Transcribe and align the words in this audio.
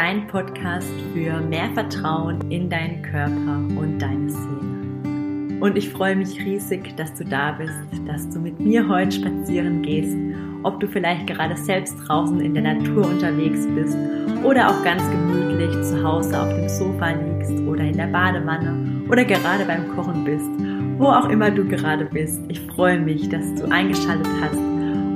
dein 0.00 0.26
Podcast 0.28 0.88
für 1.12 1.42
mehr 1.42 1.68
Vertrauen 1.74 2.40
in 2.50 2.70
deinen 2.70 3.02
Körper 3.02 3.58
und 3.78 3.98
deine 3.98 4.30
Seele. 4.30 5.60
Und 5.60 5.76
ich 5.76 5.90
freue 5.90 6.16
mich 6.16 6.40
riesig, 6.40 6.96
dass 6.96 7.12
du 7.16 7.24
da 7.26 7.52
bist, 7.52 7.74
dass 8.06 8.26
du 8.30 8.38
mit 8.40 8.58
mir 8.58 8.88
heute 8.88 9.12
spazieren 9.12 9.82
gehst, 9.82 10.16
ob 10.62 10.80
du 10.80 10.88
vielleicht 10.88 11.26
gerade 11.26 11.54
selbst 11.54 11.98
draußen 12.06 12.40
in 12.40 12.54
der 12.54 12.62
Natur 12.62 13.06
unterwegs 13.06 13.66
bist 13.74 13.98
oder 14.42 14.70
auch 14.70 14.82
ganz 14.84 15.02
gemütlich 15.10 15.70
zu 15.82 16.02
Hause 16.02 16.40
auf 16.40 16.48
dem 16.48 16.68
Sofa 16.70 17.10
liegst 17.10 17.60
oder 17.68 17.84
in 17.84 17.98
der 17.98 18.06
Badewanne 18.06 19.02
oder 19.06 19.22
gerade 19.22 19.66
beim 19.66 19.86
Kochen 19.94 20.24
bist, 20.24 20.48
wo 20.96 21.08
auch 21.08 21.28
immer 21.28 21.50
du 21.50 21.62
gerade 21.66 22.06
bist. 22.06 22.40
Ich 22.48 22.58
freue 22.58 22.98
mich, 22.98 23.28
dass 23.28 23.54
du 23.54 23.70
eingeschaltet 23.70 24.32
hast 24.40 24.56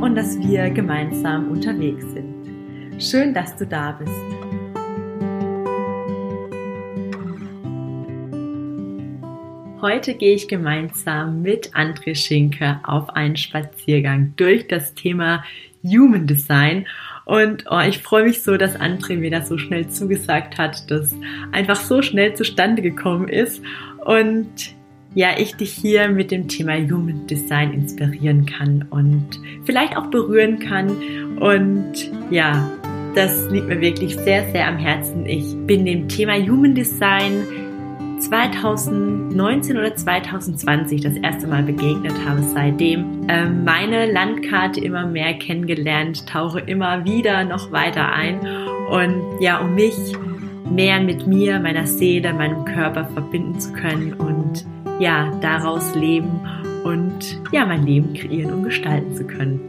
und 0.03 0.15
dass 0.15 0.39
wir 0.41 0.69
gemeinsam 0.69 1.49
unterwegs 1.49 2.05
sind. 2.13 2.35
Schön, 2.99 3.33
dass 3.33 3.57
du 3.57 3.67
da 3.67 3.93
bist. 3.93 4.44
Heute 9.85 10.15
gehe 10.15 10.35
ich 10.35 10.49
gemeinsam 10.49 11.43
mit 11.43 11.75
André 11.75 12.15
Schinke 12.15 12.81
auf 12.85 13.11
einen 13.11 13.37
Spaziergang 13.37 14.33
durch 14.37 14.67
das 14.67 14.95
Thema 14.95 15.45
Human 15.83 16.27
Design. 16.27 16.87
Und 17.27 17.67
oh, 17.71 17.81
ich 17.87 17.99
freue 17.99 18.25
mich 18.25 18.43
so, 18.43 18.57
dass 18.57 18.81
André 18.81 19.19
mir 19.19 19.31
das 19.31 19.47
so 19.47 19.59
schnell 19.59 19.87
zugesagt 19.89 20.57
hat, 20.57 20.91
dass 20.91 21.15
einfach 21.53 21.77
so 21.77 22.01
schnell 22.01 22.33
zustande 22.33 22.81
gekommen 22.81 23.29
ist. 23.29 23.61
Und 24.07 24.49
ja, 25.15 25.33
ich 25.37 25.55
dich 25.57 25.73
hier 25.73 26.09
mit 26.09 26.31
dem 26.31 26.49
Thema 26.49 26.77
Human 26.77 27.27
Design 27.27 27.75
inspirieren 27.75 28.47
kann 28.47 28.87
und 28.89 29.39
vielleicht 29.67 29.99
auch 29.99 30.07
berühren 30.07 30.61
kann. 30.61 31.37
Und 31.41 32.11
ja, 32.31 32.71
das 33.15 33.51
liegt 33.51 33.69
mir 33.69 33.83
wirklich 33.83 34.17
sehr, 34.17 34.51
sehr 34.51 34.67
am 34.67 34.79
Herzen. 34.79 35.27
Ich 35.27 35.55
bin 35.67 35.85
dem 35.85 36.09
Thema 36.09 36.37
Human 36.37 36.75
Design 36.75 37.47
2019 38.21 39.77
oder 39.77 39.95
2020 39.95 41.01
das 41.01 41.17
erste 41.17 41.47
Mal 41.47 41.63
begegnet 41.63 42.15
habe, 42.27 42.43
seitdem 42.43 43.29
äh, 43.29 43.49
meine 43.49 44.11
Landkarte 44.11 44.81
immer 44.81 45.07
mehr 45.07 45.35
kennengelernt, 45.35 46.27
tauche 46.27 46.61
immer 46.61 47.05
wieder 47.05 47.45
noch 47.45 47.73
weiter 47.73 48.13
ein 48.13 48.41
und 48.91 49.41
ja, 49.41 49.59
um 49.59 49.75
mich 49.75 49.97
mehr 50.71 51.01
mit 51.01 51.27
mir, 51.27 51.61
meiner 51.61 51.87
Seele, 51.87 52.33
meinem 52.33 52.65
Körper 52.65 53.05
verbinden 53.07 53.61
zu 53.61 53.73
können 53.73 54.15
und 54.15 54.65
ja, 54.99 55.31
daraus 55.41 55.95
leben 55.95 56.41
und 56.85 57.41
ja, 57.53 57.67
mein 57.67 57.85
Leben 57.85 58.15
kreieren 58.15 58.53
und 58.53 58.63
gestalten 58.65 59.15
zu 59.15 59.25
können. 59.25 59.61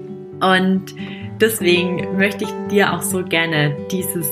Und 0.42 0.96
deswegen 1.40 2.18
möchte 2.18 2.44
ich 2.46 2.52
dir 2.70 2.94
auch 2.94 3.02
so 3.02 3.24
gerne 3.24 3.76
dieses 3.92 4.30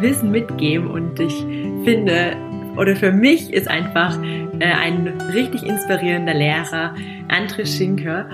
Wissen 0.00 0.30
mitgeben 0.30 0.88
und 0.88 1.20
ich 1.20 1.44
finde, 1.84 2.36
oder 2.76 2.96
für 2.96 3.12
mich 3.12 3.52
ist 3.52 3.68
einfach 3.68 4.18
äh, 4.22 4.64
ein 4.64 5.06
richtig 5.34 5.62
inspirierender 5.62 6.34
Lehrer, 6.34 6.94
André 7.28 7.66
Schinker. 7.66 8.28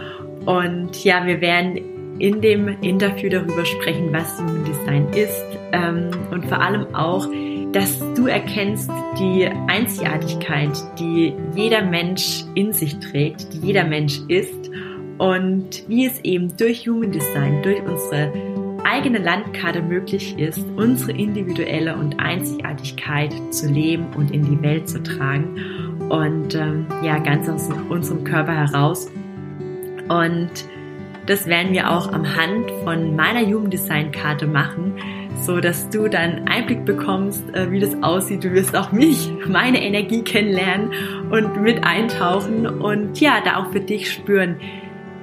Und 0.46 1.04
ja, 1.04 1.26
wir 1.26 1.40
werden 1.40 1.80
in 2.18 2.40
dem 2.40 2.68
Interview 2.82 3.28
darüber 3.30 3.64
sprechen, 3.64 4.12
was 4.12 4.38
Human 4.38 4.64
Design 4.64 5.08
ist 5.14 5.44
ähm, 5.72 6.10
und 6.30 6.44
vor 6.46 6.60
allem 6.60 6.94
auch, 6.94 7.28
dass 7.72 7.98
du 8.14 8.26
erkennst 8.26 8.90
die 9.18 9.46
Einzigartigkeit, 9.68 10.70
die 10.98 11.34
jeder 11.54 11.82
Mensch 11.82 12.44
in 12.54 12.72
sich 12.72 12.98
trägt, 12.98 13.52
die 13.52 13.58
jeder 13.58 13.84
Mensch 13.84 14.20
ist 14.28 14.70
und 15.18 15.84
wie 15.88 16.06
es 16.06 16.18
eben 16.24 16.56
durch 16.56 16.88
Human 16.88 17.12
Design, 17.12 17.62
durch 17.62 17.80
unsere 17.82 18.32
eigene 18.84 19.18
Landkarte 19.18 19.82
möglich 19.82 20.38
ist, 20.38 20.64
unsere 20.76 21.12
individuelle 21.12 21.96
und 21.96 22.18
Einzigartigkeit 22.20 23.34
zu 23.50 23.68
leben 23.68 24.06
und 24.16 24.30
in 24.30 24.44
die 24.44 24.62
Welt 24.62 24.88
zu 24.88 25.02
tragen 25.02 25.98
und 26.08 26.54
ähm, 26.54 26.86
ja, 27.02 27.18
ganz 27.18 27.48
aus 27.48 27.68
unserem 27.88 28.24
Körper 28.24 28.52
heraus. 28.52 29.10
Und 30.08 30.50
das 31.26 31.46
werden 31.46 31.72
wir 31.72 31.90
auch 31.90 32.10
am 32.12 32.24
Hand 32.36 32.70
von 32.84 33.14
meiner 33.14 33.42
Jugenddesign-Karte 33.42 34.46
machen, 34.46 34.94
so 35.36 35.60
dass 35.60 35.90
du 35.90 36.08
dann 36.08 36.48
Einblick 36.48 36.86
bekommst, 36.86 37.44
äh, 37.54 37.70
wie 37.70 37.80
das 37.80 38.02
aussieht. 38.02 38.44
Du 38.44 38.52
wirst 38.52 38.74
auch 38.74 38.92
mich, 38.92 39.30
meine 39.46 39.82
Energie 39.82 40.22
kennenlernen 40.22 40.90
und 41.30 41.60
mit 41.60 41.84
eintauchen 41.84 42.66
und 42.66 43.20
ja, 43.20 43.42
da 43.44 43.56
auch 43.56 43.70
für 43.70 43.80
dich 43.80 44.10
spüren, 44.10 44.56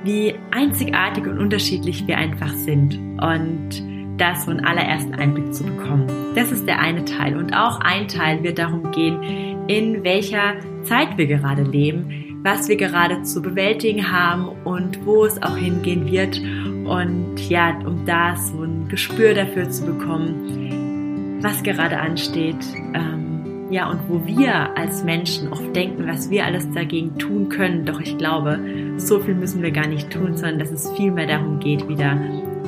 wie 0.06 0.36
einzigartig 0.52 1.26
und 1.28 1.40
unterschiedlich 1.40 2.08
wir 2.08 2.18
einfach 2.18 2.54
sind 2.54 2.98
und 3.22 3.70
das 4.18 4.46
von 4.46 4.62
allerersten 4.62 5.14
Einblick 5.16 5.54
zu 5.54 5.64
bekommen. 5.64 6.08
Das 6.36 6.52
ist 6.52 6.66
der 6.68 6.80
eine 6.80 7.04
Teil. 7.04 7.36
Und 7.36 7.54
auch 7.54 7.80
ein 7.82 8.08
Teil 8.08 8.44
wird 8.44 8.60
darum 8.60 8.92
gehen, 8.92 9.68
in 9.68 10.04
welcher 10.04 10.56
Zeit 10.84 11.18
wir 11.18 11.28
gerade 11.28 11.64
leben, 11.64 12.40
was 12.44 12.70
wir 12.70 12.78
gerade 12.78 13.24
zu 13.24 13.42
bewältigen 13.42 14.12
haben 14.12 14.50
und 14.64 15.06
wo 15.06 15.26
es 15.26 15.42
auch 15.42 15.58
hingehen 15.58 16.10
wird. 16.10 16.40
Und 16.86 17.50
ja, 17.50 17.78
um 17.86 18.06
da 18.06 18.36
so 18.36 18.64
ein 18.64 18.88
Gespür 18.88 19.34
dafür 19.34 19.70
zu 19.70 19.86
bekommen, 19.86 21.40
was 21.42 21.64
gerade 21.64 21.98
ansteht. 21.98 22.64
Ähm, 22.94 23.35
ja, 23.76 23.90
und 23.90 24.08
wo 24.08 24.26
wir 24.26 24.78
als 24.78 25.04
Menschen 25.04 25.52
oft 25.52 25.76
denken, 25.76 26.08
was 26.08 26.30
wir 26.30 26.46
alles 26.46 26.72
dagegen 26.72 27.18
tun 27.18 27.50
können. 27.50 27.84
Doch 27.84 28.00
ich 28.00 28.18
glaube, 28.18 28.58
so 28.96 29.20
viel 29.20 29.36
müssen 29.36 29.62
wir 29.62 29.72
gar 29.72 29.86
nicht 29.86 30.10
tun, 30.10 30.38
sondern 30.38 30.60
dass 30.60 30.72
es 30.72 30.90
vielmehr 30.94 31.28
darum 31.28 31.60
geht, 31.60 31.86
wieder 31.90 32.18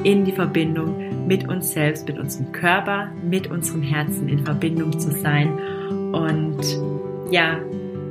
in 0.03 0.25
die 0.25 0.33
Verbindung 0.33 1.25
mit 1.25 1.47
uns 1.47 1.71
selbst, 1.71 2.09
mit 2.09 2.19
unserem 2.19 2.51
Körper, 2.51 3.09
mit 3.23 3.49
unserem 3.49 3.83
Herzen 3.83 4.27
in 4.27 4.43
Verbindung 4.43 4.99
zu 4.99 5.11
sein. 5.11 5.57
Und 6.11 6.59
ja, 7.31 7.57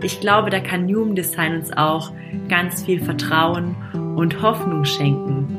ich 0.03 0.19
glaube, 0.21 0.49
da 0.49 0.61
kann 0.61 0.89
Human 0.89 1.15
Design 1.15 1.55
uns 1.57 1.77
auch 1.77 2.13
ganz 2.49 2.83
viel 2.83 3.05
Vertrauen 3.05 3.77
und 4.17 4.41
Hoffnung 4.41 4.87
schenken 4.87 5.56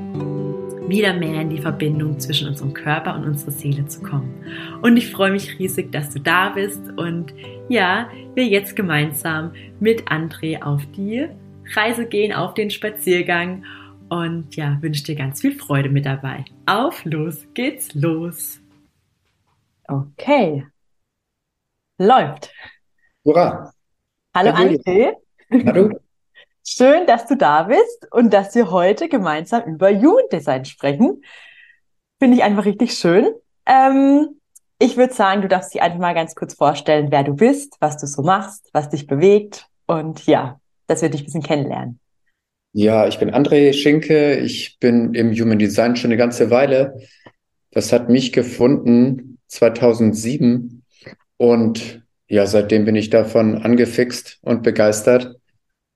wieder 0.88 1.14
mehr 1.14 1.42
in 1.42 1.50
die 1.50 1.62
Verbindung 1.62 2.20
zwischen 2.20 2.48
unserem 2.48 2.74
Körper 2.74 3.16
und 3.16 3.26
unserer 3.26 3.52
Seele 3.52 3.86
zu 3.88 4.02
kommen. 4.02 4.34
Und 4.82 4.98
ich 4.98 5.12
freue 5.12 5.32
mich 5.32 5.60
riesig, 5.60 5.92
dass 5.92 6.10
du 6.10 6.20
da 6.20 6.50
bist 6.50 6.82
und 6.98 7.34
ja, 7.70 8.10
wir 8.36 8.46
jetzt 8.46 8.76
gemeinsam 8.76 9.54
mit 9.80 10.08
André 10.08 10.62
auf 10.62 10.82
die 10.96 11.28
Reise 11.76 12.06
gehen, 12.06 12.34
auf 12.34 12.54
den 12.54 12.70
Spaziergang 12.70 13.66
und 14.10 14.56
ja, 14.56 14.78
wünsche 14.82 15.04
dir 15.04 15.16
ganz 15.16 15.42
viel 15.42 15.54
Freude 15.58 15.90
mit 15.90 16.06
dabei. 16.06 16.46
Auf 16.66 17.04
los 17.04 17.46
geht's 17.54 17.94
los. 17.94 18.62
Okay. 19.88 20.66
Läuft. 21.98 22.52
Hurra. 23.26 23.72
Hallo 24.34 24.52
André. 24.52 25.14
Hallo. 25.52 26.00
Schön, 26.70 27.08
dass 27.08 27.26
du 27.26 27.38
da 27.38 27.64
bist 27.64 28.08
und 28.12 28.34
dass 28.34 28.54
wir 28.54 28.70
heute 28.72 29.08
gemeinsam 29.08 29.64
über 29.64 29.90
Jugenddesign 29.90 30.66
sprechen. 30.66 31.24
Finde 32.20 32.36
ich 32.36 32.44
einfach 32.44 32.66
richtig 32.66 32.92
schön. 32.92 33.30
Ähm, 33.66 34.28
ich 34.78 34.98
würde 34.98 35.14
sagen, 35.14 35.42
du 35.42 35.48
darfst 35.48 35.74
dich 35.74 35.82
einfach 35.82 35.98
mal 35.98 36.14
ganz 36.14 36.36
kurz 36.36 36.56
vorstellen, 36.56 37.08
wer 37.10 37.24
du 37.24 37.36
bist, 37.36 37.78
was 37.80 37.96
du 37.98 38.06
so 38.06 38.22
machst, 38.22 38.70
was 38.74 38.90
dich 38.90 39.08
bewegt 39.08 39.68
und 39.86 40.26
ja, 40.28 40.60
dass 40.88 41.02
wir 41.02 41.08
dich 41.08 41.22
ein 41.22 41.26
bisschen 41.26 41.42
kennenlernen. 41.42 42.02
Ja, 42.74 43.08
ich 43.08 43.18
bin 43.18 43.32
André 43.32 43.72
Schinke. 43.72 44.36
Ich 44.36 44.78
bin 44.80 45.14
im 45.14 45.32
Human 45.32 45.60
Design 45.60 45.96
schon 45.96 46.10
eine 46.10 46.18
ganze 46.18 46.50
Weile. 46.50 47.00
Das 47.72 47.94
hat 47.94 48.10
mich 48.10 48.34
gefunden 48.34 49.38
2007 49.48 50.84
und 51.38 52.06
ja, 52.28 52.46
seitdem 52.46 52.84
bin 52.84 52.98
ich 52.98 53.10
davon 53.10 53.56
angefixt 53.56 54.40
und 54.42 54.64
begeistert. 54.64 55.38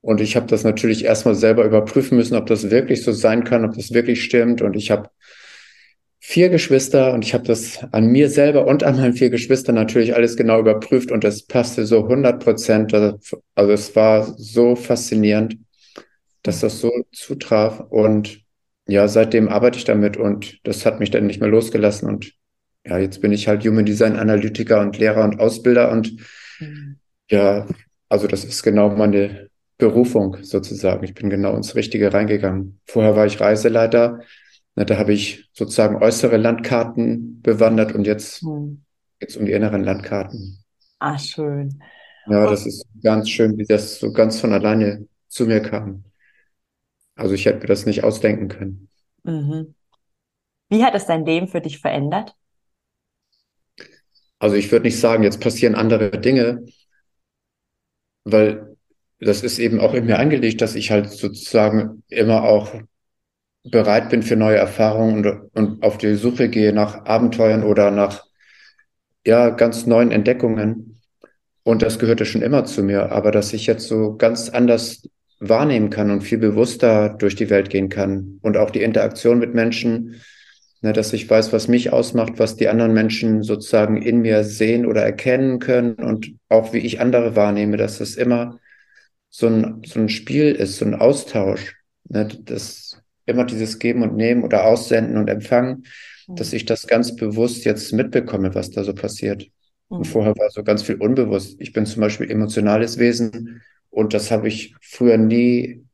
Und 0.01 0.19
ich 0.19 0.35
habe 0.35 0.47
das 0.47 0.63
natürlich 0.63 1.05
erstmal 1.05 1.35
selber 1.35 1.63
überprüfen 1.63 2.17
müssen, 2.17 2.35
ob 2.35 2.47
das 2.47 2.71
wirklich 2.71 3.03
so 3.03 3.11
sein 3.11 3.43
kann, 3.43 3.65
ob 3.65 3.75
das 3.75 3.93
wirklich 3.93 4.23
stimmt. 4.23 4.61
Und 4.61 4.75
ich 4.75 4.89
habe 4.89 5.09
vier 6.19 6.49
Geschwister 6.49 7.13
und 7.13 7.23
ich 7.23 7.33
habe 7.33 7.43
das 7.43 7.79
an 7.91 8.07
mir 8.07 8.29
selber 8.29 8.65
und 8.65 8.83
an 8.83 8.97
meinen 8.97 9.13
vier 9.13 9.29
Geschwistern 9.29 9.75
natürlich 9.75 10.15
alles 10.15 10.37
genau 10.37 10.59
überprüft 10.59 11.11
und 11.11 11.23
das 11.23 11.43
passte 11.43 11.85
so 11.85 12.03
100 12.03 12.43
Prozent. 12.43 12.93
Also 12.93 13.71
es 13.71 13.95
war 13.95 14.23
so 14.37 14.75
faszinierend, 14.75 15.57
dass 16.41 16.61
das 16.61 16.79
so 16.79 16.91
zutraf. 17.11 17.79
Und 17.89 18.41
ja, 18.87 19.07
seitdem 19.07 19.49
arbeite 19.49 19.77
ich 19.77 19.83
damit 19.85 20.17
und 20.17 20.59
das 20.63 20.85
hat 20.85 20.99
mich 20.99 21.11
dann 21.11 21.27
nicht 21.27 21.41
mehr 21.41 21.49
losgelassen. 21.49 22.07
Und 22.07 22.33
ja, 22.85 22.97
jetzt 22.97 23.21
bin 23.21 23.31
ich 23.31 23.47
halt 23.47 23.63
Human 23.65 23.85
Design 23.85 24.15
Analytiker 24.15 24.81
und 24.81 24.97
Lehrer 24.97 25.23
und 25.23 25.39
Ausbilder 25.39 25.91
und 25.91 26.15
mhm. 26.59 26.97
ja, 27.29 27.67
also 28.09 28.27
das 28.27 28.43
ist 28.43 28.63
genau 28.63 28.89
meine 28.89 29.50
Berufung 29.81 30.37
sozusagen. 30.43 31.03
Ich 31.03 31.15
bin 31.15 31.31
genau 31.31 31.55
ins 31.55 31.73
Richtige 31.73 32.13
reingegangen. 32.13 32.79
Vorher 32.85 33.15
war 33.15 33.25
ich 33.25 33.41
Reiseleiter. 33.41 34.21
Na, 34.75 34.85
da 34.85 34.97
habe 34.99 35.11
ich 35.11 35.49
sozusagen 35.53 35.95
äußere 35.95 36.37
Landkarten 36.37 37.41
bewandert 37.41 37.93
und 37.95 38.05
jetzt 38.05 38.43
hm. 38.43 38.83
geht's 39.19 39.35
um 39.35 39.47
die 39.47 39.53
inneren 39.53 39.83
Landkarten. 39.83 40.63
Ah, 40.99 41.17
schön. 41.17 41.81
Ja, 42.27 42.47
das 42.47 42.67
ist 42.67 42.85
ganz 43.03 43.27
schön, 43.27 43.57
wie 43.57 43.65
das 43.65 43.99
so 43.99 44.13
ganz 44.13 44.39
von 44.39 44.53
alleine 44.53 45.07
zu 45.27 45.47
mir 45.47 45.61
kam. 45.61 46.03
Also 47.15 47.33
ich 47.33 47.47
hätte 47.47 47.61
mir 47.61 47.67
das 47.67 47.87
nicht 47.87 48.03
ausdenken 48.03 48.49
können. 48.49 48.87
Mhm. 49.23 49.73
Wie 50.69 50.83
hat 50.83 50.93
es 50.93 51.07
dein 51.07 51.25
Leben 51.25 51.47
für 51.47 51.59
dich 51.59 51.79
verändert? 51.79 52.35
Also 54.37 54.55
ich 54.55 54.71
würde 54.71 54.85
nicht 54.85 54.99
sagen, 54.99 55.23
jetzt 55.23 55.41
passieren 55.41 55.73
andere 55.73 56.11
Dinge, 56.11 56.65
weil 58.23 58.70
das 59.21 59.43
ist 59.43 59.59
eben 59.59 59.79
auch 59.79 59.93
in 59.93 60.05
mir 60.05 60.19
angelegt, 60.19 60.61
dass 60.61 60.75
ich 60.75 60.91
halt 60.91 61.09
sozusagen 61.09 62.03
immer 62.09 62.43
auch 62.43 62.73
bereit 63.63 64.09
bin 64.09 64.23
für 64.23 64.35
neue 64.35 64.57
Erfahrungen 64.57 65.25
und, 65.25 65.49
und 65.53 65.83
auf 65.83 65.97
die 65.97 66.15
Suche 66.15 66.49
gehe 66.49 66.73
nach 66.73 67.05
Abenteuern 67.05 67.63
oder 67.63 67.91
nach 67.91 68.25
ja 69.25 69.49
ganz 69.51 69.85
neuen 69.85 70.11
Entdeckungen. 70.11 70.99
Und 71.63 71.83
das 71.83 71.99
gehörte 71.99 72.25
schon 72.25 72.41
immer 72.41 72.65
zu 72.65 72.81
mir, 72.81 73.11
aber 73.11 73.31
dass 73.31 73.53
ich 73.53 73.67
jetzt 73.67 73.87
so 73.87 74.17
ganz 74.17 74.49
anders 74.49 75.07
wahrnehmen 75.39 75.91
kann 75.91 76.09
und 76.09 76.21
viel 76.21 76.39
bewusster 76.39 77.09
durch 77.09 77.35
die 77.35 77.51
Welt 77.51 77.69
gehen 77.69 77.89
kann 77.89 78.39
und 78.41 78.57
auch 78.57 78.71
die 78.71 78.81
Interaktion 78.81 79.37
mit 79.37 79.53
Menschen 79.53 80.21
Ne, 80.83 80.93
dass 80.93 81.13
ich 81.13 81.29
weiß, 81.29 81.53
was 81.53 81.67
mich 81.67 81.93
ausmacht, 81.93 82.33
was 82.37 82.55
die 82.55 82.67
anderen 82.67 82.93
Menschen 82.93 83.43
sozusagen 83.43 84.01
in 84.01 84.21
mir 84.21 84.43
sehen 84.43 84.87
oder 84.87 85.03
erkennen 85.03 85.59
können 85.59 85.93
und 85.93 86.33
auch 86.49 86.73
wie 86.73 86.79
ich 86.79 86.99
andere 86.99 87.35
wahrnehme, 87.35 87.77
dass 87.77 87.99
das 87.99 88.15
immer 88.15 88.57
so 89.31 89.47
ein, 89.47 89.81
so 89.85 89.99
ein 89.99 90.09
Spiel 90.09 90.51
ist, 90.51 90.77
so 90.77 90.85
ein 90.85 90.93
Austausch. 90.93 91.75
Ne, 92.03 92.27
das 92.27 93.01
immer 93.25 93.45
dieses 93.45 93.79
Geben 93.79 94.03
und 94.03 94.15
Nehmen 94.15 94.43
oder 94.43 94.65
Aussenden 94.65 95.17
und 95.17 95.29
Empfangen, 95.29 95.85
mhm. 96.27 96.35
dass 96.35 96.53
ich 96.53 96.65
das 96.65 96.85
ganz 96.85 97.15
bewusst 97.15 97.65
jetzt 97.65 97.93
mitbekomme, 97.93 98.53
was 98.53 98.69
da 98.69 98.83
so 98.83 98.93
passiert. 98.93 99.47
Mhm. 99.89 99.97
Und 99.97 100.07
vorher 100.07 100.37
war 100.37 100.49
so 100.49 100.63
ganz 100.63 100.83
viel 100.83 100.95
unbewusst. 100.95 101.55
Ich 101.59 101.73
bin 101.73 101.85
zum 101.85 102.01
Beispiel 102.01 102.29
emotionales 102.29 102.99
Wesen 102.99 103.61
und 103.89 104.13
das 104.13 104.29
habe 104.29 104.47
ich 104.47 104.75
früher 104.81 105.17
nie 105.17 105.85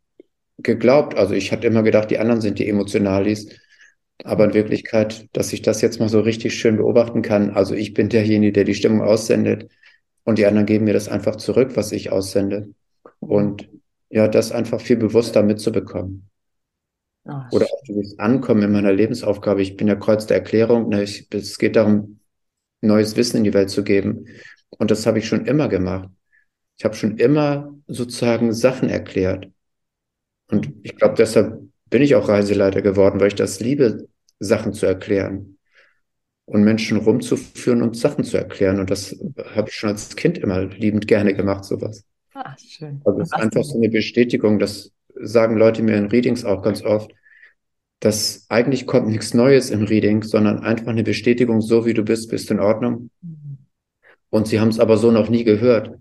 geglaubt. 0.57 1.15
Also 1.15 1.33
ich 1.33 1.51
hatte 1.51 1.67
immer 1.67 1.83
gedacht, 1.83 2.09
die 2.09 2.19
anderen 2.19 2.41
sind 2.41 2.59
die 2.59 2.67
Emotionalis. 2.67 3.49
Aber 4.23 4.45
in 4.45 4.55
Wirklichkeit, 4.55 5.27
dass 5.33 5.53
ich 5.53 5.61
das 5.61 5.81
jetzt 5.81 5.99
mal 5.99 6.09
so 6.09 6.21
richtig 6.21 6.55
schön 6.55 6.77
beobachten 6.77 7.21
kann. 7.21 7.51
Also 7.51 7.75
ich 7.75 7.93
bin 7.93 8.09
derjenige, 8.09 8.51
der 8.51 8.63
die 8.63 8.73
Stimmung 8.73 9.01
aussendet 9.01 9.69
und 10.23 10.39
die 10.39 10.47
anderen 10.47 10.65
geben 10.65 10.85
mir 10.85 10.93
das 10.93 11.07
einfach 11.07 11.35
zurück, 11.35 11.71
was 11.75 11.91
ich 11.91 12.11
aussende. 12.11 12.69
Und 13.27 13.69
ja, 14.09 14.27
das 14.27 14.51
einfach 14.51 14.81
viel 14.81 14.97
bewusster 14.97 15.43
mitzubekommen. 15.43 16.29
Oh, 17.25 17.41
Oder 17.51 17.65
auch 17.65 17.83
dieses 17.87 18.17
Ankommen 18.19 18.63
in 18.63 18.71
meiner 18.71 18.93
Lebensaufgabe. 18.93 19.61
Ich 19.61 19.75
bin 19.75 19.87
der 19.87 19.99
Kreuz 19.99 20.25
der 20.27 20.37
Erklärung. 20.37 20.89
Ne? 20.89 21.03
Ich, 21.03 21.27
es 21.31 21.57
geht 21.57 21.75
darum, 21.75 22.19
neues 22.81 23.15
Wissen 23.17 23.37
in 23.37 23.43
die 23.43 23.53
Welt 23.53 23.69
zu 23.69 23.83
geben. 23.83 24.27
Und 24.69 24.91
das 24.91 25.05
habe 25.05 25.19
ich 25.19 25.27
schon 25.27 25.45
immer 25.45 25.67
gemacht. 25.67 26.09
Ich 26.77 26.85
habe 26.85 26.95
schon 26.95 27.17
immer 27.17 27.75
sozusagen 27.87 28.53
Sachen 28.53 28.89
erklärt. 28.89 29.49
Und 30.49 30.71
ich 30.83 30.95
glaube, 30.95 31.15
deshalb 31.17 31.61
bin 31.89 32.01
ich 32.01 32.15
auch 32.15 32.29
Reiseleiter 32.29 32.81
geworden, 32.81 33.19
weil 33.19 33.29
ich 33.29 33.35
das 33.35 33.59
liebe, 33.59 34.07
Sachen 34.39 34.73
zu 34.73 34.85
erklären 34.85 35.57
und 36.45 36.63
Menschen 36.63 36.97
rumzuführen 36.97 37.81
und 37.81 37.97
Sachen 37.97 38.23
zu 38.23 38.37
erklären. 38.37 38.79
Und 38.79 38.89
das 38.89 39.15
habe 39.55 39.69
ich 39.69 39.75
schon 39.75 39.89
als 39.89 40.15
Kind 40.15 40.37
immer 40.37 40.63
liebend 40.65 41.07
gerne 41.07 41.33
gemacht, 41.33 41.65
sowas. 41.65 42.05
Ah, 42.39 42.55
schön. 42.57 43.01
Also 43.03 43.21
es 43.21 43.29
ist 43.29 43.33
einfach 43.33 43.63
so 43.63 43.77
eine 43.77 43.89
Bestätigung, 43.89 44.59
das 44.59 44.91
sagen 45.15 45.57
Leute 45.57 45.81
mir 45.81 45.97
in 45.97 46.05
Readings 46.05 46.45
auch 46.45 46.61
ganz 46.61 46.83
oft, 46.83 47.11
dass 47.99 48.45
eigentlich 48.49 48.85
kommt 48.85 49.07
nichts 49.07 49.33
Neues 49.33 49.71
im 49.71 49.85
Reading, 49.85 50.21
sondern 50.21 50.59
einfach 50.59 50.85
eine 50.85 51.01
Bestätigung, 51.01 51.61
so 51.61 51.87
wie 51.87 51.95
du 51.95 52.03
bist, 52.03 52.29
bist 52.29 52.51
in 52.51 52.59
Ordnung. 52.59 53.09
Mhm. 53.21 53.57
Und 54.29 54.47
sie 54.47 54.59
haben 54.59 54.69
es 54.69 54.79
aber 54.79 54.97
so 54.97 55.09
noch 55.09 55.29
nie 55.29 55.43
gehört. 55.43 55.97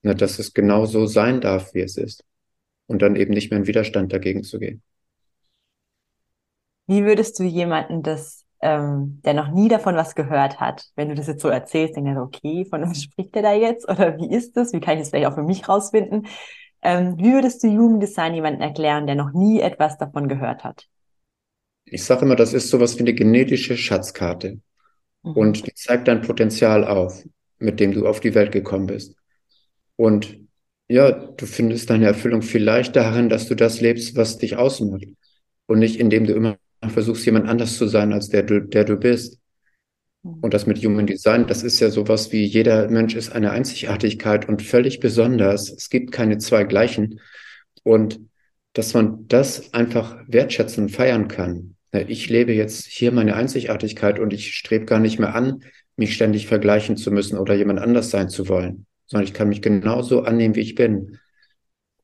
Na, 0.00 0.14
dass 0.14 0.38
es 0.38 0.54
genau 0.54 0.86
so 0.86 1.04
sein 1.04 1.42
darf, 1.42 1.74
wie 1.74 1.80
es 1.80 1.98
ist 1.98 2.24
und 2.86 3.02
dann 3.02 3.16
eben 3.16 3.34
nicht 3.34 3.50
mehr 3.50 3.60
in 3.60 3.66
Widerstand 3.66 4.14
dagegen 4.14 4.44
zu 4.44 4.58
gehen. 4.58 4.82
Wie 6.86 7.04
würdest 7.04 7.38
du 7.38 7.44
jemanden 7.44 8.02
das, 8.02 8.39
ähm, 8.62 9.20
der 9.24 9.34
noch 9.34 9.50
nie 9.50 9.68
davon 9.68 9.96
was 9.96 10.14
gehört 10.14 10.60
hat, 10.60 10.86
wenn 10.94 11.08
du 11.08 11.14
das 11.14 11.26
jetzt 11.26 11.42
so 11.42 11.48
erzählst, 11.48 11.96
denkt 11.96 12.10
er, 12.10 12.22
okay, 12.22 12.66
von 12.68 12.82
was 12.82 13.02
spricht 13.02 13.34
der 13.34 13.42
da 13.42 13.54
jetzt? 13.54 13.88
Oder 13.88 14.18
wie 14.18 14.30
ist 14.30 14.56
das? 14.56 14.72
Wie 14.72 14.80
kann 14.80 14.94
ich 14.94 15.00
das 15.00 15.10
vielleicht 15.10 15.26
auch 15.26 15.34
für 15.34 15.42
mich 15.42 15.68
rausfinden? 15.68 16.26
Ähm, 16.82 17.16
wie 17.18 17.32
würdest 17.32 17.62
du 17.62 17.68
Jugenddesign 17.68 18.34
jemandem 18.34 18.62
erklären, 18.62 19.06
der 19.06 19.16
noch 19.16 19.32
nie 19.32 19.60
etwas 19.60 19.98
davon 19.98 20.28
gehört 20.28 20.64
hat? 20.64 20.86
Ich 21.84 22.04
sage 22.04 22.24
immer, 22.24 22.36
das 22.36 22.52
ist 22.52 22.68
sowas 22.68 22.96
wie 22.96 23.00
eine 23.02 23.14
genetische 23.14 23.76
Schatzkarte. 23.76 24.60
Mhm. 25.22 25.32
Und 25.32 25.66
die 25.66 25.74
zeigt 25.74 26.08
dein 26.08 26.22
Potenzial 26.22 26.86
auf, 26.86 27.22
mit 27.58 27.80
dem 27.80 27.92
du 27.92 28.06
auf 28.06 28.20
die 28.20 28.34
Welt 28.34 28.52
gekommen 28.52 28.86
bist. 28.86 29.16
Und 29.96 30.38
ja, 30.88 31.10
du 31.12 31.46
findest 31.46 31.90
deine 31.90 32.06
Erfüllung 32.06 32.42
vielleicht 32.42 32.96
darin, 32.96 33.28
dass 33.28 33.46
du 33.46 33.54
das 33.54 33.80
lebst, 33.80 34.16
was 34.16 34.38
dich 34.38 34.56
ausmacht. 34.56 35.06
Und 35.66 35.78
nicht, 35.78 36.00
indem 36.00 36.26
du 36.26 36.34
immer 36.34 36.56
versuchst, 36.88 37.26
jemand 37.26 37.48
anders 37.48 37.76
zu 37.76 37.86
sein, 37.86 38.12
als 38.12 38.28
der 38.28 38.42
du, 38.42 38.60
der 38.60 38.84
du 38.84 38.96
bist. 38.96 39.38
Mhm. 40.22 40.38
Und 40.40 40.54
das 40.54 40.66
mit 40.66 40.82
Human 40.84 41.06
Design, 41.06 41.46
das 41.46 41.62
ist 41.62 41.80
ja 41.80 41.90
sowas 41.90 42.32
wie 42.32 42.44
jeder 42.44 42.88
Mensch 42.88 43.14
ist 43.14 43.32
eine 43.32 43.50
Einzigartigkeit 43.50 44.48
und 44.48 44.62
völlig 44.62 45.00
besonders. 45.00 45.70
Es 45.70 45.90
gibt 45.90 46.12
keine 46.12 46.38
zwei 46.38 46.64
gleichen. 46.64 47.20
Und 47.82 48.20
dass 48.72 48.94
man 48.94 49.26
das 49.26 49.74
einfach 49.74 50.16
wertschätzen 50.28 50.84
und 50.84 50.90
feiern 50.90 51.28
kann. 51.28 51.74
Ich 51.92 52.28
lebe 52.28 52.52
jetzt 52.52 52.86
hier 52.86 53.10
meine 53.10 53.34
Einzigartigkeit 53.34 54.20
und 54.20 54.32
ich 54.32 54.54
strebe 54.54 54.84
gar 54.84 55.00
nicht 55.00 55.18
mehr 55.18 55.34
an, 55.34 55.64
mich 55.96 56.14
ständig 56.14 56.46
vergleichen 56.46 56.96
zu 56.96 57.10
müssen 57.10 57.36
oder 57.36 57.54
jemand 57.54 57.80
anders 57.80 58.10
sein 58.10 58.28
zu 58.28 58.48
wollen 58.48 58.86
sondern 59.10 59.26
ich 59.26 59.34
kann 59.34 59.48
mich 59.48 59.60
genauso 59.60 60.22
annehmen, 60.22 60.54
wie 60.54 60.60
ich 60.60 60.76
bin. 60.76 61.18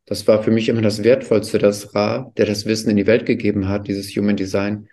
Das 0.07 0.27
war 0.29 0.43
für 0.43 0.53
mich 0.53 0.69
immer 0.69 0.83
das 0.83 1.03
Wertvollste, 1.03 1.59
dass 1.59 1.95
Ra, 1.95 2.33
der 2.37 2.47
das 2.47 2.65
Wissen 2.65 2.91
in 2.91 2.97
die 2.97 3.09
Welt 3.09 3.27
gegeben 3.27 3.69
hat, 3.69 3.89
dieses 3.89 4.15
Human 4.17 4.37
Design, 4.37 4.89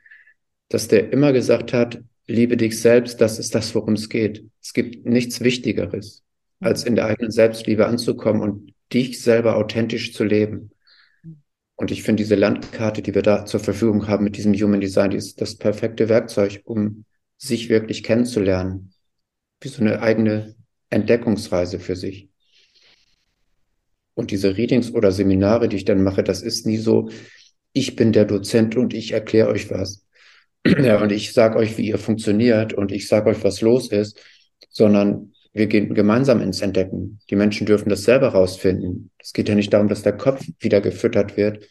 dass 0.69 0.87
der 0.87 1.13
immer 1.13 1.31
gesagt 1.33 1.71
hat, 1.71 2.01
liebe 2.25 2.57
dich 2.57 2.81
selbst, 2.81 3.21
das 3.21 3.37
ist 3.37 3.53
das, 3.53 3.75
worum 3.75 3.93
es 3.93 4.09
geht. 4.09 4.43
Es 4.61 4.73
gibt 4.73 5.05
nichts 5.05 5.41
Wichtigeres, 5.41 6.23
als 6.59 6.83
in 6.83 6.95
der 6.95 7.05
eigenen 7.05 7.31
Selbstliebe 7.31 7.85
anzukommen 7.85 8.41
und 8.41 8.73
dich 8.91 9.21
selber 9.21 9.55
authentisch 9.55 10.13
zu 10.13 10.23
leben. 10.23 10.71
Und 11.75 11.91
ich 11.91 12.01
finde 12.03 12.23
diese 12.23 12.35
Landkarte, 12.35 13.01
die 13.01 13.13
wir 13.13 13.21
da 13.21 13.45
zur 13.45 13.59
Verfügung 13.59 14.07
haben 14.07 14.23
mit 14.23 14.37
diesem 14.37 14.53
Human 14.53 14.81
Design, 14.81 15.11
die 15.11 15.17
ist 15.17 15.41
das 15.41 15.55
perfekte 15.55 16.09
Werkzeug, 16.09 16.61
um 16.65 17.05
sich 17.37 17.69
wirklich 17.69 18.03
kennenzulernen. 18.03 18.93
Wie 19.61 19.67
so 19.67 19.81
eine 19.81 20.01
eigene 20.01 20.55
Entdeckungsreise 20.89 21.79
für 21.79 21.95
sich. 21.95 22.29
Und 24.15 24.31
diese 24.31 24.57
Readings 24.57 24.93
oder 24.93 25.11
Seminare, 25.11 25.67
die 25.67 25.77
ich 25.77 25.85
dann 25.85 26.03
mache, 26.03 26.23
das 26.23 26.41
ist 26.41 26.65
nie 26.65 26.77
so, 26.77 27.09
ich 27.73 27.95
bin 27.95 28.11
der 28.11 28.25
Dozent 28.25 28.75
und 28.75 28.93
ich 28.93 29.11
erkläre 29.11 29.49
euch 29.49 29.69
was. 29.69 30.05
Ja, 30.65 31.01
und 31.01 31.11
ich 31.11 31.33
sage 31.33 31.57
euch, 31.57 31.77
wie 31.77 31.87
ihr 31.87 31.97
funktioniert 31.97 32.73
und 32.73 32.93
ich 32.93 33.09
sage 33.09 33.29
euch, 33.29 33.43
was 33.43 33.59
los 33.59 33.91
ist, 33.91 34.17
sondern 34.69 35.33
wir 35.51 35.67
gehen 35.67 35.93
gemeinsam 35.93 36.41
ins 36.41 36.61
Entdecken. 36.61 37.19
Die 37.29 37.35
Menschen 37.35 37.67
dürfen 37.67 37.89
das 37.89 38.03
selber 38.03 38.29
rausfinden. 38.29 39.11
Es 39.19 39.33
geht 39.33 39.49
ja 39.49 39.55
nicht 39.55 39.73
darum, 39.73 39.89
dass 39.89 40.03
der 40.03 40.15
Kopf 40.15 40.45
wieder 40.59 40.79
gefüttert 40.79 41.35
wird, 41.35 41.67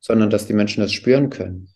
sondern 0.00 0.30
dass 0.30 0.46
die 0.46 0.52
Menschen 0.52 0.80
das 0.80 0.92
spüren 0.92 1.30
können. 1.30 1.68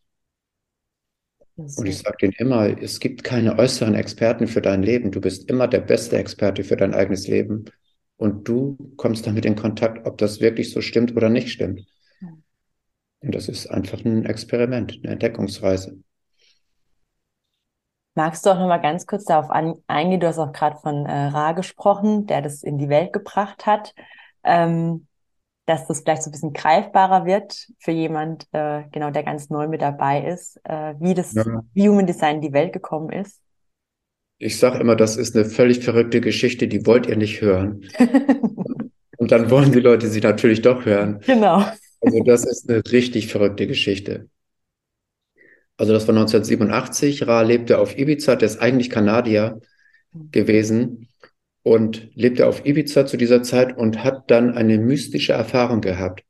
Und 1.56 1.86
ich 1.86 1.98
sage 1.98 2.16
denen 2.20 2.34
immer, 2.38 2.66
es 2.80 3.00
gibt 3.00 3.24
keine 3.24 3.58
äußeren 3.58 3.94
Experten 3.94 4.46
für 4.46 4.60
dein 4.60 4.82
Leben. 4.82 5.10
Du 5.10 5.20
bist 5.20 5.50
immer 5.50 5.66
der 5.66 5.80
beste 5.80 6.16
Experte 6.16 6.62
für 6.62 6.76
dein 6.76 6.94
eigenes 6.94 7.26
Leben. 7.26 7.64
Und 8.18 8.46
du 8.46 8.76
kommst 8.96 9.26
damit 9.26 9.46
in 9.46 9.56
Kontakt, 9.56 10.06
ob 10.06 10.18
das 10.18 10.40
wirklich 10.40 10.70
so 10.70 10.82
stimmt 10.82 11.16
oder 11.16 11.30
nicht 11.30 11.50
stimmt. 11.50 11.87
Und 13.20 13.34
das 13.34 13.48
ist 13.48 13.68
einfach 13.68 14.04
ein 14.04 14.26
Experiment, 14.26 15.00
eine 15.02 15.12
Entdeckungsreise. 15.12 15.98
Magst 18.14 18.44
du 18.44 18.50
auch 18.50 18.58
noch 18.58 18.66
mal 18.66 18.78
ganz 18.78 19.06
kurz 19.06 19.25
darauf 19.25 19.50
eingehen? 19.50 20.20
Du 20.20 20.26
hast 20.26 20.38
auch 20.38 20.52
gerade 20.52 20.76
von 20.78 21.06
äh, 21.06 21.26
Ra 21.28 21.52
gesprochen, 21.52 22.26
der 22.26 22.42
das 22.42 22.62
in 22.62 22.76
die 22.76 22.88
Welt 22.88 23.12
gebracht 23.12 23.64
hat. 23.66 23.94
Ähm, 24.42 25.06
dass 25.66 25.87
das 25.87 26.00
vielleicht 26.00 26.22
so 26.22 26.30
ein 26.30 26.32
bisschen 26.32 26.52
greifbarer 26.54 27.26
wird 27.26 27.68
für 27.78 27.90
jemand, 27.90 28.48
äh, 28.52 28.84
genau, 28.90 29.10
der 29.10 29.22
ganz 29.22 29.50
neu 29.50 29.68
mit 29.68 29.82
dabei 29.82 30.25
ist, 30.25 30.58
äh, 30.64 30.94
wie 30.98 31.12
das 31.12 31.34
ja. 31.34 31.44
Human 31.76 32.06
Design 32.06 32.37
in 32.37 32.40
die 32.40 32.52
Welt 32.54 32.72
gekommen 32.72 33.10
ist? 33.10 33.38
Ich 34.38 34.59
sage 34.59 34.78
immer, 34.78 34.95
das 34.95 35.16
ist 35.16 35.35
eine 35.35 35.45
völlig 35.45 35.80
verrückte 35.80 36.21
Geschichte, 36.21 36.68
die 36.68 36.87
wollt 36.87 37.07
ihr 37.07 37.16
nicht 37.16 37.40
hören. 37.40 37.85
Und 39.18 39.33
dann 39.33 39.50
wollen 39.50 39.73
die 39.73 39.80
Leute 39.80 40.09
sie 40.09 40.21
natürlich 40.21 40.62
doch 40.62 40.85
hören. 40.85 41.21
Genau. 41.26 41.66
Also 42.00 42.23
das 42.23 42.45
ist 42.45 42.71
eine 42.71 42.83
richtig 42.92 43.26
verrückte 43.26 43.66
Geschichte. 43.66 44.28
Also 45.76 45.92
das 45.92 46.07
war 46.07 46.14
1987. 46.14 47.26
Ra 47.26 47.42
lebte 47.42 47.78
auf 47.78 47.99
Ibiza, 47.99 48.37
der 48.37 48.47
ist 48.47 48.61
eigentlich 48.61 48.90
Kanadier 48.90 49.61
gewesen 50.30 51.09
und 51.62 52.09
lebte 52.14 52.47
auf 52.47 52.64
Ibiza 52.64 53.07
zu 53.07 53.16
dieser 53.16 53.42
Zeit 53.42 53.76
und 53.76 54.04
hat 54.04 54.30
dann 54.30 54.57
eine 54.57 54.78
mystische 54.78 55.33
Erfahrung 55.33 55.80
gehabt. 55.80 56.23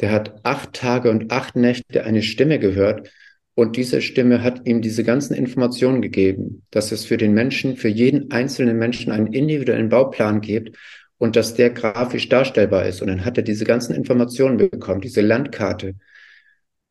Der 0.00 0.12
hat 0.12 0.40
acht 0.44 0.74
Tage 0.74 1.10
und 1.10 1.32
acht 1.32 1.56
Nächte 1.56 2.04
eine 2.04 2.22
Stimme 2.22 2.58
gehört 2.58 3.10
und 3.60 3.76
diese 3.76 4.00
Stimme 4.00 4.42
hat 4.42 4.66
ihm 4.66 4.80
diese 4.80 5.04
ganzen 5.04 5.34
Informationen 5.34 6.00
gegeben, 6.00 6.62
dass 6.70 6.92
es 6.92 7.04
für 7.04 7.18
den 7.18 7.34
Menschen, 7.34 7.76
für 7.76 7.88
jeden 7.88 8.30
einzelnen 8.30 8.78
Menschen 8.78 9.12
einen 9.12 9.34
individuellen 9.34 9.90
Bauplan 9.90 10.40
gibt 10.40 10.78
und 11.18 11.36
dass 11.36 11.52
der 11.52 11.68
grafisch 11.68 12.30
darstellbar 12.30 12.86
ist. 12.86 13.02
Und 13.02 13.08
dann 13.08 13.26
hat 13.26 13.36
er 13.36 13.42
diese 13.42 13.66
ganzen 13.66 13.94
Informationen 13.94 14.56
bekommen, 14.56 15.02
diese 15.02 15.20
Landkarte. 15.20 15.96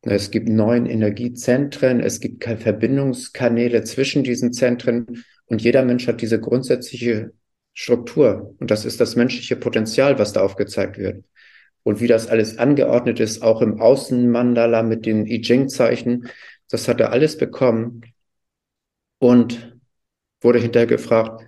Es 0.02 0.30
gibt 0.30 0.48
neun 0.48 0.86
Energiezentren, 0.86 1.98
es 1.98 2.20
gibt 2.20 2.44
Verbindungskanäle 2.44 3.82
zwischen 3.82 4.22
diesen 4.22 4.52
Zentren 4.52 5.24
Und 5.46 5.62
jeder 5.62 5.84
Mensch 5.84 6.06
hat 6.06 6.20
diese 6.20 6.38
grundsätzliche 6.38 7.32
Struktur. 7.74 8.54
Und 8.60 8.70
das 8.70 8.84
ist 8.84 9.00
das 9.00 9.16
menschliche 9.16 9.56
Potenzial, 9.56 10.20
was 10.20 10.34
da 10.34 10.42
aufgezeigt 10.42 10.98
wird. 10.98 11.24
Und 11.82 12.00
wie 12.00 12.06
das 12.06 12.28
alles 12.28 12.58
angeordnet 12.58 13.18
ist, 13.18 13.42
auch 13.42 13.60
im 13.60 13.80
Außenmandala 13.80 14.84
mit 14.84 15.04
den 15.04 15.26
I 15.26 15.40
Ching-Zeichen, 15.40 16.28
das 16.70 16.88
hat 16.88 17.00
er 17.00 17.12
alles 17.12 17.36
bekommen 17.36 18.02
und 19.18 19.76
wurde 20.40 20.58
hinterher 20.58 20.86
gefragt, 20.86 21.42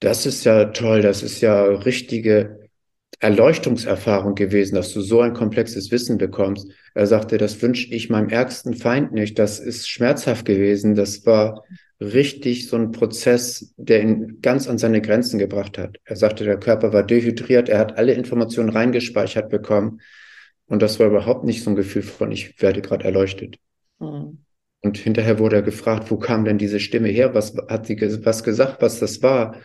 das 0.00 0.26
ist 0.26 0.44
ja 0.44 0.66
toll, 0.66 1.02
das 1.02 1.22
ist 1.22 1.40
ja 1.40 1.62
richtige 1.64 2.60
Erleuchtungserfahrung 3.18 4.34
gewesen, 4.34 4.76
dass 4.76 4.94
du 4.94 5.02
so 5.02 5.20
ein 5.20 5.34
komplexes 5.34 5.90
Wissen 5.90 6.16
bekommst. 6.16 6.70
Er 6.94 7.06
sagte, 7.06 7.36
das 7.36 7.60
wünsche 7.60 7.92
ich 7.92 8.08
meinem 8.08 8.30
ärgsten 8.30 8.74
Feind 8.74 9.12
nicht. 9.12 9.38
Das 9.38 9.60
ist 9.60 9.90
schmerzhaft 9.90 10.46
gewesen. 10.46 10.94
Das 10.94 11.26
war 11.26 11.64
richtig 12.00 12.68
so 12.68 12.76
ein 12.76 12.92
Prozess, 12.92 13.74
der 13.76 14.02
ihn 14.02 14.38
ganz 14.40 14.68
an 14.68 14.78
seine 14.78 15.02
Grenzen 15.02 15.38
gebracht 15.38 15.76
hat. 15.76 15.98
Er 16.04 16.16
sagte, 16.16 16.44
der 16.44 16.58
Körper 16.58 16.94
war 16.94 17.02
dehydriert, 17.02 17.68
er 17.68 17.78
hat 17.78 17.98
alle 17.98 18.14
Informationen 18.14 18.70
reingespeichert 18.70 19.50
bekommen. 19.50 20.00
Und 20.66 20.80
das 20.80 20.98
war 20.98 21.08
überhaupt 21.08 21.44
nicht 21.44 21.62
so 21.62 21.70
ein 21.70 21.76
Gefühl 21.76 22.02
von, 22.02 22.32
ich 22.32 22.62
werde 22.62 22.80
gerade 22.80 23.04
erleuchtet. 23.04 23.58
Mhm. 24.00 24.44
Und 24.82 24.96
hinterher 24.96 25.38
wurde 25.38 25.56
er 25.56 25.62
gefragt, 25.62 26.10
wo 26.10 26.16
kam 26.16 26.44
denn 26.44 26.58
diese 26.58 26.80
Stimme 26.80 27.08
her? 27.08 27.34
Was 27.34 27.54
hat 27.68 27.86
sie 27.86 28.00
was 28.24 28.42
gesagt, 28.42 28.80
was 28.80 28.98
das 28.98 29.22
war? 29.22 29.56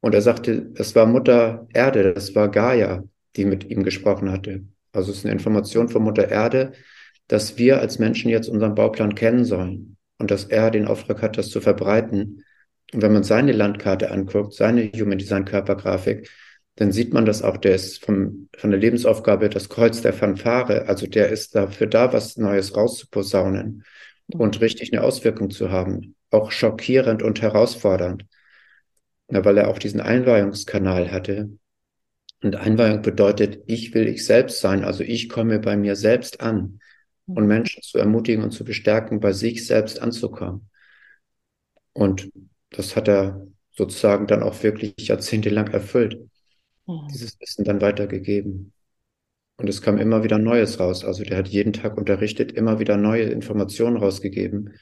Und 0.00 0.14
er 0.14 0.22
sagte, 0.22 0.66
das 0.74 0.94
war 0.94 1.06
Mutter 1.06 1.66
Erde, 1.72 2.14
das 2.14 2.34
war 2.34 2.50
Gaia, 2.50 3.04
die 3.36 3.44
mit 3.44 3.70
ihm 3.70 3.82
gesprochen 3.82 4.30
hatte. 4.30 4.64
Also 4.92 5.10
es 5.12 5.18
ist 5.18 5.24
eine 5.24 5.32
Information 5.32 5.88
von 5.88 6.02
Mutter 6.02 6.28
Erde, 6.28 6.72
dass 7.28 7.58
wir 7.58 7.80
als 7.80 7.98
Menschen 7.98 8.30
jetzt 8.30 8.48
unseren 8.48 8.74
Bauplan 8.74 9.14
kennen 9.14 9.44
sollen 9.44 9.96
und 10.18 10.30
dass 10.30 10.44
er 10.44 10.70
den 10.70 10.86
Auftrag 10.86 11.22
hat, 11.22 11.38
das 11.38 11.48
zu 11.48 11.60
verbreiten. 11.60 12.44
Und 12.92 13.02
wenn 13.02 13.12
man 13.12 13.22
seine 13.22 13.52
Landkarte 13.52 14.10
anguckt, 14.10 14.52
seine 14.52 14.90
Human 14.92 15.18
Design 15.18 15.44
Körpergrafik, 15.44 16.28
dann 16.80 16.92
sieht 16.92 17.12
man 17.12 17.26
das 17.26 17.42
auch, 17.42 17.58
der 17.58 17.74
ist 17.74 18.02
vom, 18.02 18.48
von 18.56 18.70
der 18.70 18.80
Lebensaufgabe 18.80 19.50
das 19.50 19.68
Kreuz 19.68 20.00
der 20.00 20.14
Fanfare, 20.14 20.88
also 20.88 21.06
der 21.06 21.28
ist 21.28 21.54
dafür 21.54 21.86
da, 21.86 22.14
was 22.14 22.38
Neues 22.38 22.74
rauszuposaunen 22.74 23.84
und 24.28 24.62
richtig 24.62 24.90
eine 24.90 25.02
Auswirkung 25.02 25.50
zu 25.50 25.70
haben, 25.70 26.14
auch 26.30 26.50
schockierend 26.50 27.22
und 27.22 27.42
herausfordernd. 27.42 28.24
Ja, 29.30 29.44
weil 29.44 29.58
er 29.58 29.68
auch 29.68 29.78
diesen 29.78 30.00
Einweihungskanal 30.00 31.12
hatte. 31.12 31.50
Und 32.42 32.56
Einweihung 32.56 33.02
bedeutet, 33.02 33.62
ich 33.66 33.92
will 33.92 34.08
ich 34.08 34.24
selbst 34.24 34.60
sein, 34.60 34.82
also 34.82 35.04
ich 35.04 35.28
komme 35.28 35.58
bei 35.58 35.76
mir 35.76 35.96
selbst 35.96 36.40
an. 36.40 36.80
Und 37.26 37.46
Menschen 37.46 37.82
zu 37.82 37.98
ermutigen 37.98 38.42
und 38.42 38.52
zu 38.52 38.64
bestärken, 38.64 39.20
bei 39.20 39.34
sich 39.34 39.66
selbst 39.66 40.00
anzukommen. 40.00 40.70
Und 41.92 42.30
das 42.70 42.96
hat 42.96 43.06
er 43.06 43.46
sozusagen 43.70 44.26
dann 44.26 44.42
auch 44.42 44.62
wirklich 44.62 44.94
jahrzehntelang 44.96 45.68
erfüllt, 45.68 46.29
mhm. 46.86 47.08
dieses 47.10 47.38
Wissen 47.40 47.64
dann 47.64 47.80
weitergegeben. 47.80 48.72
Und 49.56 49.68
es 49.68 49.82
kam 49.82 49.98
immer 49.98 50.24
wieder 50.24 50.38
Neues 50.38 50.80
raus. 50.80 51.04
Also 51.04 51.22
der 51.22 51.36
hat 51.36 51.48
jeden 51.48 51.72
Tag 51.72 51.98
unterrichtet, 51.98 52.52
immer 52.52 52.78
wieder 52.78 52.96
neue 52.96 53.24
Informationen 53.24 53.98
rausgegeben, 53.98 54.74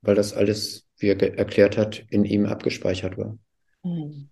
weil 0.00 0.14
das 0.14 0.32
alles, 0.32 0.86
wie 0.98 1.08
er 1.08 1.38
erklärt 1.38 1.76
hat, 1.76 2.04
in 2.08 2.24
ihm 2.24 2.46
abgespeichert 2.46 3.18
war. 3.18 3.38
Mhm. 3.82 4.30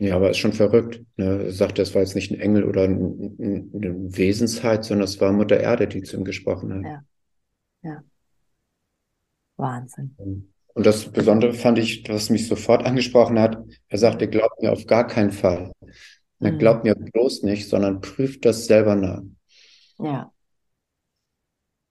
Ja, 0.00 0.14
aber 0.14 0.30
ist 0.30 0.38
schon 0.38 0.52
verrückt. 0.52 1.02
Ne? 1.16 1.44
Er 1.44 1.52
sagte, 1.52 1.82
es 1.82 1.94
war 1.94 2.02
jetzt 2.02 2.14
nicht 2.14 2.30
ein 2.30 2.40
Engel 2.40 2.64
oder 2.64 2.84
ein, 2.84 3.36
ein, 3.38 3.70
eine 3.74 4.16
Wesensheit, 4.16 4.84
sondern 4.84 5.04
es 5.04 5.20
war 5.20 5.32
Mutter 5.32 5.58
Erde, 5.58 5.88
die 5.88 6.02
zu 6.02 6.16
ihm 6.16 6.24
gesprochen 6.24 6.74
hat. 6.74 6.82
Ja. 6.84 7.02
Ja. 7.82 8.02
Wahnsinn. 9.56 10.52
Und 10.78 10.86
das 10.86 11.06
Besondere 11.10 11.54
fand 11.54 11.76
ich, 11.80 12.08
was 12.08 12.30
mich 12.30 12.46
sofort 12.46 12.86
angesprochen 12.86 13.40
hat, 13.40 13.58
er 13.88 13.98
sagte, 13.98 14.28
glaubt 14.28 14.62
mir 14.62 14.70
auf 14.70 14.86
gar 14.86 15.08
keinen 15.08 15.32
Fall. 15.32 15.72
Er 16.38 16.52
mhm. 16.52 16.58
glaubt 16.60 16.84
mir 16.84 16.94
bloß 16.94 17.42
nicht, 17.42 17.68
sondern 17.68 18.00
prüft 18.00 18.44
das 18.44 18.66
selber 18.66 18.94
nach. 18.94 19.22
Ja. 19.98 20.30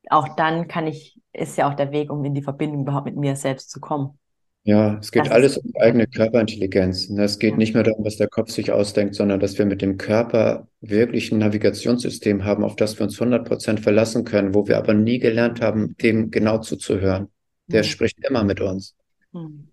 Auch 0.09 0.37
dann 0.37 0.69
kann 0.69 0.87
ich, 0.87 1.19
ist 1.33 1.57
ja 1.57 1.69
auch 1.69 1.73
der 1.73 1.91
Weg, 1.91 2.09
um 2.09 2.23
in 2.23 2.33
die 2.33 2.41
Verbindung 2.41 2.83
überhaupt 2.83 3.07
mit 3.07 3.17
mir 3.17 3.35
selbst 3.35 3.71
zu 3.71 3.81
kommen. 3.81 4.17
Ja, 4.63 4.99
es 5.01 5.11
geht 5.11 5.25
das 5.25 5.33
alles 5.33 5.57
um 5.57 5.69
eigene 5.81 6.07
Körperintelligenz. 6.07 7.09
Ne? 7.09 7.25
Es 7.25 7.39
geht 7.39 7.51
ja. 7.51 7.57
nicht 7.57 7.73
mehr 7.73 7.83
darum, 7.83 8.05
was 8.05 8.15
der 8.15 8.29
Kopf 8.29 8.51
sich 8.51 8.71
ausdenkt, 8.71 9.15
sondern 9.15 9.41
dass 9.41 9.57
wir 9.57 9.65
mit 9.65 9.81
dem 9.81 9.97
Körper 9.97 10.69
wirklich 10.79 11.29
ein 11.33 11.39
Navigationssystem 11.39 12.45
haben, 12.45 12.63
auf 12.63 12.77
das 12.77 12.97
wir 12.97 13.03
uns 13.03 13.19
100% 13.19 13.81
verlassen 13.81 14.23
können, 14.23 14.55
wo 14.55 14.65
wir 14.65 14.77
aber 14.77 14.93
nie 14.93 15.19
gelernt 15.19 15.59
haben, 15.59 15.97
dem 15.97 16.31
genau 16.31 16.59
zuzuhören. 16.59 17.27
Der 17.67 17.83
mhm. 17.83 17.87
spricht 17.87 18.17
immer 18.19 18.43
mit 18.43 18.59
uns. 18.61 18.95
Mhm. 19.31 19.71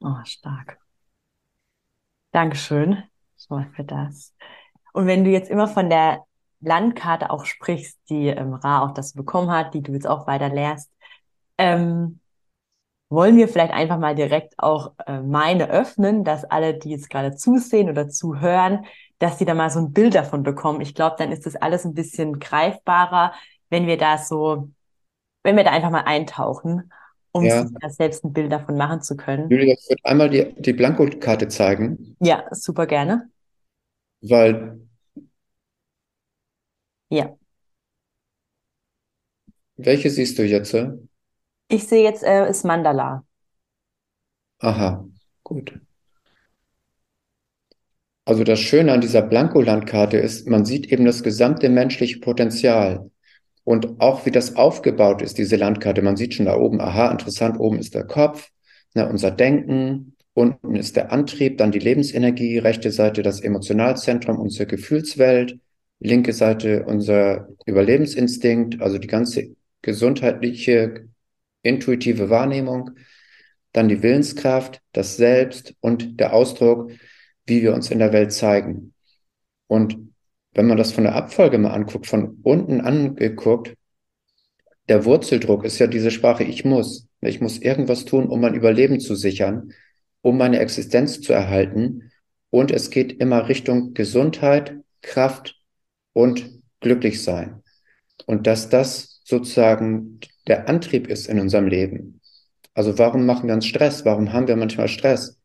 Oh, 0.00 0.24
stark. 0.24 0.78
Dankeschön 2.32 3.04
schon 3.36 3.70
für 3.74 3.84
das. 3.84 4.34
Und 4.92 5.06
wenn 5.06 5.24
du 5.24 5.30
jetzt 5.30 5.50
immer 5.50 5.68
von 5.68 5.90
der 5.90 6.24
Landkarte 6.60 7.30
auch 7.30 7.44
sprichst, 7.44 7.98
die 8.08 8.28
ähm, 8.28 8.54
Ra 8.54 8.82
auch 8.82 8.94
das 8.94 9.14
bekommen 9.14 9.50
hat, 9.50 9.74
die 9.74 9.82
du 9.82 9.92
jetzt 9.92 10.06
auch 10.06 10.26
weiter 10.26 10.48
lehrst, 10.48 10.90
ähm, 11.58 12.20
wollen 13.08 13.36
wir 13.36 13.48
vielleicht 13.48 13.72
einfach 13.72 13.98
mal 13.98 14.14
direkt 14.14 14.58
auch 14.58 14.94
äh, 15.06 15.20
meine 15.20 15.68
öffnen, 15.68 16.24
dass 16.24 16.44
alle, 16.44 16.78
die 16.78 16.90
jetzt 16.90 17.10
gerade 17.10 17.34
zusehen 17.36 17.90
oder 17.90 18.08
zuhören, 18.08 18.86
dass 19.18 19.38
sie 19.38 19.44
da 19.44 19.54
mal 19.54 19.70
so 19.70 19.80
ein 19.80 19.92
Bild 19.92 20.14
davon 20.14 20.42
bekommen. 20.42 20.80
Ich 20.80 20.94
glaube, 20.94 21.16
dann 21.18 21.30
ist 21.30 21.44
das 21.44 21.56
alles 21.56 21.84
ein 21.84 21.94
bisschen 21.94 22.38
greifbarer, 22.38 23.34
wenn 23.68 23.86
wir 23.86 23.98
da 23.98 24.18
so, 24.18 24.70
wenn 25.42 25.56
wir 25.56 25.64
da 25.64 25.70
einfach 25.70 25.90
mal 25.90 26.04
eintauchen, 26.04 26.92
um 27.32 27.44
ja. 27.44 27.62
sich 27.62 27.76
da 27.80 27.90
selbst 27.90 28.24
ein 28.24 28.32
Bild 28.32 28.52
davon 28.52 28.76
machen 28.76 29.02
zu 29.02 29.16
können. 29.16 29.50
Julia, 29.50 29.74
ich 29.74 29.88
würde 29.88 30.04
einmal 30.04 30.30
die, 30.30 30.54
die 30.58 30.72
Blankokarte 30.72 31.48
zeigen. 31.48 32.16
Ja, 32.20 32.44
super 32.50 32.86
gerne. 32.86 33.30
Weil. 34.20 34.80
Ja. 37.08 37.36
Welche 39.76 40.10
siehst 40.10 40.38
du 40.38 40.44
jetzt? 40.44 40.76
Ich 41.68 41.88
sehe 41.88 42.04
jetzt 42.04 42.22
äh, 42.22 42.48
ist 42.48 42.64
Mandala. 42.64 43.24
Aha, 44.58 45.04
gut. 45.42 45.80
Also 48.24 48.44
das 48.44 48.60
Schöne 48.60 48.92
an 48.92 49.00
dieser 49.00 49.22
Blankolandkarte 49.22 50.16
ist, 50.16 50.46
man 50.46 50.64
sieht 50.64 50.86
eben 50.92 51.04
das 51.04 51.24
gesamte 51.24 51.68
menschliche 51.68 52.20
Potenzial 52.20 53.10
und 53.64 54.00
auch 54.00 54.26
wie 54.26 54.30
das 54.30 54.56
aufgebaut 54.56 55.22
ist, 55.22 55.38
diese 55.38 55.56
Landkarte. 55.56 56.02
Man 56.02 56.16
sieht 56.16 56.34
schon 56.34 56.46
da 56.46 56.56
oben, 56.56 56.80
aha, 56.80 57.10
interessant, 57.10 57.58
oben 57.60 57.78
ist 57.78 57.94
der 57.94 58.04
Kopf, 58.04 58.48
ne, 58.94 59.08
unser 59.08 59.30
Denken, 59.30 60.16
unten 60.34 60.74
ist 60.74 60.96
der 60.96 61.12
Antrieb, 61.12 61.58
dann 61.58 61.72
die 61.72 61.78
Lebensenergie, 61.78 62.58
rechte 62.58 62.90
Seite 62.90 63.22
das 63.22 63.40
Emotionalzentrum, 63.40 64.38
unsere 64.38 64.66
Gefühlswelt, 64.66 65.58
linke 66.00 66.32
Seite 66.32 66.84
unser 66.86 67.48
Überlebensinstinkt, 67.66 68.80
also 68.80 68.98
die 68.98 69.08
ganze 69.08 69.54
gesundheitliche 69.82 71.08
intuitive 71.62 72.30
Wahrnehmung, 72.30 72.90
dann 73.72 73.88
die 73.88 74.02
Willenskraft, 74.02 74.80
das 74.92 75.16
Selbst 75.16 75.74
und 75.80 76.18
der 76.20 76.32
Ausdruck, 76.34 76.92
wie 77.46 77.62
wir 77.62 77.74
uns 77.74 77.90
in 77.90 77.98
der 77.98 78.12
Welt 78.12 78.32
zeigen. 78.32 78.94
Und 79.66 80.11
wenn 80.54 80.66
man 80.66 80.78
das 80.78 80.92
von 80.92 81.04
der 81.04 81.14
Abfolge 81.14 81.58
mal 81.58 81.72
anguckt, 81.72 82.06
von 82.06 82.38
unten 82.42 82.80
angeguckt, 82.80 83.74
der 84.88 85.04
Wurzeldruck 85.04 85.64
ist 85.64 85.78
ja 85.78 85.86
diese 85.86 86.10
Sprache, 86.10 86.44
ich 86.44 86.64
muss. 86.64 87.08
Ich 87.20 87.40
muss 87.40 87.58
irgendwas 87.58 88.04
tun, 88.04 88.26
um 88.28 88.40
mein 88.40 88.54
Überleben 88.54 89.00
zu 89.00 89.14
sichern, 89.14 89.72
um 90.22 90.36
meine 90.36 90.58
Existenz 90.58 91.20
zu 91.20 91.32
erhalten. 91.32 92.10
Und 92.50 92.70
es 92.70 92.90
geht 92.90 93.20
immer 93.20 93.48
Richtung 93.48 93.94
Gesundheit, 93.94 94.76
Kraft 95.00 95.60
und 96.12 96.60
Glücklichsein. 96.80 97.62
Und 98.26 98.46
dass 98.46 98.68
das 98.68 99.22
sozusagen 99.24 100.20
der 100.48 100.68
Antrieb 100.68 101.06
ist 101.06 101.28
in 101.28 101.38
unserem 101.38 101.68
Leben. 101.68 102.20
Also 102.74 102.98
warum 102.98 103.24
machen 103.24 103.46
wir 103.46 103.54
uns 103.54 103.66
Stress? 103.66 104.04
Warum 104.04 104.32
haben 104.32 104.48
wir 104.48 104.56
manchmal 104.56 104.88
Stress? 104.88 105.38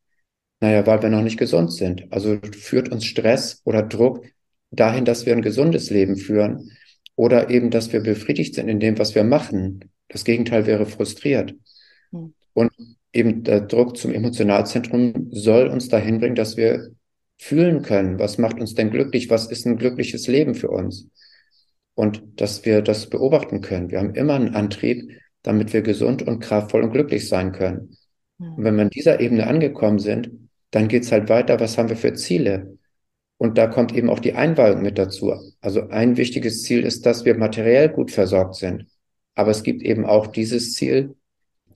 Naja, 0.59 0.85
weil 0.87 1.01
wir 1.03 1.09
noch 1.09 1.21
nicht 1.21 1.37
gesund 1.37 1.71
sind. 1.71 2.11
Also 2.11 2.39
führt 2.51 2.89
uns 2.89 3.05
Stress 3.05 3.61
oder 3.63 3.83
Druck 3.83 4.25
dahin, 4.71 5.05
dass 5.05 5.25
wir 5.25 5.33
ein 5.33 5.41
gesundes 5.41 5.89
Leben 5.89 6.17
führen 6.17 6.71
oder 7.15 7.49
eben, 7.49 7.69
dass 7.71 7.91
wir 7.93 8.01
befriedigt 8.01 8.55
sind 8.55 8.69
in 8.69 8.79
dem, 8.79 8.97
was 8.99 9.15
wir 9.15 9.23
machen. 9.23 9.91
Das 10.07 10.23
Gegenteil 10.23 10.65
wäre 10.65 10.85
frustriert. 10.85 11.55
Mhm. 12.11 12.33
Und 12.53 12.71
eben 13.13 13.43
der 13.43 13.61
Druck 13.61 13.97
zum 13.97 14.13
Emotionalzentrum 14.13 15.29
soll 15.31 15.67
uns 15.67 15.89
dahin 15.89 16.19
bringen, 16.19 16.35
dass 16.35 16.57
wir 16.57 16.91
fühlen 17.37 17.81
können, 17.81 18.19
was 18.19 18.37
macht 18.37 18.59
uns 18.59 18.73
denn 18.73 18.89
glücklich, 18.89 19.29
was 19.29 19.49
ist 19.51 19.65
ein 19.65 19.77
glückliches 19.77 20.27
Leben 20.27 20.55
für 20.55 20.69
uns 20.69 21.09
und 21.93 22.21
dass 22.41 22.65
wir 22.65 22.81
das 22.81 23.09
beobachten 23.09 23.61
können. 23.61 23.91
Wir 23.91 23.99
haben 23.99 24.15
immer 24.15 24.35
einen 24.35 24.55
Antrieb, 24.55 25.11
damit 25.43 25.73
wir 25.73 25.81
gesund 25.81 26.21
und 26.21 26.39
kraftvoll 26.39 26.83
und 26.83 26.91
glücklich 26.91 27.27
sein 27.27 27.51
können. 27.51 27.97
Und 28.39 28.63
wenn 28.63 28.75
wir 28.75 28.83
an 28.83 28.89
dieser 28.89 29.19
Ebene 29.19 29.47
angekommen 29.47 29.99
sind, 29.99 30.29
dann 30.71 30.87
geht's 30.87 31.11
halt 31.11 31.29
weiter, 31.29 31.59
was 31.59 31.77
haben 31.77 31.89
wir 31.89 31.95
für 31.95 32.13
Ziele? 32.13 32.76
Und 33.37 33.57
da 33.57 33.67
kommt 33.67 33.93
eben 33.93 34.09
auch 34.09 34.19
die 34.19 34.33
Einweihung 34.33 34.81
mit 34.81 34.97
dazu. 34.97 35.33
Also 35.61 35.89
ein 35.89 36.17
wichtiges 36.17 36.63
Ziel 36.63 36.83
ist, 36.83 37.05
dass 37.05 37.23
wir 37.23 37.37
materiell 37.37 37.89
gut 37.89 38.11
versorgt 38.11 38.55
sind. 38.55 38.87
Aber 39.35 39.51
es 39.51 39.61
gibt 39.61 39.83
eben 39.83 40.05
auch 40.05 40.27
dieses 40.27 40.73
Ziel, 40.73 41.15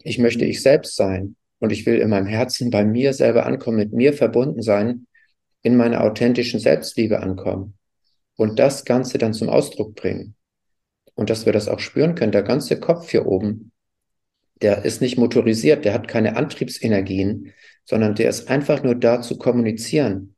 ich 0.03 0.17
möchte 0.17 0.45
ich 0.45 0.63
selbst 0.63 0.95
sein 0.95 1.35
und 1.59 1.71
ich 1.71 1.85
will 1.85 1.99
in 1.99 2.09
meinem 2.09 2.25
Herzen 2.25 2.71
bei 2.71 2.83
mir 2.83 3.13
selber 3.13 3.45
ankommen, 3.45 3.77
mit 3.77 3.93
mir 3.93 4.13
verbunden 4.13 4.63
sein, 4.63 5.05
in 5.61 5.77
meiner 5.77 6.03
authentischen 6.03 6.59
Selbstliebe 6.59 7.19
ankommen 7.19 7.75
und 8.35 8.57
das 8.57 8.83
Ganze 8.83 9.19
dann 9.19 9.33
zum 9.33 9.49
Ausdruck 9.49 9.95
bringen. 9.95 10.35
Und 11.13 11.29
dass 11.29 11.45
wir 11.45 11.53
das 11.53 11.67
auch 11.67 11.79
spüren 11.79 12.15
können, 12.15 12.31
der 12.31 12.41
ganze 12.41 12.79
Kopf 12.79 13.11
hier 13.11 13.27
oben, 13.27 13.71
der 14.61 14.85
ist 14.85 15.01
nicht 15.01 15.17
motorisiert, 15.17 15.85
der 15.85 15.93
hat 15.93 16.07
keine 16.07 16.35
Antriebsenergien, 16.35 17.53
sondern 17.85 18.15
der 18.15 18.29
ist 18.29 18.49
einfach 18.49 18.81
nur 18.83 18.95
da 18.95 19.21
zu 19.21 19.37
kommunizieren, 19.37 20.35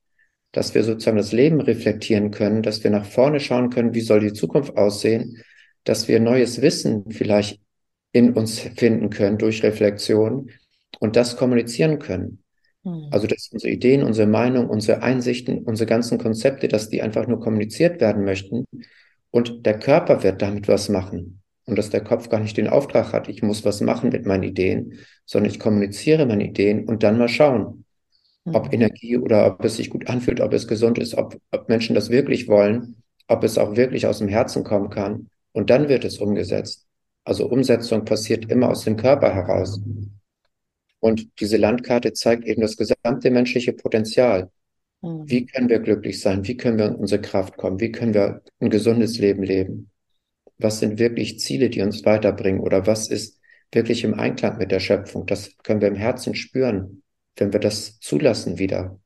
dass 0.53 0.73
wir 0.75 0.83
sozusagen 0.83 1.17
das 1.17 1.33
Leben 1.33 1.59
reflektieren 1.59 2.31
können, 2.31 2.61
dass 2.61 2.83
wir 2.83 2.91
nach 2.91 3.05
vorne 3.05 3.41
schauen 3.41 3.69
können, 3.69 3.93
wie 3.93 4.01
soll 4.01 4.21
die 4.21 4.33
Zukunft 4.33 4.77
aussehen, 4.77 5.43
dass 5.83 6.07
wir 6.07 6.19
neues 6.19 6.61
Wissen 6.61 7.11
vielleicht 7.11 7.59
in 8.13 8.33
uns 8.33 8.59
finden 8.59 9.09
können 9.09 9.37
durch 9.37 9.63
Reflexion 9.63 10.49
und 10.99 11.15
das 11.15 11.35
kommunizieren 11.35 11.99
können. 11.99 12.43
Mhm. 12.83 13.07
Also, 13.11 13.25
dass 13.27 13.49
unsere 13.51 13.73
Ideen, 13.73 14.03
unsere 14.03 14.27
Meinung, 14.27 14.69
unsere 14.69 15.01
Einsichten, 15.01 15.63
unsere 15.63 15.87
ganzen 15.87 16.19
Konzepte, 16.19 16.67
dass 16.67 16.87
die 16.87 17.01
einfach 17.01 17.27
nur 17.27 17.39
kommuniziert 17.39 17.99
werden 17.99 18.23
möchten 18.23 18.65
und 19.31 19.65
der 19.65 19.79
Körper 19.79 20.21
wird 20.21 20.43
damit 20.43 20.67
was 20.67 20.87
machen 20.87 21.41
und 21.65 21.77
dass 21.77 21.89
der 21.89 22.03
Kopf 22.03 22.29
gar 22.29 22.39
nicht 22.39 22.57
den 22.57 22.67
Auftrag 22.67 23.11
hat, 23.11 23.27
ich 23.27 23.41
muss 23.41 23.65
was 23.65 23.81
machen 23.81 24.11
mit 24.11 24.27
meinen 24.27 24.43
Ideen, 24.43 24.99
sondern 25.25 25.51
ich 25.51 25.59
kommuniziere 25.59 26.27
meine 26.27 26.45
Ideen 26.45 26.85
und 26.85 27.01
dann 27.01 27.17
mal 27.17 27.29
schauen. 27.29 27.82
Ob 28.45 28.73
Energie 28.73 29.17
oder 29.17 29.47
ob 29.47 29.63
es 29.63 29.77
sich 29.77 29.89
gut 29.89 30.09
anfühlt, 30.09 30.41
ob 30.41 30.53
es 30.53 30.67
gesund 30.67 30.97
ist, 30.97 31.15
ob, 31.15 31.39
ob 31.51 31.69
Menschen 31.69 31.95
das 31.95 32.09
wirklich 32.09 32.47
wollen, 32.47 33.01
ob 33.27 33.43
es 33.43 33.57
auch 33.57 33.75
wirklich 33.75 34.05
aus 34.05 34.19
dem 34.19 34.27
Herzen 34.27 34.63
kommen 34.63 34.89
kann 34.89 35.29
und 35.53 35.69
dann 35.69 35.87
wird 35.87 36.03
es 36.03 36.17
umgesetzt. 36.17 36.85
Also 37.23 37.47
Umsetzung 37.47 38.03
passiert 38.03 38.51
immer 38.51 38.69
aus 38.69 38.83
dem 38.83 38.97
Körper 38.97 39.33
heraus. 39.33 39.79
Und 40.99 41.39
diese 41.39 41.57
Landkarte 41.57 42.13
zeigt 42.13 42.45
eben 42.45 42.61
das 42.61 42.75
gesamte 42.75 43.31
menschliche 43.31 43.73
Potenzial. 43.73 44.49
Mhm. 45.01 45.29
Wie 45.29 45.45
können 45.45 45.69
wir 45.69 45.79
glücklich 45.79 46.19
sein? 46.19 46.45
Wie 46.45 46.57
können 46.57 46.77
wir 46.77 46.87
in 46.87 46.95
unsere 46.95 47.21
Kraft 47.21 47.55
kommen? 47.57 47.79
Wie 47.79 47.91
können 47.91 48.13
wir 48.13 48.41
ein 48.59 48.69
gesundes 48.69 49.19
Leben 49.19 49.43
leben? 49.43 49.89
Was 50.57 50.79
sind 50.79 50.99
wirklich 50.99 51.39
Ziele, 51.39 51.69
die 51.69 51.81
uns 51.81 52.05
weiterbringen? 52.05 52.61
Oder 52.61 52.87
was 52.87 53.07
ist 53.07 53.39
wirklich 53.71 54.03
im 54.03 54.13
Einklang 54.13 54.57
mit 54.57 54.71
der 54.71 54.79
Schöpfung? 54.79 55.25
Das 55.25 55.57
können 55.59 55.81
wir 55.81 55.87
im 55.87 55.95
Herzen 55.95 56.35
spüren, 56.35 57.02
wenn 57.35 57.53
wir 57.53 57.59
das 57.59 57.99
zulassen 57.99 58.59
wieder, 58.59 58.99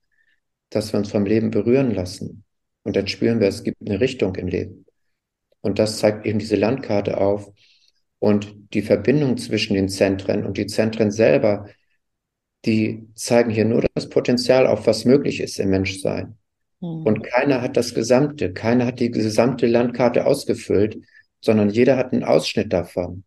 dass 0.70 0.94
wir 0.94 1.00
uns 1.00 1.12
vom 1.12 1.26
Leben 1.26 1.52
berühren 1.52 1.94
lassen. 1.94 2.44
Und 2.84 2.96
dann 2.96 3.08
spüren 3.08 3.40
wir, 3.40 3.48
es 3.48 3.64
gibt 3.64 3.78
eine 3.82 4.00
Richtung 4.00 4.36
im 4.36 4.48
Leben. 4.48 4.86
Und 5.62 5.80
das 5.80 6.00
zeigt 6.00 6.26
eben 6.26 6.40
diese 6.40 6.56
Landkarte 6.56 7.18
auf. 7.18 7.52
Und 8.20 8.56
die 8.74 8.82
Verbindung 8.82 9.38
zwischen 9.38 9.76
den 9.76 9.90
Zentren 9.90 10.46
und 10.46 10.58
die 10.58 10.68
Zentren 10.68 11.12
selber, 11.12 11.68
die 12.66 13.08
zeigen 13.16 13.52
hier 13.52 13.66
nur 13.66 13.86
das 13.94 14.10
Potenzial 14.10 14.68
auf, 14.68 14.88
was 14.88 15.06
möglich 15.06 15.40
ist 15.40 15.60
im 15.60 15.70
Menschsein. 15.70 16.38
Mhm. 16.82 17.04
Und 17.04 17.24
keiner 17.24 17.62
hat 17.62 17.78
das 17.78 17.94
Gesamte, 17.94 18.54
keiner 18.54 18.88
hat 18.88 19.00
die 19.00 19.12
gesamte 19.12 19.68
Landkarte 19.68 20.26
ausgefüllt, 20.26 20.98
sondern 21.42 21.70
jeder 21.70 21.98
hat 21.98 22.14
einen 22.14 22.24
Ausschnitt 22.24 22.74
davon. 22.74 23.24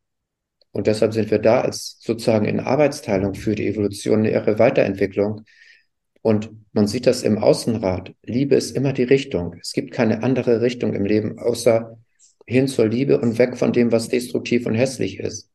Und 0.73 0.87
deshalb 0.87 1.13
sind 1.13 1.31
wir 1.31 1.39
da 1.39 1.63
als 1.63 1.99
sozusagen 2.01 2.47
in 2.47 2.61
Arbeitsteilung 2.61 3.35
für 3.35 3.55
die 3.55 3.67
Evolution, 3.67 4.25
ihre 4.25 4.59
Weiterentwicklung. 4.59 5.45
Und 6.23 6.51
man 6.73 6.87
sieht 6.87 7.07
das 7.07 7.23
im 7.23 7.39
Außenrat. 7.39 8.15
Liebe 8.23 8.55
ist 8.55 8.77
immer 8.77 8.93
die 8.93 9.05
Richtung. 9.05 9.57
Es 9.61 9.73
gibt 9.73 9.93
keine 9.93 10.23
andere 10.23 10.61
Richtung 10.61 10.95
im 10.95 11.05
Leben, 11.05 11.39
außer 11.39 11.99
hin 12.47 12.69
zur 12.69 12.87
Liebe 12.87 13.21
und 13.21 13.39
weg 13.39 13.57
von 13.57 13.73
dem, 13.73 13.91
was 13.91 14.09
destruktiv 14.09 14.67
und 14.67 14.75
hässlich 14.75 15.19
ist. 15.19 15.51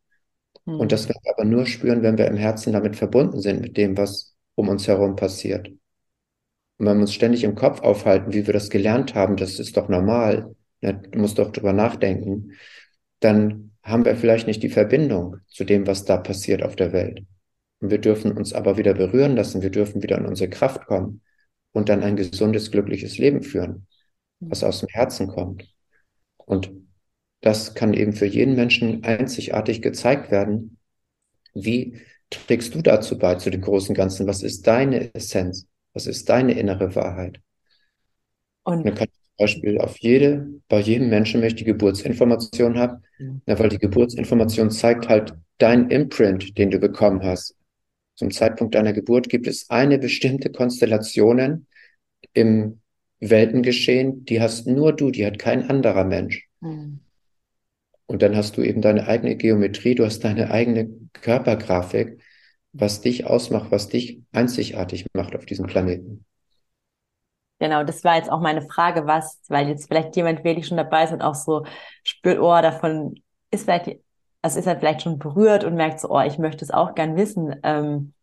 Mhm. 0.65 0.79
Und 0.79 0.91
das 0.91 1.07
werden 1.07 1.21
wir 1.23 1.33
aber 1.33 1.45
nur 1.45 1.65
spüren, 1.65 2.03
wenn 2.03 2.17
wir 2.17 2.27
im 2.27 2.37
Herzen 2.37 2.73
damit 2.73 2.95
verbunden 2.95 3.39
sind, 3.39 3.61
mit 3.61 3.77
dem, 3.77 3.97
was 3.97 4.35
um 4.55 4.69
uns 4.69 4.87
herum 4.87 5.15
passiert. 5.15 5.69
Und 6.77 6.87
wenn 6.87 6.97
wir 6.97 7.01
uns 7.01 7.13
ständig 7.13 7.43
im 7.43 7.55
Kopf 7.55 7.81
aufhalten, 7.81 8.33
wie 8.33 8.45
wir 8.45 8.53
das 8.53 8.69
gelernt 8.69 9.15
haben, 9.15 9.37
das 9.37 9.59
ist 9.59 9.77
doch 9.77 9.87
normal, 9.87 10.55
ne, 10.81 10.93
du 10.93 11.19
musst 11.19 11.37
doch 11.37 11.51
drüber 11.51 11.73
nachdenken, 11.73 12.51
dann 13.19 13.74
haben 13.85 14.03
wir 14.03 14.15
vielleicht 14.17 14.47
nicht 14.47 14.63
die 14.63 14.69
Verbindung 14.69 15.37
zu 15.47 15.63
dem, 15.63 15.85
was 15.87 16.05
da 16.05 16.17
passiert 16.17 16.63
auf 16.63 16.75
der 16.75 16.91
Welt. 16.91 17.23
Und 17.79 17.91
wir 17.91 17.99
dürfen 17.99 18.31
uns 18.31 18.51
aber 18.51 18.77
wieder 18.77 18.95
berühren 18.95 19.35
lassen, 19.35 19.61
wir 19.61 19.69
dürfen 19.69 20.01
wieder 20.01 20.17
in 20.17 20.25
unsere 20.25 20.49
Kraft 20.49 20.87
kommen 20.87 21.21
und 21.71 21.87
dann 21.87 22.03
ein 22.03 22.15
gesundes, 22.15 22.71
glückliches 22.71 23.19
Leben 23.19 23.43
führen, 23.43 23.87
was 24.39 24.63
aus 24.63 24.79
dem 24.79 24.89
Herzen 24.89 25.27
kommt. 25.27 25.69
Und 26.37 26.71
das 27.41 27.75
kann 27.75 27.93
eben 27.93 28.13
für 28.13 28.25
jeden 28.25 28.55
Menschen 28.55 29.03
einzigartig 29.03 29.83
gezeigt 29.83 30.31
werden. 30.31 30.79
Wie 31.53 32.01
trägst 32.31 32.73
du 32.73 32.81
dazu 32.81 33.19
bei, 33.19 33.35
zu 33.35 33.51
dem 33.51 33.61
großen 33.61 33.93
Ganzen? 33.93 34.25
Was 34.25 34.41
ist 34.41 34.65
deine 34.65 35.13
Essenz? 35.13 35.67
Was 35.93 36.07
ist 36.07 36.27
deine 36.27 36.53
innere 36.53 36.95
Wahrheit? 36.95 37.39
Und 38.63 38.83
dann 38.83 38.95
kann 38.95 39.07
ich 39.11 39.21
zum 39.21 39.24
Beispiel 39.37 39.77
auf 39.79 39.97
jede, 39.97 40.47
bei 40.67 40.79
jedem 40.79 41.09
Menschen, 41.09 41.41
wenn 41.41 41.49
ich 41.49 41.55
die 41.55 41.65
Geburtsinformation 41.65 42.77
habe, 42.77 43.01
ja. 43.19 43.59
weil 43.59 43.69
die 43.69 43.77
Geburtsinformation 43.77 44.71
zeigt 44.71 45.09
halt 45.09 45.33
dein 45.57 45.89
Imprint, 45.89 46.57
den 46.57 46.71
du 46.71 46.79
bekommen 46.79 47.23
hast. 47.23 47.55
Zum 48.15 48.31
Zeitpunkt 48.31 48.75
deiner 48.75 48.93
Geburt 48.93 49.29
gibt 49.29 49.47
es 49.47 49.69
eine 49.69 49.97
bestimmte 49.97 50.51
Konstellation 50.51 51.67
im 52.33 52.79
Weltengeschehen, 53.19 54.25
die 54.25 54.41
hast 54.41 54.67
nur 54.67 54.93
du, 54.93 55.11
die 55.11 55.25
hat 55.25 55.39
kein 55.39 55.69
anderer 55.69 56.05
Mensch. 56.05 56.47
Mhm. 56.61 56.99
Und 58.07 58.21
dann 58.21 58.35
hast 58.35 58.57
du 58.57 58.61
eben 58.61 58.81
deine 58.81 59.07
eigene 59.07 59.35
Geometrie, 59.35 59.95
du 59.95 60.05
hast 60.05 60.23
deine 60.23 60.51
eigene 60.51 60.89
Körpergrafik, 61.13 62.19
was 62.71 63.01
dich 63.01 63.25
ausmacht, 63.25 63.71
was 63.71 63.89
dich 63.89 64.21
einzigartig 64.31 65.05
macht 65.13 65.35
auf 65.35 65.45
diesem 65.45 65.65
Planeten. 65.65 66.25
Genau, 67.59 67.83
das 67.83 68.03
war 68.03 68.17
jetzt 68.17 68.29
auch 68.31 68.41
meine 68.41 68.61
Frage, 68.61 69.07
was, 69.07 69.39
weil 69.47 69.67
jetzt 69.69 69.87
vielleicht 69.87 70.15
jemand 70.15 70.43
wirklich 70.43 70.67
schon 70.67 70.77
dabei 70.77 71.05
ist 71.05 71.13
und 71.13 71.21
auch 71.21 71.35
so 71.35 71.65
spürt, 72.03 72.39
oh, 72.39 72.61
davon 72.61 73.15
ist 73.49 73.63
vielleicht, 73.63 73.99
also 74.41 74.59
ist 74.59 74.67
er 74.67 74.77
vielleicht 74.77 75.03
schon 75.03 75.19
berührt 75.19 75.63
und 75.63 75.75
merkt 75.75 76.01
so, 76.01 76.09
oh, 76.09 76.21
ich 76.21 76.37
möchte 76.37 76.65
es 76.65 76.71
auch 76.71 76.95
gern 76.95 77.15
wissen, 77.15 77.55
ähm, 77.63 78.13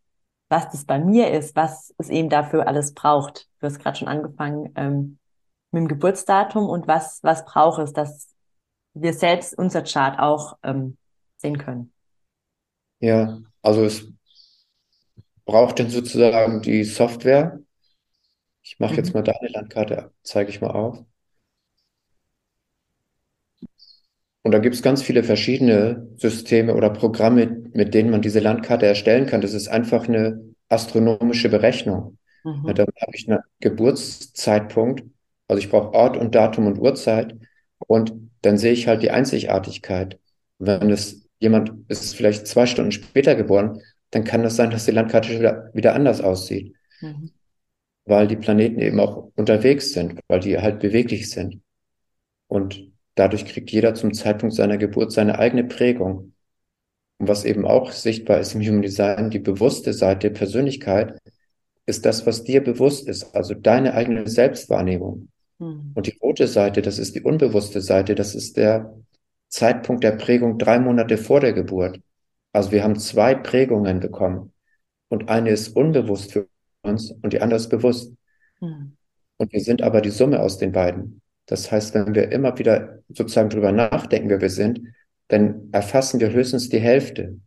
was 0.49 0.69
das 0.69 0.85
bei 0.85 0.99
mir 0.99 1.31
ist, 1.31 1.55
was 1.55 1.95
es 1.97 2.09
eben 2.09 2.29
dafür 2.29 2.67
alles 2.67 2.93
braucht. 2.93 3.47
Du 3.59 3.65
hast 3.65 3.79
gerade 3.79 3.97
schon 3.97 4.07
angefangen 4.07 4.71
ähm, 4.75 5.17
mit 5.71 5.81
dem 5.81 5.87
Geburtsdatum 5.87 6.69
und 6.69 6.87
was, 6.87 7.19
was 7.23 7.43
braucht 7.45 7.79
es, 7.79 7.91
dass 7.91 8.29
wir 8.93 9.13
selbst 9.13 9.57
unser 9.57 9.81
Chart 9.81 10.19
auch 10.19 10.57
ähm, 10.61 10.97
sehen 11.37 11.57
können. 11.57 11.91
Ja, 12.99 13.39
also 13.63 13.83
es 13.83 14.07
braucht 15.45 15.79
dann 15.79 15.89
sozusagen 15.89 16.61
die 16.61 16.83
Software. 16.83 17.59
Ich 18.63 18.79
mache 18.79 18.93
mhm. 18.93 18.97
jetzt 18.97 19.13
mal 19.13 19.21
deine 19.21 19.49
Landkarte, 19.49 20.11
zeige 20.23 20.49
ich 20.49 20.61
mal 20.61 20.71
auf. 20.71 21.03
Und 24.41 24.51
da 24.51 24.59
gibt 24.59 24.75
es 24.75 24.81
ganz 24.81 25.01
viele 25.01 25.23
verschiedene 25.23 26.07
Systeme 26.17 26.75
oder 26.75 26.89
Programme, 26.89 27.63
mit 27.73 27.93
denen 27.93 28.09
man 28.09 28.21
diese 28.21 28.39
Landkarte 28.39 28.85
erstellen 28.85 29.25
kann. 29.25 29.41
Das 29.41 29.53
ist 29.53 29.69
einfach 29.69 30.07
eine 30.07 30.53
astronomische 30.69 31.49
Berechnung. 31.49 32.17
Mhm. 32.43 32.63
Ja, 32.67 32.73
da 32.73 32.83
habe 32.83 33.15
ich 33.15 33.29
einen 33.29 33.39
Geburtszeitpunkt, 33.61 35.03
also 35.47 35.59
ich 35.59 35.69
brauche 35.69 35.93
Ort 35.93 36.17
und 36.17 36.35
Datum 36.35 36.67
und 36.67 36.77
Uhrzeit 36.77 37.37
und 37.87 38.13
dann 38.41 38.57
sehe 38.57 38.73
ich 38.73 38.87
halt 38.87 39.01
die 39.01 39.11
Einzigartigkeit. 39.11 40.19
Wenn 40.59 40.89
es 40.91 41.25
jemand 41.39 41.71
ist 41.87 42.15
vielleicht 42.15 42.47
zwei 42.47 42.65
Stunden 42.65 42.91
später 42.91 43.35
geboren, 43.35 43.81
dann 44.11 44.23
kann 44.25 44.43
das 44.43 44.55
sein, 44.55 44.71
dass 44.71 44.85
die 44.85 44.91
Landkarte 44.91 45.39
wieder, 45.39 45.69
wieder 45.73 45.95
anders 45.95 46.21
aussieht. 46.21 46.75
Mhm. 46.99 47.31
Weil 48.05 48.27
die 48.27 48.35
Planeten 48.35 48.79
eben 48.79 48.99
auch 48.99 49.31
unterwegs 49.35 49.93
sind, 49.93 50.19
weil 50.27 50.41
die 50.41 50.57
halt 50.57 50.79
beweglich 50.79 51.29
sind. 51.29 51.61
Und 52.47 52.91
dadurch 53.15 53.45
kriegt 53.45 53.71
jeder 53.71 53.93
zum 53.95 54.13
Zeitpunkt 54.13 54.55
seiner 54.55 54.77
Geburt 54.77 55.11
seine 55.11 55.39
eigene 55.39 55.63
Prägung. 55.63 56.33
Und 57.19 57.27
was 57.27 57.45
eben 57.45 57.65
auch 57.65 57.91
sichtbar 57.91 58.39
ist 58.39 58.53
im 58.55 58.61
Human 58.61 58.81
Design, 58.81 59.29
die 59.29 59.39
bewusste 59.39 59.93
Seite 59.93 60.29
der 60.29 60.37
Persönlichkeit, 60.37 61.19
ist 61.85 62.05
das, 62.05 62.25
was 62.25 62.43
dir 62.43 62.63
bewusst 62.63 63.07
ist, 63.07 63.35
also 63.35 63.53
deine 63.53 63.93
eigene 63.93 64.27
Selbstwahrnehmung. 64.27 65.29
Mhm. 65.59 65.91
Und 65.93 66.07
die 66.07 66.17
rote 66.21 66.47
Seite, 66.47 66.81
das 66.81 66.99
ist 66.99 67.15
die 67.15 67.21
unbewusste 67.21 67.81
Seite, 67.81 68.15
das 68.15 68.35
ist 68.35 68.57
der 68.57 68.93
Zeitpunkt 69.49 70.03
der 70.03 70.13
Prägung 70.13 70.57
drei 70.57 70.79
Monate 70.79 71.17
vor 71.17 71.39
der 71.39 71.53
Geburt. 71.53 71.99
Also 72.53 72.71
wir 72.71 72.83
haben 72.83 72.97
zwei 72.97 73.35
Prägungen 73.35 73.99
bekommen. 73.99 74.51
Und 75.09 75.29
eine 75.29 75.51
ist 75.51 75.75
unbewusst 75.75 76.31
für 76.31 76.47
uns 76.83 77.11
und 77.11 77.33
die 77.33 77.41
andere 77.41 77.57
ist 77.57 77.69
bewusst. 77.69 78.13
Mhm. 78.61 78.97
Und 79.37 79.51
wir 79.51 79.61
sind 79.61 79.81
aber 79.81 80.01
die 80.01 80.11
Summe 80.11 80.39
aus 80.39 80.57
den 80.57 80.71
beiden. 80.71 81.21
Das 81.47 81.71
heißt, 81.71 81.93
wenn 81.95 82.15
wir 82.15 82.31
immer 82.31 82.57
wieder 82.57 82.99
sozusagen 83.09 83.49
drüber 83.49 83.71
nachdenken, 83.71 84.29
wer 84.29 84.41
wir 84.41 84.49
sind, 84.49 84.81
dann 85.27 85.69
erfassen 85.71 86.19
wir 86.19 86.31
höchstens 86.31 86.69
die 86.69 86.79
Hälfte. 86.79 87.39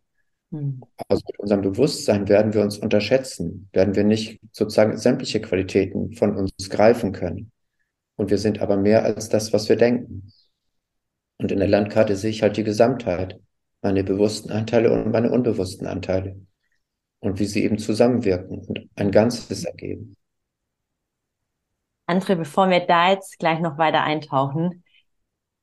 Mhm. 0.51 0.81
Also 1.07 1.23
mit 1.27 1.39
unserem 1.39 1.61
Bewusstsein 1.61 2.27
werden 2.27 2.53
wir 2.53 2.61
uns 2.61 2.77
unterschätzen, 2.77 3.69
werden 3.73 3.95
wir 3.95 4.03
nicht 4.03 4.39
sozusagen 4.51 4.97
sämtliche 4.97 5.41
Qualitäten 5.41 6.13
von 6.13 6.35
uns 6.35 6.69
greifen 6.69 7.11
können. 7.11 7.51
Und 8.15 8.29
wir 8.29 8.37
sind 8.37 8.61
aber 8.61 8.77
mehr 8.77 9.03
als 9.05 9.29
das, 9.29 9.53
was 9.53 9.69
wir 9.69 9.75
denken. 9.75 10.31
Und 11.37 11.51
in 11.51 11.59
der 11.59 11.67
Landkarte 11.67 12.15
sehe 12.15 12.31
ich 12.31 12.41
halt 12.41 12.57
die 12.57 12.63
Gesamtheit. 12.63 13.39
meine 13.81 14.03
bewussten 14.03 14.51
Anteile 14.51 14.91
und 14.91 15.11
meine 15.11 15.31
unbewussten 15.31 15.87
Anteile. 15.87 16.35
Und 17.19 17.39
wie 17.39 17.45
sie 17.45 17.63
eben 17.63 17.79
zusammenwirken 17.79 18.59
und 18.59 18.89
ein 18.95 19.11
Ganzes 19.11 19.63
ergeben. 19.63 20.15
André, 22.07 22.35
bevor 22.35 22.69
wir 22.69 22.79
da 22.81 23.11
jetzt 23.11 23.37
gleich 23.39 23.59
noch 23.59 23.77
weiter 23.77 24.03
eintauchen, 24.03 24.83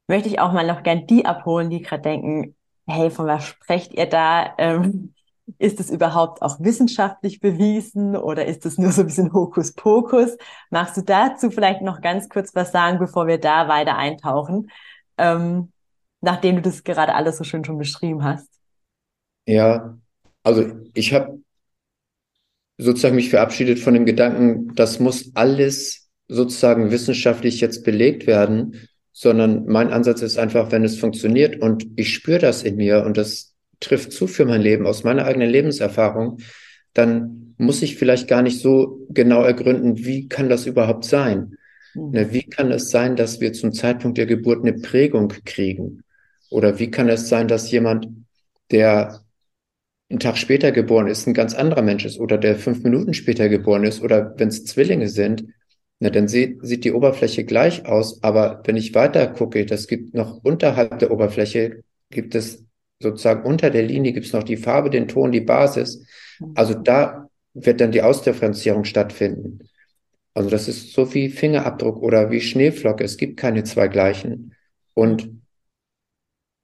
möchte 0.08 0.28
ich 0.28 0.40
auch 0.40 0.52
mal 0.52 0.66
noch 0.66 0.82
gern 0.82 1.06
die 1.06 1.24
abholen, 1.24 1.70
die 1.70 1.80
gerade 1.80 2.02
denken, 2.02 2.56
hey, 2.86 3.10
von 3.10 3.26
was 3.26 3.46
sprecht 3.46 3.94
ihr 3.94 4.06
da? 4.06 4.54
Ähm, 4.58 5.14
ist 5.58 5.80
es 5.80 5.90
überhaupt 5.90 6.42
auch 6.42 6.60
wissenschaftlich 6.60 7.40
bewiesen 7.40 8.16
oder 8.16 8.46
ist 8.46 8.64
es 8.66 8.78
nur 8.78 8.92
so 8.92 9.02
ein 9.02 9.06
bisschen 9.06 9.32
Hokuspokus? 9.32 10.36
Magst 10.70 10.96
du 10.96 11.02
dazu 11.02 11.50
vielleicht 11.50 11.82
noch 11.82 12.00
ganz 12.00 12.28
kurz 12.28 12.54
was 12.54 12.72
sagen, 12.72 12.98
bevor 12.98 13.26
wir 13.26 13.38
da 13.38 13.68
weiter 13.68 13.96
eintauchen, 13.96 14.70
ähm, 15.18 15.72
nachdem 16.20 16.56
du 16.56 16.62
das 16.62 16.82
gerade 16.82 17.14
alles 17.14 17.36
so 17.36 17.44
schön 17.44 17.64
schon 17.64 17.78
beschrieben 17.78 18.24
hast? 18.24 18.48
Ja, 19.46 19.98
also 20.44 20.70
ich 20.94 21.12
habe 21.12 21.40
sozusagen 22.78 23.16
mich 23.16 23.30
verabschiedet 23.30 23.80
von 23.80 23.94
dem 23.94 24.06
Gedanken, 24.06 24.74
das 24.74 25.00
muss 25.00 25.32
alles 25.34 26.08
sozusagen 26.28 26.90
wissenschaftlich 26.90 27.60
jetzt 27.60 27.84
belegt 27.84 28.26
werden, 28.26 28.88
sondern 29.12 29.66
mein 29.66 29.92
Ansatz 29.92 30.22
ist 30.22 30.38
einfach, 30.38 30.72
wenn 30.72 30.84
es 30.84 30.98
funktioniert 30.98 31.60
und 31.60 31.86
ich 31.96 32.14
spüre 32.14 32.38
das 32.38 32.62
in 32.62 32.76
mir 32.76 33.04
und 33.04 33.16
das 33.16 33.54
trifft 33.80 34.12
zu 34.12 34.26
für 34.26 34.44
mein 34.44 34.62
Leben 34.62 34.86
aus 34.86 35.04
meiner 35.04 35.24
eigenen 35.24 35.50
Lebenserfahrung, 35.50 36.38
dann 36.94 37.54
muss 37.58 37.82
ich 37.82 37.96
vielleicht 37.96 38.28
gar 38.28 38.42
nicht 38.42 38.60
so 38.60 39.06
genau 39.10 39.42
ergründen, 39.42 40.04
wie 40.04 40.28
kann 40.28 40.48
das 40.48 40.66
überhaupt 40.66 41.04
sein? 41.04 41.56
Mhm. 41.94 42.10
Ne, 42.10 42.32
wie 42.32 42.42
kann 42.42 42.72
es 42.72 42.90
sein, 42.90 43.16
dass 43.16 43.40
wir 43.40 43.52
zum 43.52 43.72
Zeitpunkt 43.72 44.18
der 44.18 44.26
Geburt 44.26 44.62
eine 44.62 44.74
Prägung 44.74 45.28
kriegen? 45.44 46.02
Oder 46.50 46.78
wie 46.78 46.90
kann 46.90 47.08
es 47.08 47.28
sein, 47.28 47.48
dass 47.48 47.70
jemand, 47.70 48.08
der 48.70 49.23
einen 50.10 50.20
Tag 50.20 50.36
später 50.36 50.72
geboren 50.72 51.06
ist, 51.06 51.26
ein 51.26 51.34
ganz 51.34 51.54
anderer 51.54 51.82
Mensch 51.82 52.04
ist 52.04 52.18
oder 52.18 52.38
der 52.38 52.56
fünf 52.56 52.82
Minuten 52.82 53.14
später 53.14 53.48
geboren 53.48 53.84
ist 53.84 54.02
oder 54.02 54.34
wenn 54.36 54.48
es 54.48 54.64
Zwillinge 54.64 55.08
sind, 55.08 55.44
na, 56.00 56.10
dann 56.10 56.28
sieht, 56.28 56.58
sieht 56.62 56.84
die 56.84 56.92
Oberfläche 56.92 57.44
gleich 57.44 57.86
aus. 57.86 58.22
Aber 58.22 58.62
wenn 58.64 58.76
ich 58.76 58.94
weiter 58.94 59.26
gucke, 59.28 59.64
das 59.64 59.86
gibt 59.86 60.14
noch 60.14 60.42
unterhalb 60.44 60.98
der 60.98 61.10
Oberfläche, 61.10 61.82
gibt 62.10 62.34
es 62.34 62.64
sozusagen 63.00 63.44
unter 63.44 63.70
der 63.70 63.82
Linie 63.82 64.12
gibt 64.12 64.26
es 64.26 64.32
noch 64.32 64.42
die 64.42 64.56
Farbe, 64.56 64.90
den 64.90 65.08
Ton, 65.08 65.32
die 65.32 65.40
Basis. 65.40 66.04
Also 66.54 66.74
da 66.74 67.28
wird 67.54 67.80
dann 67.80 67.92
die 67.92 68.02
Ausdifferenzierung 68.02 68.84
stattfinden. 68.84 69.60
Also 70.34 70.50
das 70.50 70.68
ist 70.68 70.92
so 70.92 71.14
wie 71.14 71.28
Fingerabdruck 71.28 72.02
oder 72.02 72.30
wie 72.30 72.40
Schneeflocke. 72.40 73.04
Es 73.04 73.16
gibt 73.16 73.36
keine 73.38 73.64
zwei 73.64 73.88
gleichen. 73.88 74.54
Und 74.94 75.30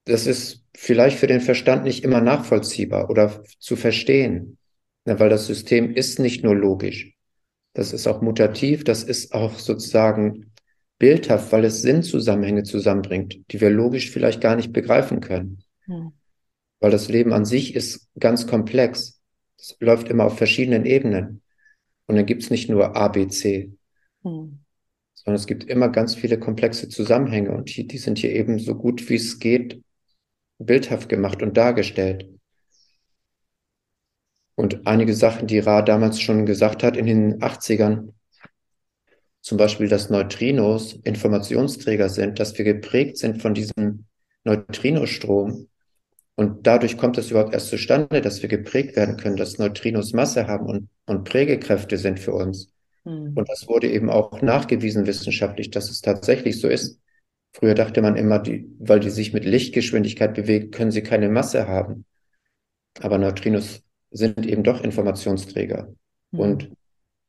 das 0.04 0.26
ist 0.26 0.59
vielleicht 0.82 1.18
für 1.18 1.26
den 1.26 1.42
Verstand 1.42 1.84
nicht 1.84 2.04
immer 2.04 2.22
nachvollziehbar 2.22 3.10
oder 3.10 3.44
zu 3.58 3.76
verstehen, 3.76 4.56
weil 5.04 5.28
das 5.28 5.46
System 5.46 5.94
ist 5.94 6.18
nicht 6.18 6.42
nur 6.42 6.56
logisch. 6.56 7.12
Das 7.74 7.92
ist 7.92 8.06
auch 8.06 8.22
mutativ, 8.22 8.82
das 8.82 9.02
ist 9.02 9.34
auch 9.34 9.58
sozusagen 9.58 10.52
bildhaft, 10.98 11.52
weil 11.52 11.66
es 11.66 11.82
Sinnzusammenhänge 11.82 12.62
zusammenbringt, 12.62 13.42
die 13.52 13.60
wir 13.60 13.68
logisch 13.68 14.10
vielleicht 14.10 14.40
gar 14.40 14.56
nicht 14.56 14.72
begreifen 14.72 15.20
können. 15.20 15.62
Hm. 15.84 16.12
Weil 16.80 16.90
das 16.90 17.10
Leben 17.10 17.34
an 17.34 17.44
sich 17.44 17.74
ist 17.74 18.08
ganz 18.18 18.46
komplex. 18.46 19.20
Es 19.58 19.76
läuft 19.80 20.08
immer 20.08 20.24
auf 20.24 20.38
verschiedenen 20.38 20.86
Ebenen. 20.86 21.42
Und 22.06 22.16
dann 22.16 22.24
gibt 22.24 22.42
es 22.42 22.48
nicht 22.48 22.70
nur 22.70 22.96
A, 22.96 23.08
B, 23.08 23.28
C, 23.28 23.70
hm. 24.22 24.60
sondern 25.12 25.36
es 25.36 25.46
gibt 25.46 25.64
immer 25.64 25.90
ganz 25.90 26.14
viele 26.14 26.38
komplexe 26.38 26.88
Zusammenhänge 26.88 27.50
und 27.50 27.76
die, 27.76 27.86
die 27.86 27.98
sind 27.98 28.16
hier 28.16 28.32
eben 28.32 28.58
so 28.58 28.74
gut 28.74 29.10
wie 29.10 29.16
es 29.16 29.38
geht 29.38 29.82
bildhaft 30.60 31.08
gemacht 31.08 31.42
und 31.42 31.56
dargestellt. 31.56 32.28
Und 34.54 34.86
einige 34.86 35.14
Sachen, 35.14 35.46
die 35.46 35.58
Ra 35.58 35.82
damals 35.82 36.20
schon 36.20 36.44
gesagt 36.44 36.82
hat 36.82 36.96
in 36.96 37.06
den 37.06 37.40
80ern, 37.40 38.12
zum 39.40 39.56
Beispiel, 39.56 39.88
dass 39.88 40.10
Neutrinos 40.10 40.92
Informationsträger 41.02 42.10
sind, 42.10 42.38
dass 42.38 42.58
wir 42.58 42.64
geprägt 42.64 43.16
sind 43.16 43.40
von 43.40 43.54
diesem 43.54 44.04
Neutrinostrom. 44.44 45.68
Und 46.34 46.66
dadurch 46.66 46.98
kommt 46.98 47.16
es 47.16 47.30
überhaupt 47.30 47.54
erst 47.54 47.68
zustande, 47.68 48.20
dass 48.20 48.42
wir 48.42 48.50
geprägt 48.50 48.96
werden 48.96 49.16
können, 49.16 49.36
dass 49.36 49.58
Neutrinos 49.58 50.12
Masse 50.12 50.46
haben 50.46 50.66
und, 50.66 50.88
und 51.06 51.24
Prägekräfte 51.24 51.96
sind 51.96 52.20
für 52.20 52.32
uns. 52.32 52.70
Mhm. 53.04 53.32
Und 53.34 53.48
das 53.48 53.66
wurde 53.66 53.90
eben 53.90 54.10
auch 54.10 54.42
nachgewiesen 54.42 55.06
wissenschaftlich, 55.06 55.70
dass 55.70 55.90
es 55.90 56.02
tatsächlich 56.02 56.60
so 56.60 56.68
ist. 56.68 57.00
Früher 57.52 57.74
dachte 57.74 58.00
man 58.00 58.16
immer, 58.16 58.38
die, 58.38 58.70
weil 58.78 59.00
die 59.00 59.10
sich 59.10 59.32
mit 59.32 59.44
Lichtgeschwindigkeit 59.44 60.34
bewegen, 60.34 60.70
können 60.70 60.92
sie 60.92 61.02
keine 61.02 61.28
Masse 61.28 61.66
haben. 61.66 62.04
Aber 63.00 63.18
Neutrinos 63.18 63.82
sind 64.10 64.46
eben 64.46 64.62
doch 64.62 64.82
Informationsträger. 64.82 65.92
Mhm. 66.30 66.38
Und 66.38 66.72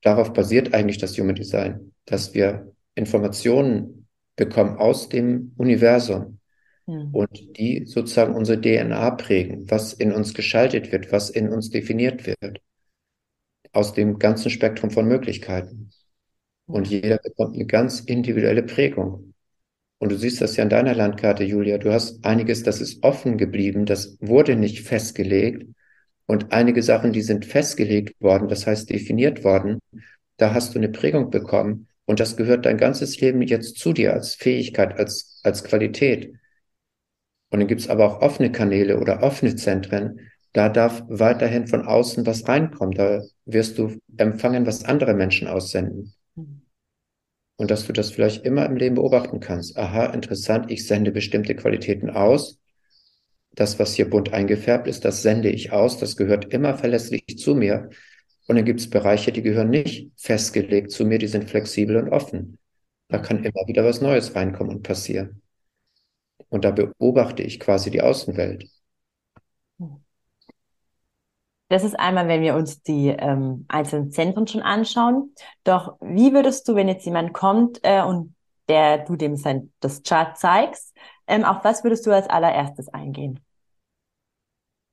darauf 0.02 0.34
basiert 0.34 0.74
eigentlich 0.74 1.00
das 1.00 1.18
Human 1.18 1.36
Design, 1.36 1.94
dass 2.06 2.34
wir 2.34 2.72
Informationen 2.96 4.08
bekommen 4.36 4.78
aus 4.78 5.10
dem 5.10 5.54
Universum 5.58 6.40
mhm. 6.86 7.14
und 7.14 7.58
die 7.58 7.86
sozusagen 7.86 8.36
unsere 8.36 8.60
DNA 8.62 9.12
prägen, 9.12 9.70
was 9.70 9.94
in 9.94 10.12
uns 10.12 10.34
geschaltet 10.34 10.92
wird, 10.92 11.12
was 11.12 11.30
in 11.30 11.50
uns 11.50 11.70
definiert 11.70 12.26
wird, 12.26 12.62
aus 13.72 13.94
dem 13.94 14.20
ganzen 14.20 14.50
Spektrum 14.50 14.92
von 14.92 15.08
Möglichkeiten. 15.08 15.90
Und 16.66 16.88
hm. 16.88 16.92
jeder 16.92 17.18
bekommt 17.18 17.56
eine 17.56 17.66
ganz 17.66 18.00
individuelle 18.02 18.64
Prägung. 18.64 19.31
Und 20.02 20.12
du 20.12 20.18
siehst 20.18 20.42
das 20.42 20.58
ja 20.58 20.64
an 20.64 20.70
deiner 20.72 20.96
Landkarte, 20.96 21.44
Julia. 21.44 21.78
Du 21.78 21.94
hast 21.94 22.26
einiges, 22.26 22.64
das 22.64 22.82
ist 22.82 23.04
offen 23.04 23.38
geblieben, 23.38 23.86
das 23.86 24.18
wurde 24.20 24.56
nicht 24.56 24.80
festgelegt. 24.80 25.68
Und 26.26 26.52
einige 26.52 26.82
Sachen, 26.82 27.14
die 27.14 27.22
sind 27.22 27.46
festgelegt 27.46 28.20
worden, 28.20 28.48
das 28.48 28.66
heißt 28.66 28.90
definiert 28.90 29.44
worden, 29.44 29.78
da 30.38 30.56
hast 30.56 30.74
du 30.74 30.80
eine 30.80 30.90
Prägung 30.90 31.30
bekommen 31.30 31.88
und 32.06 32.20
das 32.20 32.36
gehört 32.36 32.66
dein 32.66 32.78
ganzes 32.78 33.22
Leben 33.22 33.44
jetzt 33.44 33.78
zu 33.78 33.94
dir 33.94 34.14
als 34.14 34.34
Fähigkeit, 34.34 34.98
als, 34.98 35.40
als 35.44 35.64
Qualität. 35.64 36.34
Und 37.52 37.60
dann 37.60 37.68
gibt's 37.68 37.88
aber 37.88 38.08
auch 38.08 38.22
offene 38.24 38.52
Kanäle 38.52 39.00
oder 39.00 39.22
offene 39.22 39.56
Zentren. 39.56 40.32
Da 40.52 40.70
darf 40.70 41.04
weiterhin 41.10 41.68
von 41.68 41.86
außen 41.86 42.26
was 42.26 42.48
reinkommen. 42.48 42.96
Da 42.96 43.22
wirst 43.46 43.78
du 43.78 44.00
empfangen, 44.18 44.66
was 44.66 44.84
andere 44.84 45.14
Menschen 45.14 45.48
aussenden. 45.48 46.16
Und 47.62 47.70
dass 47.70 47.86
du 47.86 47.94
das 47.94 48.10
vielleicht 48.10 48.44
immer 48.44 48.66
im 48.66 48.76
Leben 48.76 48.96
beobachten 48.96 49.40
kannst. 49.40 49.78
Aha, 49.78 50.08
interessant, 50.08 50.72
ich 50.72 50.88
sende 50.88 51.12
bestimmte 51.12 51.56
Qualitäten 51.56 52.10
aus 52.10 52.60
das, 53.54 53.78
was 53.78 53.94
hier 53.94 54.10
bunt 54.10 54.34
eingefärbt 54.34 54.88
ist, 54.88 55.06
das 55.06 55.22
sende 55.22 55.50
ich 55.50 55.72
aus, 55.72 56.00
das 56.00 56.18
gehört 56.18 56.52
immer 56.52 56.76
verlässlich 56.76 57.38
zu 57.38 57.54
mir. 57.54 57.92
Und 58.48 58.56
dann 58.56 58.66
gibt 58.66 58.80
es 58.80 58.90
Bereiche, 58.90 59.32
die 59.32 59.44
gehören 59.44 59.70
nicht 59.70 60.10
festgelegt 60.18 60.90
zu 60.90 61.06
mir, 61.06 61.20
die 61.20 61.28
sind 61.28 61.52
flexibel 61.52 61.98
und 61.98 62.10
offen. 62.10 62.58
Da 63.10 63.20
kann 63.20 63.44
immer 63.44 63.68
wieder 63.68 63.86
was 63.86 64.02
Neues 64.02 64.36
reinkommen 64.36 64.78
und 64.78 64.82
passieren. 64.82 65.44
Und 66.50 66.66
da 66.66 66.72
beobachte 66.72 67.44
ich 67.44 67.60
quasi 67.60 67.92
die 67.92 68.02
Außenwelt. 68.02 68.70
Das 71.72 71.86
ist 71.86 71.98
einmal, 71.98 72.28
wenn 72.28 72.42
wir 72.42 72.56
uns 72.56 72.84
die 72.84 73.08
ähm, 73.08 73.64
einzelnen 73.70 74.12
Zentren 74.12 74.46
schon 74.46 74.62
anschauen. 74.62 75.34
Doch 75.64 75.96
wie 76.02 76.34
würdest 76.34 76.68
du, 76.68 76.76
wenn 76.76 76.90
jetzt 76.90 77.06
jemand 77.06 77.32
kommt 77.32 77.80
äh, 77.84 78.04
und 78.04 78.36
der 78.68 79.06
du 79.06 79.16
dem 79.16 79.38
sein, 79.38 79.72
das 79.80 80.04
Chart 80.04 80.38
zeigst, 80.38 80.94
ähm, 81.28 81.46
auf 81.46 81.64
was 81.64 81.86
würdest 81.86 82.06
du 82.06 82.12
als 82.12 82.30
allererstes 82.30 82.90
eingehen? 82.90 83.40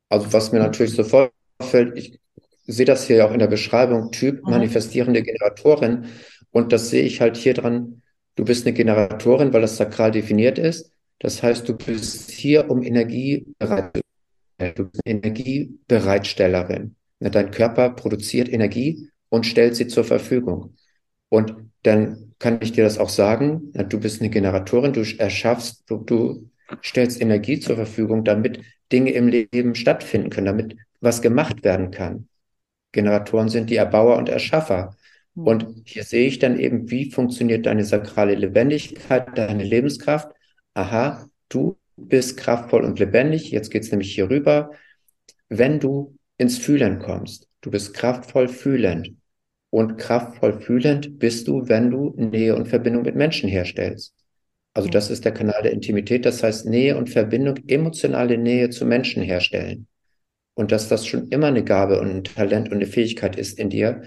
Also 0.08 0.32
was 0.32 0.52
mir 0.52 0.60
natürlich 0.60 0.94
sofort 0.94 1.32
fällt, 1.60 1.98
ich 1.98 2.20
sehe 2.68 2.86
das 2.86 3.08
hier 3.08 3.26
auch 3.26 3.32
in 3.32 3.40
der 3.40 3.48
Beschreibung, 3.48 4.12
Typ 4.12 4.44
mhm. 4.44 4.50
manifestierende 4.52 5.24
Generatorin. 5.24 6.06
Und 6.52 6.72
das 6.72 6.90
sehe 6.90 7.02
ich 7.02 7.20
halt 7.20 7.36
hier 7.36 7.54
dran. 7.54 8.02
Du 8.36 8.44
bist 8.44 8.64
eine 8.64 8.72
Generatorin, 8.72 9.52
weil 9.52 9.62
das 9.62 9.78
sakral 9.78 10.12
definiert 10.12 10.60
ist. 10.60 10.92
Das 11.18 11.42
heißt, 11.42 11.68
du 11.68 11.76
bist 11.76 12.30
hier, 12.30 12.70
um 12.70 12.84
Energie 12.84 13.52
bereit 13.58 14.00
Du 14.58 14.84
bist 14.84 15.00
eine 15.04 15.14
Energiebereitstellerin. 15.18 16.96
Dein 17.20 17.50
Körper 17.50 17.90
produziert 17.90 18.52
Energie 18.52 19.08
und 19.28 19.46
stellt 19.46 19.76
sie 19.76 19.86
zur 19.86 20.04
Verfügung. 20.04 20.74
Und 21.28 21.54
dann 21.82 22.34
kann 22.38 22.58
ich 22.62 22.72
dir 22.72 22.84
das 22.84 22.98
auch 22.98 23.08
sagen. 23.08 23.72
Du 23.88 24.00
bist 24.00 24.20
eine 24.20 24.30
Generatorin, 24.30 24.92
du 24.92 25.02
erschaffst, 25.18 25.88
du, 25.88 25.98
du 25.98 26.50
stellst 26.82 27.20
Energie 27.20 27.60
zur 27.60 27.76
Verfügung, 27.76 28.24
damit 28.24 28.60
Dinge 28.92 29.10
im 29.12 29.28
Leben 29.28 29.74
stattfinden 29.74 30.30
können, 30.30 30.46
damit 30.46 30.76
was 31.00 31.22
gemacht 31.22 31.64
werden 31.64 31.90
kann. 31.90 32.28
Generatoren 32.92 33.48
sind 33.48 33.70
die 33.70 33.76
Erbauer 33.76 34.16
und 34.16 34.28
Erschaffer. 34.28 34.96
Hm. 35.36 35.46
Und 35.46 35.82
hier 35.84 36.04
sehe 36.04 36.26
ich 36.26 36.38
dann 36.38 36.58
eben, 36.58 36.90
wie 36.90 37.10
funktioniert 37.10 37.66
deine 37.66 37.84
sakrale 37.84 38.34
Lebendigkeit, 38.34 39.36
deine 39.36 39.64
Lebenskraft. 39.64 40.28
Aha, 40.74 41.28
du 41.48 41.76
bist 42.06 42.36
kraftvoll 42.36 42.84
und 42.84 42.98
lebendig. 42.98 43.50
Jetzt 43.50 43.70
geht's 43.70 43.90
nämlich 43.90 44.14
hier 44.14 44.30
rüber. 44.30 44.72
Wenn 45.48 45.80
du 45.80 46.16
ins 46.36 46.58
Fühlen 46.58 46.98
kommst, 46.98 47.48
du 47.60 47.70
bist 47.70 47.94
kraftvoll 47.94 48.48
fühlend. 48.48 49.12
Und 49.70 49.98
kraftvoll 49.98 50.60
fühlend 50.60 51.18
bist 51.18 51.46
du, 51.46 51.68
wenn 51.68 51.90
du 51.90 52.14
Nähe 52.16 52.56
und 52.56 52.68
Verbindung 52.68 53.02
mit 53.02 53.16
Menschen 53.16 53.48
herstellst. 53.48 54.14
Also 54.72 54.88
das 54.88 55.10
ist 55.10 55.24
der 55.24 55.32
Kanal 55.32 55.62
der 55.62 55.72
Intimität, 55.72 56.24
das 56.24 56.42
heißt 56.42 56.66
Nähe 56.66 56.96
und 56.96 57.10
Verbindung, 57.10 57.56
emotionale 57.66 58.38
Nähe 58.38 58.70
zu 58.70 58.86
Menschen 58.86 59.22
herstellen. 59.22 59.88
Und 60.54 60.72
dass 60.72 60.88
das 60.88 61.06
schon 61.06 61.28
immer 61.28 61.48
eine 61.48 61.64
Gabe 61.64 62.00
und 62.00 62.10
ein 62.10 62.24
Talent 62.24 62.68
und 62.68 62.76
eine 62.76 62.86
Fähigkeit 62.86 63.36
ist 63.36 63.58
in 63.58 63.70
dir, 63.70 64.02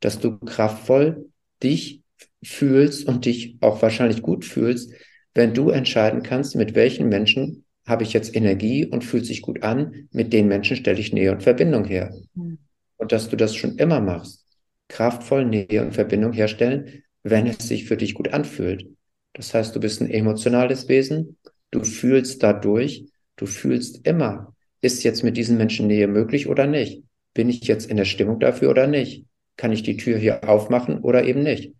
dass 0.00 0.18
du 0.18 0.38
kraftvoll 0.38 1.30
dich 1.62 2.02
fühlst 2.42 3.06
und 3.06 3.24
dich 3.24 3.56
auch 3.60 3.80
wahrscheinlich 3.82 4.22
gut 4.22 4.44
fühlst, 4.44 4.92
wenn 5.36 5.52
du 5.52 5.70
entscheiden 5.70 6.22
kannst, 6.22 6.56
mit 6.56 6.74
welchen 6.74 7.08
Menschen 7.08 7.64
habe 7.86 8.02
ich 8.02 8.12
jetzt 8.12 8.34
Energie 8.34 8.86
und 8.86 9.04
fühlt 9.04 9.26
sich 9.26 9.42
gut 9.42 9.62
an, 9.62 10.08
mit 10.10 10.32
den 10.32 10.48
Menschen 10.48 10.76
stelle 10.76 10.98
ich 10.98 11.12
Nähe 11.12 11.30
und 11.30 11.42
Verbindung 11.42 11.84
her. 11.84 12.12
Mhm. 12.34 12.58
Und 12.96 13.12
dass 13.12 13.28
du 13.28 13.36
das 13.36 13.54
schon 13.54 13.76
immer 13.76 14.00
machst, 14.00 14.44
kraftvoll 14.88 15.44
Nähe 15.44 15.82
und 15.82 15.92
Verbindung 15.92 16.32
herstellen, 16.32 17.02
wenn 17.22 17.46
es 17.46 17.68
sich 17.68 17.84
für 17.84 17.96
dich 17.96 18.14
gut 18.14 18.32
anfühlt. 18.32 18.86
Das 19.34 19.52
heißt, 19.52 19.76
du 19.76 19.80
bist 19.80 20.00
ein 20.00 20.10
emotionales 20.10 20.88
Wesen, 20.88 21.36
du 21.70 21.84
fühlst 21.84 22.42
dadurch, 22.42 23.04
du 23.36 23.44
fühlst 23.46 24.06
immer, 24.06 24.54
ist 24.80 25.04
jetzt 25.04 25.22
mit 25.22 25.36
diesen 25.36 25.58
Menschen 25.58 25.86
Nähe 25.86 26.08
möglich 26.08 26.48
oder 26.48 26.66
nicht? 26.66 27.02
Bin 27.34 27.50
ich 27.50 27.62
jetzt 27.64 27.90
in 27.90 27.98
der 27.98 28.06
Stimmung 28.06 28.40
dafür 28.40 28.70
oder 28.70 28.86
nicht? 28.86 29.26
Kann 29.58 29.72
ich 29.72 29.82
die 29.82 29.98
Tür 29.98 30.16
hier 30.16 30.48
aufmachen 30.48 31.00
oder 31.00 31.24
eben 31.24 31.42
nicht? 31.42 31.74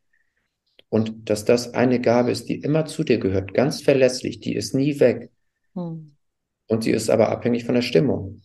Und 0.89 1.29
dass 1.29 1.45
das 1.45 1.75
eine 1.75 2.01
Gabe 2.01 2.31
ist, 2.31 2.49
die 2.49 2.61
immer 2.61 2.87
zu 2.87 3.05
dir 3.05 3.19
gehört, 3.19 3.55
ganz 3.55 3.83
verlässlich, 3.83 4.41
die 4.41 4.55
ist 4.55 4.75
nie 4.75 5.01
weg. 5.01 5.31
Hm. 5.75 6.17
Und 6.69 6.85
sie 6.85 6.93
ist 6.93 7.11
aber 7.11 7.29
abhängig 7.31 7.65
von 7.65 7.75
der 7.75 7.83
Stimmung. 7.83 8.43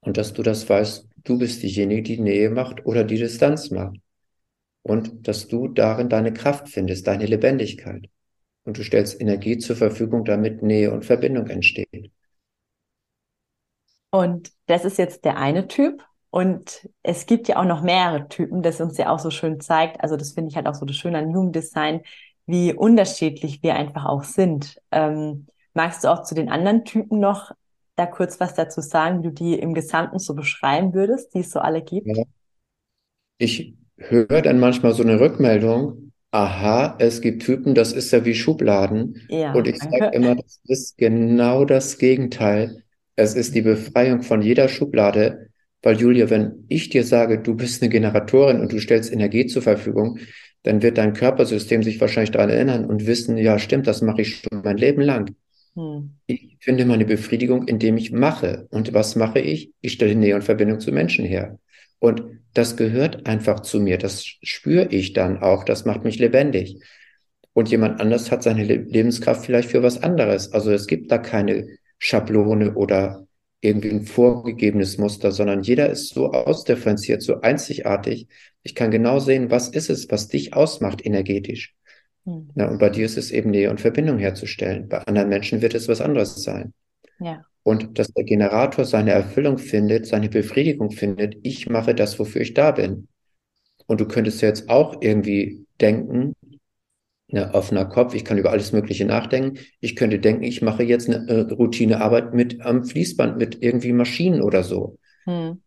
Und 0.00 0.16
dass 0.16 0.32
du 0.32 0.42
das 0.42 0.68
weißt, 0.68 1.08
du 1.24 1.38
bist 1.38 1.62
diejenige, 1.62 2.02
die 2.02 2.20
Nähe 2.20 2.50
macht 2.50 2.84
oder 2.86 3.04
die 3.04 3.16
Distanz 3.16 3.70
macht 3.70 3.96
und 4.82 5.26
dass 5.26 5.48
du 5.48 5.68
darin 5.68 6.08
deine 6.08 6.32
Kraft 6.32 6.68
findest, 6.68 7.06
deine 7.06 7.26
Lebendigkeit. 7.26 8.08
Und 8.64 8.78
du 8.78 8.82
stellst 8.82 9.20
Energie 9.20 9.58
zur 9.58 9.76
Verfügung, 9.76 10.24
damit 10.24 10.62
Nähe 10.62 10.92
und 10.92 11.04
Verbindung 11.04 11.48
entsteht. 11.48 12.10
Und 14.10 14.52
das 14.66 14.84
ist 14.84 14.98
jetzt 14.98 15.24
der 15.24 15.38
eine 15.38 15.68
Typ. 15.68 16.04
Und 16.34 16.88
es 17.04 17.26
gibt 17.26 17.46
ja 17.46 17.58
auch 17.58 17.64
noch 17.64 17.80
mehrere 17.80 18.28
Typen, 18.28 18.60
das 18.60 18.80
uns 18.80 18.98
ja 18.98 19.08
auch 19.08 19.20
so 19.20 19.30
schön 19.30 19.60
zeigt. 19.60 20.00
Also 20.00 20.16
das 20.16 20.32
finde 20.32 20.50
ich 20.50 20.56
halt 20.56 20.66
auch 20.66 20.74
so 20.74 20.84
das 20.84 20.96
Schöne 20.96 21.18
an 21.18 21.30
Jugenddesign, 21.30 22.00
wie 22.44 22.74
unterschiedlich 22.74 23.62
wir 23.62 23.76
einfach 23.76 24.04
auch 24.04 24.24
sind. 24.24 24.80
Ähm, 24.90 25.46
magst 25.74 26.02
du 26.02 26.08
auch 26.08 26.24
zu 26.24 26.34
den 26.34 26.48
anderen 26.48 26.84
Typen 26.84 27.20
noch 27.20 27.52
da 27.94 28.06
kurz 28.06 28.40
was 28.40 28.54
dazu 28.54 28.80
sagen, 28.80 29.22
wie 29.22 29.28
du 29.28 29.32
die 29.32 29.54
im 29.54 29.74
Gesamten 29.74 30.18
so 30.18 30.34
beschreiben 30.34 30.92
würdest, 30.92 31.32
die 31.34 31.38
es 31.38 31.52
so 31.52 31.60
alle 31.60 31.82
gibt? 31.82 32.08
Ich 33.38 33.76
höre 33.96 34.42
dann 34.42 34.58
manchmal 34.58 34.92
so 34.92 35.04
eine 35.04 35.20
Rückmeldung, 35.20 36.10
aha, 36.32 36.96
es 36.98 37.20
gibt 37.20 37.44
Typen, 37.44 37.76
das 37.76 37.92
ist 37.92 38.10
ja 38.10 38.24
wie 38.24 38.34
Schubladen. 38.34 39.22
Ja, 39.28 39.52
und 39.52 39.68
ich 39.68 39.78
sage 39.78 40.10
immer, 40.12 40.34
das 40.34 40.58
ist 40.64 40.98
genau 40.98 41.64
das 41.64 41.96
Gegenteil. 41.96 42.82
Es 43.14 43.36
ist 43.36 43.54
die 43.54 43.62
Befreiung 43.62 44.22
von 44.22 44.42
jeder 44.42 44.66
Schublade, 44.66 45.50
weil 45.84 46.00
Julia, 46.00 46.30
wenn 46.30 46.64
ich 46.68 46.88
dir 46.88 47.04
sage, 47.04 47.38
du 47.38 47.54
bist 47.54 47.82
eine 47.82 47.90
Generatorin 47.90 48.60
und 48.60 48.72
du 48.72 48.80
stellst 48.80 49.12
Energie 49.12 49.46
zur 49.46 49.62
Verfügung, 49.62 50.18
dann 50.62 50.82
wird 50.82 50.96
dein 50.96 51.12
Körpersystem 51.12 51.82
sich 51.82 52.00
wahrscheinlich 52.00 52.30
daran 52.30 52.48
erinnern 52.48 52.86
und 52.86 53.06
wissen, 53.06 53.36
ja, 53.36 53.58
stimmt, 53.58 53.86
das 53.86 54.00
mache 54.00 54.22
ich 54.22 54.36
schon 54.36 54.62
mein 54.64 54.78
Leben 54.78 55.02
lang. 55.02 55.36
Hm. 55.74 56.14
Ich 56.26 56.56
finde 56.60 56.86
meine 56.86 57.04
Befriedigung, 57.04 57.68
indem 57.68 57.98
ich 57.98 58.12
mache. 58.12 58.66
Und 58.70 58.94
was 58.94 59.14
mache 59.14 59.40
ich? 59.40 59.72
Ich 59.82 59.92
stelle 59.92 60.14
Nähe 60.14 60.34
und 60.34 60.44
Verbindung 60.44 60.80
zu 60.80 60.90
Menschen 60.90 61.26
her. 61.26 61.58
Und 61.98 62.22
das 62.54 62.76
gehört 62.76 63.26
einfach 63.26 63.60
zu 63.60 63.78
mir. 63.78 63.98
Das 63.98 64.24
spüre 64.24 64.86
ich 64.86 65.12
dann 65.12 65.42
auch. 65.42 65.64
Das 65.64 65.84
macht 65.84 66.04
mich 66.04 66.18
lebendig. 66.18 66.80
Und 67.52 67.70
jemand 67.70 68.00
anders 68.00 68.30
hat 68.30 68.42
seine 68.42 68.64
Lebenskraft 68.64 69.44
vielleicht 69.44 69.70
für 69.70 69.82
was 69.82 70.02
anderes. 70.02 70.50
Also 70.52 70.72
es 70.72 70.86
gibt 70.86 71.12
da 71.12 71.18
keine 71.18 71.68
Schablone 71.98 72.74
oder 72.74 73.26
irgendwie 73.64 73.90
ein 73.90 74.06
vorgegebenes 74.06 74.98
Muster, 74.98 75.32
sondern 75.32 75.62
jeder 75.62 75.90
ist 75.90 76.10
so 76.10 76.32
ausdifferenziert, 76.32 77.22
so 77.22 77.40
einzigartig. 77.40 78.28
Ich 78.62 78.74
kann 78.74 78.90
genau 78.90 79.18
sehen, 79.18 79.50
was 79.50 79.68
ist 79.68 79.90
es, 79.90 80.10
was 80.10 80.28
dich 80.28 80.54
ausmacht 80.54 81.04
energetisch. 81.04 81.74
Hm. 82.24 82.50
Na, 82.54 82.68
und 82.68 82.78
bei 82.78 82.90
dir 82.90 83.06
ist 83.06 83.16
es 83.16 83.30
eben 83.30 83.50
Nähe 83.50 83.70
und 83.70 83.80
Verbindung 83.80 84.18
herzustellen. 84.18 84.88
Bei 84.88 84.98
anderen 84.98 85.28
Menschen 85.28 85.62
wird 85.62 85.74
es 85.74 85.88
was 85.88 86.00
anderes 86.00 86.42
sein. 86.42 86.72
Ja 87.18 87.44
und 87.64 87.98
dass 87.98 88.12
der 88.12 88.24
Generator 88.24 88.84
seine 88.84 89.10
Erfüllung 89.12 89.58
findet, 89.58 90.06
seine 90.06 90.28
Befriedigung 90.28 90.90
findet, 90.90 91.36
ich 91.42 91.68
mache 91.68 91.94
das, 91.94 92.18
wofür 92.18 92.42
ich 92.42 92.54
da 92.54 92.70
bin. 92.70 93.08
Und 93.86 94.00
du 94.00 94.06
könntest 94.06 94.42
jetzt 94.42 94.68
auch 94.68 95.00
irgendwie 95.00 95.66
denken, 95.80 96.34
ne, 97.34 97.52
offener 97.52 97.84
Kopf, 97.84 98.14
ich 98.14 98.24
kann 98.24 98.38
über 98.38 98.50
alles 98.50 98.72
Mögliche 98.72 99.04
nachdenken. 99.04 99.58
Ich 99.80 99.96
könnte 99.96 100.20
denken, 100.20 100.44
ich 100.44 100.62
mache 100.62 100.84
jetzt 100.84 101.10
eine 101.10 101.28
äh, 101.28 101.40
Routinearbeit 101.52 102.32
mit 102.32 102.60
am 102.60 102.84
Fließband, 102.84 103.36
mit 103.36 103.62
irgendwie 103.62 103.92
Maschinen 103.92 104.40
oder 104.40 104.62
so, 104.62 104.98
hm. 105.24 105.60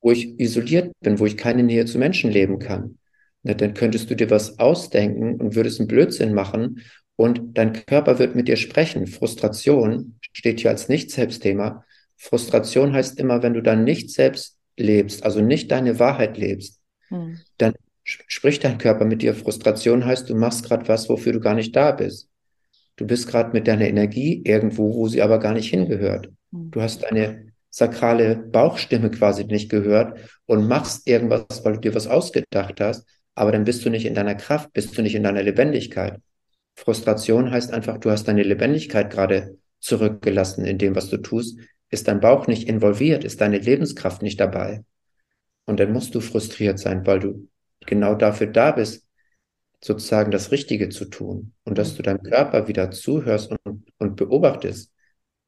wo 0.00 0.10
ich 0.10 0.40
isoliert 0.40 0.92
bin, 1.00 1.18
wo 1.18 1.26
ich 1.26 1.36
keine 1.36 1.62
Nähe 1.62 1.84
zu 1.84 1.98
Menschen 1.98 2.30
leben 2.30 2.58
kann. 2.58 2.98
Na, 3.42 3.54
dann 3.54 3.74
könntest 3.74 4.10
du 4.10 4.16
dir 4.16 4.30
was 4.30 4.58
ausdenken 4.58 5.36
und 5.36 5.54
würdest 5.54 5.78
einen 5.78 5.88
Blödsinn 5.88 6.32
machen 6.32 6.80
und 7.16 7.56
dein 7.56 7.74
Körper 7.74 8.18
wird 8.18 8.34
mit 8.34 8.48
dir 8.48 8.56
sprechen. 8.56 9.06
Frustration 9.06 10.16
steht 10.32 10.60
hier 10.60 10.70
als 10.70 10.88
Nicht-Selbst-Thema. 10.88 11.84
Frustration 12.16 12.94
heißt 12.94 13.18
immer, 13.20 13.42
wenn 13.42 13.54
du 13.54 13.62
dann 13.62 13.84
nicht 13.84 14.10
selbst 14.10 14.56
lebst, 14.78 15.22
also 15.22 15.42
nicht 15.42 15.70
deine 15.70 15.98
Wahrheit 15.98 16.38
lebst, 16.38 16.80
hm. 17.08 17.38
dann 17.58 17.74
spricht 18.26 18.64
dein 18.64 18.78
Körper 18.78 19.04
mit 19.04 19.22
dir. 19.22 19.34
Frustration 19.34 20.04
heißt, 20.04 20.28
du 20.28 20.34
machst 20.34 20.64
gerade 20.64 20.88
was, 20.88 21.08
wofür 21.08 21.32
du 21.32 21.40
gar 21.40 21.54
nicht 21.54 21.74
da 21.74 21.92
bist. 21.92 22.28
Du 22.96 23.06
bist 23.06 23.28
gerade 23.28 23.52
mit 23.52 23.66
deiner 23.66 23.86
Energie 23.86 24.42
irgendwo, 24.44 24.94
wo 24.94 25.08
sie 25.08 25.22
aber 25.22 25.38
gar 25.38 25.54
nicht 25.54 25.70
hingehört. 25.70 26.28
Du 26.50 26.82
hast 26.82 27.04
eine 27.04 27.52
sakrale 27.70 28.36
Bauchstimme 28.36 29.10
quasi 29.10 29.44
nicht 29.44 29.70
gehört 29.70 30.18
und 30.46 30.68
machst 30.68 31.06
irgendwas, 31.06 31.64
weil 31.64 31.74
du 31.74 31.80
dir 31.80 31.94
was 31.94 32.08
ausgedacht 32.08 32.80
hast, 32.80 33.06
aber 33.34 33.52
dann 33.52 33.64
bist 33.64 33.84
du 33.84 33.90
nicht 33.90 34.06
in 34.06 34.14
deiner 34.14 34.34
Kraft, 34.34 34.72
bist 34.72 34.98
du 34.98 35.02
nicht 35.02 35.14
in 35.14 35.22
deiner 35.22 35.42
Lebendigkeit. 35.42 36.20
Frustration 36.74 37.50
heißt 37.50 37.72
einfach, 37.72 37.98
du 37.98 38.10
hast 38.10 38.26
deine 38.26 38.42
Lebendigkeit 38.42 39.10
gerade 39.10 39.56
zurückgelassen 39.78 40.64
in 40.64 40.78
dem, 40.78 40.94
was 40.94 41.08
du 41.08 41.18
tust. 41.18 41.58
Ist 41.90 42.08
dein 42.08 42.20
Bauch 42.20 42.46
nicht 42.46 42.68
involviert? 42.68 43.24
Ist 43.24 43.40
deine 43.40 43.58
Lebenskraft 43.58 44.22
nicht 44.22 44.40
dabei? 44.40 44.84
Und 45.66 45.80
dann 45.80 45.92
musst 45.92 46.14
du 46.14 46.20
frustriert 46.20 46.78
sein, 46.78 47.06
weil 47.06 47.20
du 47.20 47.48
genau 47.86 48.14
dafür 48.14 48.46
da 48.46 48.72
bist, 48.72 49.06
sozusagen 49.82 50.30
das 50.30 50.50
Richtige 50.50 50.88
zu 50.88 51.06
tun. 51.06 51.52
Und 51.64 51.78
dass 51.78 51.96
du 51.96 52.02
deinem 52.02 52.22
Körper 52.22 52.68
wieder 52.68 52.90
zuhörst 52.90 53.50
und, 53.64 53.84
und 53.98 54.16
beobachtest, 54.16 54.92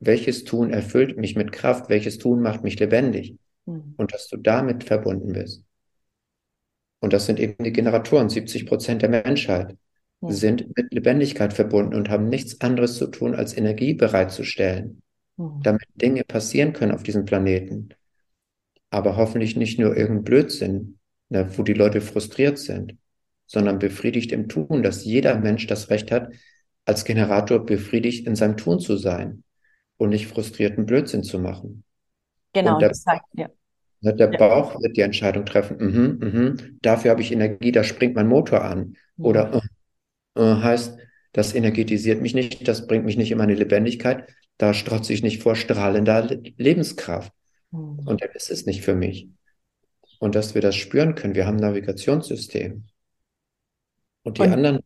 welches 0.00 0.44
Tun 0.44 0.70
erfüllt 0.70 1.16
mich 1.16 1.36
mit 1.36 1.52
Kraft, 1.52 1.88
welches 1.88 2.18
Tun 2.18 2.40
macht 2.40 2.64
mich 2.64 2.78
lebendig. 2.78 3.36
Mhm. 3.66 3.94
Und 3.96 4.12
dass 4.12 4.28
du 4.28 4.36
damit 4.36 4.84
verbunden 4.84 5.32
bist. 5.32 5.64
Und 7.00 7.12
das 7.12 7.26
sind 7.26 7.40
eben 7.40 7.62
die 7.62 7.72
Generatoren, 7.72 8.28
70 8.28 8.66
Prozent 8.66 9.02
der 9.02 9.08
Menschheit 9.08 9.76
sind 10.28 10.76
mit 10.76 10.92
Lebendigkeit 10.92 11.52
verbunden 11.52 11.94
und 11.94 12.08
haben 12.08 12.28
nichts 12.28 12.60
anderes 12.60 12.96
zu 12.96 13.08
tun, 13.08 13.34
als 13.34 13.56
Energie 13.56 13.94
bereitzustellen, 13.94 15.02
mhm. 15.36 15.60
damit 15.62 15.88
Dinge 15.96 16.22
passieren 16.22 16.72
können 16.72 16.92
auf 16.92 17.02
diesem 17.02 17.24
Planeten. 17.24 17.88
Aber 18.90 19.16
hoffentlich 19.16 19.56
nicht 19.56 19.78
nur 19.78 19.96
irgendein 19.96 20.24
Blödsinn, 20.24 20.98
ne, 21.32 21.48
wo 21.56 21.62
die 21.62 21.72
Leute 21.72 22.00
frustriert 22.00 22.58
sind, 22.58 22.96
sondern 23.46 23.78
befriedigt 23.78 24.32
im 24.32 24.48
Tun, 24.48 24.82
dass 24.82 25.04
jeder 25.04 25.38
Mensch 25.38 25.66
das 25.66 25.90
Recht 25.90 26.12
hat, 26.12 26.32
als 26.84 27.04
Generator 27.04 27.64
befriedigt 27.64 28.26
in 28.26 28.36
seinem 28.36 28.56
Tun 28.56 28.80
zu 28.80 28.96
sein 28.96 29.42
und 29.96 30.10
nicht 30.10 30.26
frustrierten 30.26 30.84
Blödsinn 30.84 31.22
zu 31.22 31.38
machen. 31.38 31.84
Genau, 32.52 32.78
der, 32.78 32.90
das 32.90 33.02
sagt, 33.02 33.24
ja. 33.32 33.48
Der 34.04 34.26
Bauch 34.26 34.80
wird 34.82 34.96
die 34.96 35.02
Entscheidung 35.02 35.46
treffen, 35.46 35.76
mhm, 35.78 36.18
mhm, 36.20 36.78
dafür 36.82 37.12
habe 37.12 37.22
ich 37.22 37.30
Energie, 37.30 37.70
da 37.70 37.84
springt 37.84 38.16
mein 38.16 38.26
Motor 38.26 38.64
an. 38.64 38.96
Mhm. 39.16 39.24
Oder 39.24 39.62
oh, 40.34 40.40
äh, 40.40 40.56
heißt, 40.56 40.98
das 41.32 41.54
energetisiert 41.54 42.20
mich 42.20 42.34
nicht, 42.34 42.66
das 42.66 42.86
bringt 42.88 43.04
mich 43.04 43.16
nicht 43.16 43.30
in 43.30 43.38
meine 43.38 43.54
Lebendigkeit, 43.54 44.28
da 44.58 44.74
strotze 44.74 45.12
ich 45.12 45.22
nicht 45.22 45.40
vor 45.40 45.54
strahlender 45.54 46.28
Lebenskraft. 46.56 47.32
Mhm. 47.70 48.00
Und 48.00 48.20
dann 48.22 48.30
ist 48.34 48.50
es 48.50 48.66
nicht 48.66 48.82
für 48.82 48.96
mich. 48.96 49.28
Und 50.22 50.36
dass 50.36 50.54
wir 50.54 50.62
das 50.62 50.76
spüren 50.76 51.16
können, 51.16 51.34
wir 51.34 51.48
haben 51.48 51.56
ein 51.56 51.62
Navigationssystem. 51.62 52.84
Und 54.22 54.38
die 54.38 54.42
und, 54.42 54.52
anderen, 54.52 54.78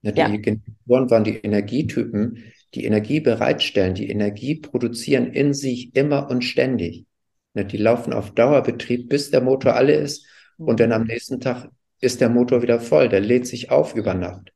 ne, 0.00 0.12
die 0.12 0.18
ja. 0.18 0.26
Generatoren 0.26 1.08
waren 1.08 1.22
die 1.22 1.36
Energietypen, 1.36 2.52
die 2.74 2.84
Energie 2.84 3.20
bereitstellen, 3.20 3.94
die 3.94 4.10
Energie 4.10 4.56
produzieren 4.56 5.32
in 5.32 5.54
sich 5.54 5.94
immer 5.94 6.28
und 6.28 6.42
ständig. 6.42 7.06
Ne, 7.54 7.64
die 7.64 7.76
laufen 7.76 8.12
auf 8.12 8.34
Dauerbetrieb, 8.34 9.08
bis 9.08 9.30
der 9.30 9.40
Motor 9.40 9.76
alle 9.76 9.94
ist. 9.94 10.26
Und 10.56 10.80
dann 10.80 10.90
am 10.90 11.04
nächsten 11.04 11.38
Tag 11.38 11.68
ist 12.00 12.20
der 12.20 12.28
Motor 12.28 12.62
wieder 12.62 12.80
voll, 12.80 13.08
der 13.08 13.20
lädt 13.20 13.46
sich 13.46 13.70
auf 13.70 13.94
über 13.94 14.14
Nacht. 14.14 14.52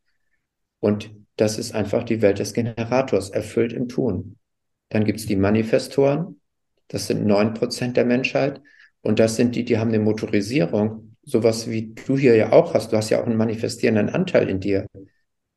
Und 0.81 1.09
das 1.37 1.57
ist 1.57 1.73
einfach 1.73 2.03
die 2.03 2.21
Welt 2.21 2.41
des 2.41 2.53
Generators, 2.53 3.31
erfüllt 3.31 3.73
im 3.73 3.87
Tun. 3.87 4.39
Dann 4.89 5.05
gibt's 5.05 5.27
die 5.27 5.37
Manifestoren, 5.37 6.41
das 6.89 7.07
sind 7.07 7.25
neun 7.25 7.55
Prozent 7.55 7.97
der 7.97 8.07
Menschheit. 8.07 8.61
Und 9.07 9.21
das 9.21 9.37
sind 9.37 9.55
die, 9.55 9.65
die 9.65 9.79
haben 9.79 9.89
eine 9.89 10.01
Motorisierung, 10.01 11.17
sowas 11.23 11.71
wie 11.71 11.95
du 11.95 12.19
hier 12.19 12.35
ja 12.35 12.53
auch 12.53 12.75
hast. 12.75 12.93
Du 12.93 12.97
hast 12.97 13.11
ja 13.11 13.21
auch 13.21 13.27
einen 13.27 13.37
manifestierenden 13.37 14.09
Anteil 14.11 14.49
in 14.49 14.61
dir. 14.61 14.87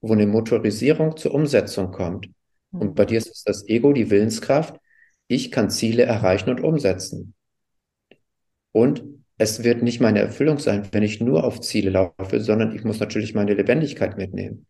wo 0.02 0.14
eine 0.14 0.28
Motorisierung 0.28 1.18
zur 1.18 1.34
Umsetzung 1.34 1.92
kommt. 1.92 2.30
Und 2.72 2.96
bei 2.96 3.06
dir 3.06 3.18
ist 3.18 3.32
es 3.36 3.44
das 3.44 3.68
Ego, 3.68 3.92
die 3.92 4.10
Willenskraft. 4.10 4.80
Ich 5.28 5.52
kann 5.52 5.70
Ziele 5.70 6.04
erreichen 6.04 6.50
und 6.50 6.62
umsetzen. 6.62 7.34
Und 8.72 9.04
es 9.38 9.64
wird 9.64 9.84
nicht 9.84 10.00
meine 10.00 10.20
Erfüllung 10.20 10.60
sein, 10.60 10.88
wenn 10.92 11.04
ich 11.04 11.20
nur 11.20 11.44
auf 11.44 11.60
Ziele 11.62 11.90
laufe, 11.90 12.40
sondern 12.40 12.76
ich 12.76 12.84
muss 12.84 13.00
natürlich 13.00 13.34
meine 13.34 13.54
Lebendigkeit 13.54 14.18
mitnehmen. 14.18 14.68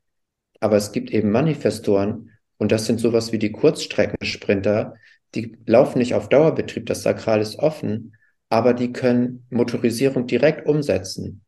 Aber 0.59 0.77
es 0.77 0.91
gibt 0.91 1.11
eben 1.11 1.31
Manifestoren 1.31 2.31
und 2.57 2.71
das 2.71 2.85
sind 2.85 2.99
sowas 2.99 3.31
wie 3.31 3.39
die 3.39 3.51
Kurzstreckensprinter, 3.51 4.95
die 5.35 5.57
laufen 5.65 5.99
nicht 5.99 6.15
auf 6.15 6.29
Dauerbetrieb, 6.29 6.85
das 6.85 7.03
Sakral 7.03 7.41
ist 7.41 7.59
offen, 7.59 8.13
aber 8.49 8.73
die 8.73 8.91
können 8.91 9.45
Motorisierung 9.49 10.27
direkt 10.27 10.67
umsetzen. 10.67 11.43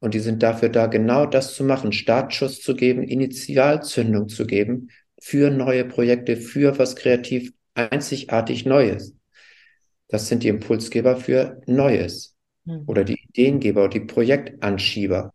Und 0.00 0.14
die 0.14 0.20
sind 0.20 0.42
dafür 0.42 0.68
da, 0.68 0.86
genau 0.86 1.26
das 1.26 1.54
zu 1.54 1.62
machen, 1.62 1.92
Startschuss 1.92 2.60
zu 2.60 2.74
geben, 2.74 3.02
Initialzündung 3.02 4.28
zu 4.28 4.46
geben 4.46 4.88
für 5.20 5.50
neue 5.50 5.84
Projekte, 5.84 6.36
für 6.36 6.78
was 6.78 6.96
kreativ 6.96 7.52
einzigartig 7.74 8.64
Neues. 8.64 9.14
Das 10.08 10.28
sind 10.28 10.42
die 10.42 10.48
Impulsgeber 10.48 11.16
für 11.16 11.60
Neues 11.66 12.34
hm. 12.66 12.84
oder 12.86 13.04
die 13.04 13.20
Ideengeber 13.28 13.84
oder 13.84 13.92
die 13.92 14.00
Projektanschieber. 14.00 15.32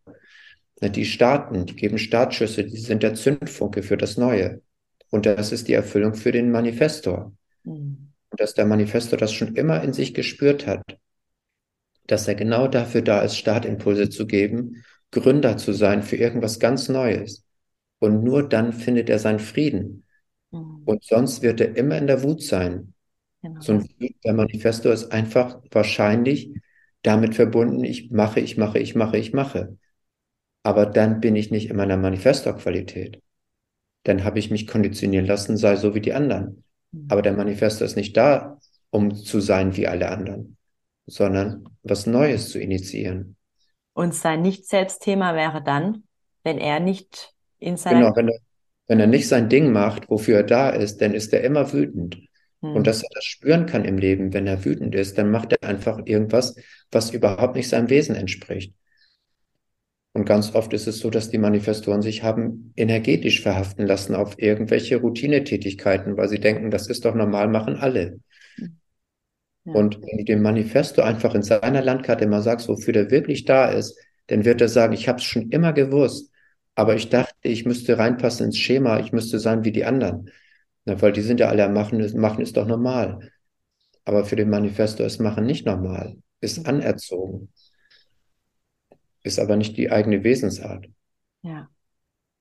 Die 0.82 1.06
starten, 1.06 1.65
die 1.65 1.75
geben 1.75 1.97
Startschüsse, 1.97 2.65
die 2.65 2.78
sind 2.78 3.01
der 3.01 3.13
Zündfunke 3.13 3.82
für 3.82 3.97
das 3.97 4.17
Neue. 4.17 4.62
Und 5.10 5.25
das 5.25 5.51
ist 5.51 5.67
die 5.69 5.73
Erfüllung 5.73 6.15
für 6.15 6.34
den 6.34 6.51
Manifestor. 6.51 7.32
Mhm. 7.63 8.12
Dass 8.32 8.54
der 8.54 8.65
Manifestor 8.65 9.17
das 9.17 9.32
schon 9.32 9.56
immer 9.56 9.82
in 9.82 9.93
sich 9.93 10.13
gespürt 10.13 10.67
hat. 10.67 10.84
Dass 12.08 12.28
er 12.28 12.36
genau 12.36 12.68
dafür 12.68 13.02
da 13.02 13.22
ist, 13.22 13.38
Startimpulse 13.38 14.10
zu 14.10 14.28
geben, 14.28 14.84
Gründer 15.12 15.58
zu 15.58 15.74
sein 15.74 16.04
für 16.04 16.18
irgendwas 16.18 16.60
ganz 16.60 16.89
Neues. 16.89 17.46
Und 18.00 18.24
nur 18.24 18.48
dann 18.48 18.74
findet 18.74 19.10
er 19.10 19.20
seinen 19.20 19.39
Frieden. 19.39 20.06
Mhm. 20.52 20.84
Und 20.86 21.04
sonst 21.04 21.41
wird 21.41 21.62
er 21.62 21.76
immer 21.76 21.98
in 21.98 22.08
der 22.08 22.24
Wut 22.24 22.44
sein. 22.44 22.94
Genau. 23.41 23.62
So 23.62 23.74
ein 23.74 23.88
der 24.24 24.34
Manifestor 24.34 24.94
ist 24.94 25.12
einfach 25.12 25.60
wahrscheinlich 25.72 26.52
damit 27.02 27.36
verbunden, 27.36 27.84
ich 27.84 28.12
mache, 28.12 28.39
ich 28.39 28.58
mache, 28.58 28.80
ich 28.80 28.96
mache, 28.96 29.18
ich 29.18 29.34
mache. 29.34 29.78
Aber 30.63 30.88
dann 30.88 31.20
bin 31.22 31.36
ich 31.36 31.52
nicht 31.52 31.70
in 31.70 31.76
meiner 31.76 31.98
Manifestor-Qualität 31.98 33.22
dann 34.06 34.24
habe 34.24 34.39
ich 34.39 34.52
mich 34.52 34.68
konditionieren 34.68 35.26
lassen, 35.26 35.58
sei 35.58 35.76
so 35.76 35.94
wie 35.94 36.00
die 36.00 36.13
anderen. 36.13 36.63
Mhm. 36.91 37.08
Aber 37.10 37.22
der 37.22 37.34
Manifesto 37.34 37.84
ist 37.84 37.98
nicht 37.98 38.15
da, 38.15 38.60
um 38.91 39.13
zu 39.13 39.41
sein 39.41 39.76
wie 39.76 39.88
alle 39.88 40.10
anderen, 40.10 40.58
sondern 41.08 41.70
was 41.84 42.06
Neues 42.06 42.50
zu 42.50 42.60
initiieren. 42.60 43.36
Und 43.94 44.13
sein 44.13 44.41
Nicht-Selbst-Thema 44.41 45.36
wäre 45.36 45.63
dann, 45.63 46.04
wenn 46.44 46.58
er 46.58 46.80
nicht 46.80 47.34
in 47.60 47.78
seinem... 47.78 48.02
Genau, 48.02 48.15
wenn 48.15 48.30
er, 48.30 48.39
wenn 48.88 49.00
er 49.00 49.08
nicht 49.08 49.28
sein 49.28 49.50
Ding 49.50 49.72
macht, 49.72 50.10
wofür 50.10 50.38
er 50.38 50.44
da 50.44 50.70
ist, 50.70 51.02
dann 51.02 51.13
ist 51.13 51.34
er 51.34 51.44
immer 51.44 51.72
wütend. 51.72 52.18
Und 52.62 52.76
hm. 52.76 52.84
dass 52.84 53.04
er 53.04 53.10
das 53.13 53.24
spüren 53.24 53.65
kann 53.65 53.86
im 53.86 53.98
Leben, 53.98 54.34
wenn 54.34 54.48
er 54.48 54.65
wütend 54.65 54.96
ist, 54.96 55.18
dann 55.18 55.32
macht 55.32 55.54
er 55.54 55.68
einfach 55.68 56.02
irgendwas, 56.06 56.56
was 56.91 57.12
überhaupt 57.12 57.56
nicht 57.56 57.70
seinem 57.70 57.89
Wesen 57.89 58.15
entspricht. 58.15 58.74
Und 60.13 60.26
ganz 60.26 60.56
oft 60.56 60.72
ist 60.72 60.88
es 60.88 61.00
so, 61.00 61.10
dass 61.10 61.30
die 61.30 61.38
Manifestoren 61.38 62.02
sich 62.02 62.24
haben 62.24 62.72
energetisch 62.78 63.41
verhaften 63.41 63.86
lassen 63.86 64.15
auf 64.15 64.39
irgendwelche 64.39 64.96
Routinetätigkeiten, 64.98 66.15
weil 66.15 66.30
sie 66.30 66.39
denken, 66.39 66.72
das 66.72 66.88
ist 66.88 67.04
doch 67.04 67.15
normal, 67.15 67.50
machen 67.50 67.76
alle. 67.76 68.20
Ja. 69.65 69.73
Und 69.73 70.01
wenn 70.01 70.17
du 70.17 70.23
dem 70.23 70.41
Manifesto 70.41 71.01
einfach 71.01 71.36
in 71.36 71.43
seiner 71.43 71.82
Landkarte 71.82 72.28
mal 72.28 72.41
sagst, 72.41 72.67
wofür 72.67 72.93
der 72.93 73.12
wirklich 73.12 73.45
da 73.45 73.69
ist, 73.69 73.97
dann 74.28 74.45
wird 74.45 74.62
er 74.62 74.69
sagen, 74.69 74.93
ich 74.93 75.08
habe 75.08 75.19
es 75.19 75.23
schon 75.23 75.49
immer 75.49 75.73
gewusst, 75.73 76.32
aber 76.75 76.95
ich 76.95 77.10
dachte, 77.10 77.34
ich 77.41 77.65
müsste 77.65 77.97
reinpassen 77.97 78.47
ins 78.47 78.58
Schema, 78.58 78.99
ich 78.99 79.12
müsste 79.12 79.39
sein 79.39 79.63
wie 79.63 79.71
die 79.71 79.86
anderen. 79.86 80.30
Na, 80.86 81.01
weil 81.01 81.12
die 81.12 81.21
sind 81.21 81.39
ja 81.39 81.49
alle 81.49 81.65
am 81.65 81.73
Machen, 81.73 81.99
machen 82.19 82.41
ist 82.41 82.58
doch 82.58 82.67
normal. 82.67 83.32
Aber 84.04 84.25
für 84.25 84.36
den 84.36 84.49
Manifesto 84.49 85.04
ist 85.04 85.19
Machen 85.19 85.45
nicht 85.45 85.65
normal, 85.65 86.15
ist 86.41 86.67
anerzogen 86.67 87.49
ist 89.25 89.39
aber 89.39 89.56
nicht 89.56 89.75
die 89.78 89.91
eigene 89.91 90.23
Wesensart. 90.23 90.88
Ja. 91.41 91.69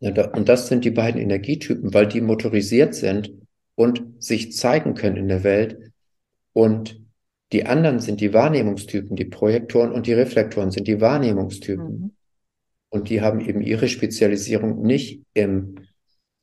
Und 0.00 0.48
das 0.48 0.68
sind 0.68 0.84
die 0.84 0.90
beiden 0.90 1.20
Energietypen, 1.20 1.94
weil 1.94 2.06
die 2.06 2.20
motorisiert 2.20 2.94
sind 2.94 3.32
und 3.74 4.22
sich 4.22 4.52
zeigen 4.52 4.94
können 4.94 5.16
in 5.16 5.28
der 5.28 5.44
Welt. 5.44 5.92
Und 6.52 7.00
die 7.54 7.66
anderen 7.66 8.00
sind 8.00 8.20
die 8.20 8.34
Wahrnehmungstypen, 8.34 9.14
die 9.14 9.26
Projektoren 9.26 9.92
und 9.92 10.08
die 10.08 10.12
Reflektoren 10.12 10.72
sind 10.72 10.88
die 10.88 11.00
Wahrnehmungstypen. 11.00 11.86
Mhm. 11.86 12.10
Und 12.88 13.08
die 13.10 13.20
haben 13.20 13.40
eben 13.40 13.60
ihre 13.60 13.86
Spezialisierung 13.86 14.82
nicht 14.82 15.22
im 15.34 15.76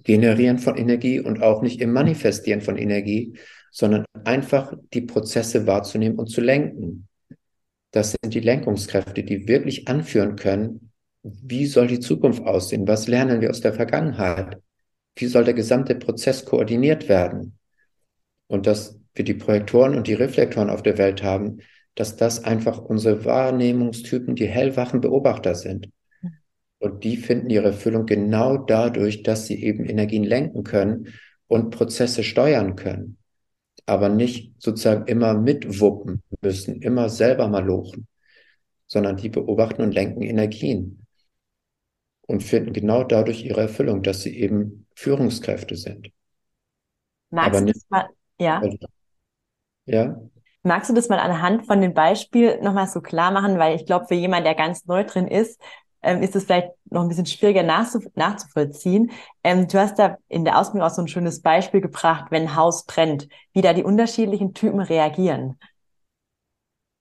Generieren 0.03 0.57
von 0.57 0.77
Energie 0.77 1.19
und 1.19 1.43
auch 1.43 1.61
nicht 1.61 1.81
im 1.81 1.91
Manifestieren 1.91 2.61
von 2.61 2.77
Energie, 2.77 3.37
sondern 3.71 4.05
einfach 4.23 4.73
die 4.93 5.01
Prozesse 5.01 5.67
wahrzunehmen 5.67 6.17
und 6.17 6.27
zu 6.27 6.39
lenken. 6.39 7.09
Das 7.91 8.15
sind 8.21 8.33
die 8.33 8.39
Lenkungskräfte, 8.39 9.23
die 9.23 9.49
wirklich 9.49 9.89
anführen 9.89 10.37
können, 10.37 10.91
wie 11.23 11.65
soll 11.65 11.87
die 11.87 11.99
Zukunft 11.99 12.41
aussehen? 12.43 12.87
Was 12.87 13.09
lernen 13.09 13.41
wir 13.41 13.49
aus 13.49 13.59
der 13.59 13.73
Vergangenheit? 13.73 14.61
Wie 15.15 15.27
soll 15.27 15.43
der 15.43 15.55
gesamte 15.55 15.95
Prozess 15.95 16.45
koordiniert 16.45 17.09
werden? 17.09 17.57
Und 18.47 18.65
dass 18.65 19.00
wir 19.13 19.25
die 19.25 19.33
Projektoren 19.33 19.95
und 19.95 20.07
die 20.07 20.13
Reflektoren 20.13 20.69
auf 20.69 20.83
der 20.83 20.97
Welt 20.97 21.23
haben, 21.23 21.59
dass 21.95 22.15
das 22.15 22.43
einfach 22.43 22.79
unsere 22.79 23.25
Wahrnehmungstypen, 23.25 24.35
die 24.35 24.47
hellwachen 24.47 25.01
Beobachter 25.01 25.55
sind. 25.55 25.89
Und 26.79 27.03
die 27.03 27.17
finden 27.17 27.49
ihre 27.49 27.67
Erfüllung 27.67 28.05
genau 28.05 28.57
dadurch, 28.57 29.23
dass 29.23 29.45
sie 29.45 29.63
eben 29.63 29.85
Energien 29.85 30.23
lenken 30.23 30.63
können 30.63 31.09
und 31.47 31.69
Prozesse 31.69 32.23
steuern 32.23 32.75
können 32.75 33.17
aber 33.85 34.09
nicht 34.09 34.53
sozusagen 34.61 35.07
immer 35.07 35.33
mitwuppen 35.33 36.23
müssen, 36.41 36.81
immer 36.81 37.09
selber 37.09 37.47
mal 37.47 37.65
lochen, 37.65 38.07
sondern 38.87 39.17
die 39.17 39.29
beobachten 39.29 39.81
und 39.81 39.91
lenken 39.91 40.21
Energien 40.21 41.05
und 42.27 42.43
finden 42.43 42.73
genau 42.73 43.03
dadurch 43.03 43.43
ihre 43.43 43.61
Erfüllung, 43.61 44.03
dass 44.03 44.21
sie 44.21 44.37
eben 44.37 44.87
Führungskräfte 44.95 45.75
sind. 45.75 46.11
Magst 47.31 47.49
aber 47.49 47.65
du 47.65 47.73
das 47.73 47.85
mal, 47.89 48.09
ja? 48.39 48.61
Ja? 49.85 50.19
Magst 50.63 50.89
du 50.89 50.93
das 50.93 51.09
mal 51.09 51.19
anhand 51.19 51.65
von 51.65 51.81
dem 51.81 51.93
Beispiel 51.93 52.59
nochmal 52.61 52.87
so 52.87 53.01
klar 53.01 53.31
machen? 53.31 53.57
Weil 53.57 53.75
ich 53.75 53.85
glaube, 53.85 54.05
für 54.07 54.13
jemanden, 54.13 54.45
der 54.45 54.55
ganz 54.55 54.85
neu 54.85 55.03
drin 55.03 55.27
ist, 55.27 55.59
ähm, 56.03 56.21
ist 56.21 56.35
es 56.35 56.45
vielleicht 56.45 56.69
noch 56.89 57.01
ein 57.01 57.07
bisschen 57.07 57.25
schwieriger 57.25 57.63
nachzuvollziehen. 57.63 59.11
Ähm, 59.43 59.67
du 59.67 59.79
hast 59.79 59.97
da 59.97 60.17
in 60.27 60.45
der 60.45 60.59
Ausbildung 60.59 60.87
auch 60.87 60.93
so 60.93 61.01
ein 61.01 61.07
schönes 61.07 61.41
Beispiel 61.41 61.81
gebracht, 61.81 62.25
wenn 62.29 62.43
ein 62.43 62.55
Haus 62.55 62.85
brennt, 62.85 63.27
wie 63.53 63.61
da 63.61 63.73
die 63.73 63.83
unterschiedlichen 63.83 64.53
Typen 64.53 64.79
reagieren. 64.79 65.57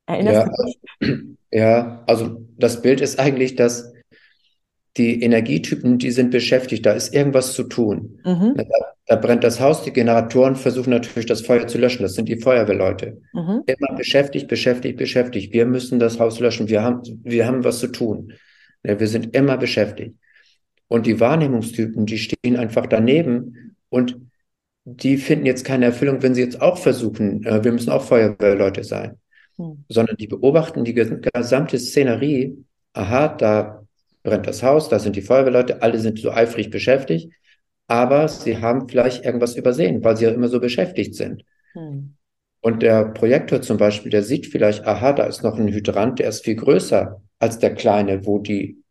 Erinnerst 0.07 0.37
ja, 0.37 0.45
du 0.45 0.64
dich? 0.64 1.38
Ja, 1.53 2.05
also 2.07 2.43
das 2.59 2.81
Bild 2.81 3.01
ist 3.01 3.19
eigentlich, 3.19 3.57
dass 3.57 3.93
die 4.96 5.22
Energietypen, 5.22 5.98
die 5.98 6.11
sind 6.11 6.31
beschäftigt, 6.31 6.85
da 6.85 6.92
ist 6.92 7.14
irgendwas 7.14 7.53
zu 7.53 7.64
tun. 7.64 8.20
Mhm. 8.24 8.55
Da, 8.57 8.64
da, 9.07 9.16
brennt 9.16 9.44
das 9.44 9.61
Haus, 9.61 9.85
die 9.85 9.92
Generatoren 9.92 10.57
versuchen 10.57 10.90
natürlich 10.90 11.26
das 11.26 11.42
Feuer 11.42 11.66
zu 11.68 11.79
löschen, 11.79 12.03
das 12.03 12.14
sind 12.14 12.29
die 12.29 12.40
Feuerwehrleute. 12.40 13.20
Mhm. 13.33 13.62
Immer 13.66 13.96
beschäftigt, 13.96 14.48
beschäftigt, 14.48 14.98
beschäftigt. 14.98 15.53
Wir 15.53 15.66
müssen 15.66 16.00
das 16.00 16.18
Haus 16.18 16.40
löschen, 16.40 16.68
wir 16.68 16.83
haben, 16.83 17.03
wir 17.22 17.46
haben 17.46 17.62
was 17.62 17.79
zu 17.79 17.87
tun. 17.87 18.33
Ja, 18.83 18.98
wir 18.98 19.07
sind 19.07 19.35
immer 19.37 19.57
beschäftigt. 19.57 20.16
Und 20.88 21.07
die 21.07 21.20
Wahrnehmungstypen, 21.20 22.07
die 22.07 22.18
stehen 22.18 22.57
einfach 22.57 22.87
daneben 22.87 23.76
und 23.90 24.18
die 24.85 25.18
finden 25.18 25.46
jetzt 25.46 25.64
keine 25.64 25.85
Erfüllung, 25.85 26.22
wenn 26.22 26.35
sie 26.35 26.42
jetzt 26.42 26.61
auch 26.61 26.79
versuchen, 26.79 27.44
äh, 27.44 27.62
wir 27.62 27.70
müssen 27.70 27.90
auch 27.90 28.03
Feuerwehrleute 28.03 28.83
sein, 28.83 29.18
hm. 29.57 29.85
sondern 29.88 30.16
die 30.16 30.26
beobachten 30.26 30.85
die 30.85 30.94
gesamte 30.94 31.79
Szenerie. 31.79 32.64
Aha, 32.93 33.28
da 33.28 33.80
brennt 34.23 34.47
das 34.47 34.62
Haus, 34.62 34.89
da 34.89 34.99
sind 34.99 35.16
die 35.16 35.23
Feuerwehrleute, 35.23 35.83
alle 35.83 35.99
sind 35.99 36.18
so 36.18 36.31
eifrig 36.31 36.71
beschäftigt, 36.71 37.33
aber 37.87 38.29
sie 38.29 38.59
haben 38.59 38.89
vielleicht 38.89 39.25
irgendwas 39.25 39.57
übersehen, 39.57 40.05
weil 40.05 40.16
sie 40.16 40.25
ja 40.25 40.31
immer 40.31 40.49
so 40.49 40.61
beschäftigt 40.61 41.14
sind. 41.14 41.45
Hm. 41.73 42.14
Und 42.61 42.83
der 42.83 43.07
Projektor 43.07 43.62
zum 43.62 43.79
Beispiel, 43.79 44.11
der 44.11 44.23
sieht 44.23 44.47
vielleicht, 44.47 44.87
aha, 44.87 45.12
da 45.12 45.25
ist 45.25 45.43
noch 45.43 45.59
ein 45.59 45.68
Hydrant, 45.68 46.18
der 46.18 46.29
ist 46.29 46.45
viel 46.45 46.57
größer 46.57 47.23
als 47.39 47.59
der 47.59 47.75
kleine, 47.75 48.27
wo 48.27 48.39
die 48.39 48.83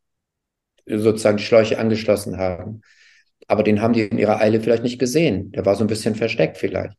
sozusagen 0.85 1.37
die 1.37 1.43
Schläuche 1.43 1.77
angeschlossen 1.77 2.37
haben. 2.37 2.81
Aber 3.47 3.63
den 3.63 3.81
haben 3.81 3.93
die 3.93 4.01
in 4.01 4.17
ihrer 4.17 4.41
Eile 4.41 4.59
vielleicht 4.59 4.83
nicht 4.83 4.99
gesehen. 4.99 5.51
Der 5.51 5.65
war 5.65 5.75
so 5.75 5.83
ein 5.83 5.87
bisschen 5.87 6.15
versteckt 6.15 6.57
vielleicht. 6.57 6.97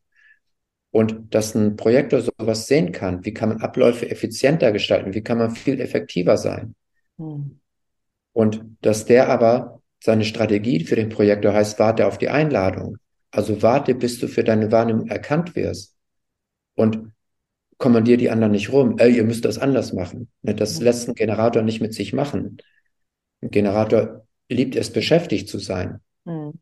Und 0.91 1.33
dass 1.33 1.55
ein 1.55 1.77
Projektor 1.77 2.21
sowas 2.21 2.67
sehen 2.67 2.91
kann, 2.91 3.23
wie 3.25 3.33
kann 3.33 3.49
man 3.49 3.61
Abläufe 3.61 4.09
effizienter 4.09 4.71
gestalten, 4.71 5.13
wie 5.13 5.21
kann 5.21 5.37
man 5.37 5.51
viel 5.51 5.79
effektiver 5.79 6.37
sein. 6.37 6.75
Hm. 7.17 7.60
Und 8.33 8.63
dass 8.81 9.05
der 9.05 9.29
aber 9.29 9.81
seine 10.03 10.25
Strategie 10.25 10.83
für 10.83 10.95
den 10.95 11.09
Projektor 11.09 11.53
heißt, 11.53 11.79
warte 11.79 12.07
auf 12.07 12.17
die 12.17 12.29
Einladung. 12.29 12.97
Also 13.29 13.61
warte, 13.61 13.95
bis 13.95 14.19
du 14.19 14.27
für 14.27 14.43
deine 14.43 14.71
Wahrnehmung 14.71 15.07
erkannt 15.07 15.55
wirst. 15.55 15.95
Und 16.75 17.11
kommandier 17.77 18.17
die 18.17 18.29
anderen 18.29 18.51
nicht 18.51 18.71
rum, 18.71 18.97
ey, 18.99 19.15
ihr 19.15 19.23
müsst 19.23 19.45
das 19.45 19.57
anders 19.57 19.93
machen. 19.93 20.29
Das 20.41 20.79
lässt 20.79 21.07
ein 21.07 21.15
Generator 21.15 21.61
nicht 21.61 21.81
mit 21.81 21.93
sich 21.93 22.13
machen. 22.13 22.57
Ein 23.41 23.51
Generator 23.51 24.25
liebt 24.49 24.75
es, 24.75 24.91
beschäftigt 24.91 25.49
zu 25.49 25.59
sein. 25.59 25.99
Mhm. 26.25 26.53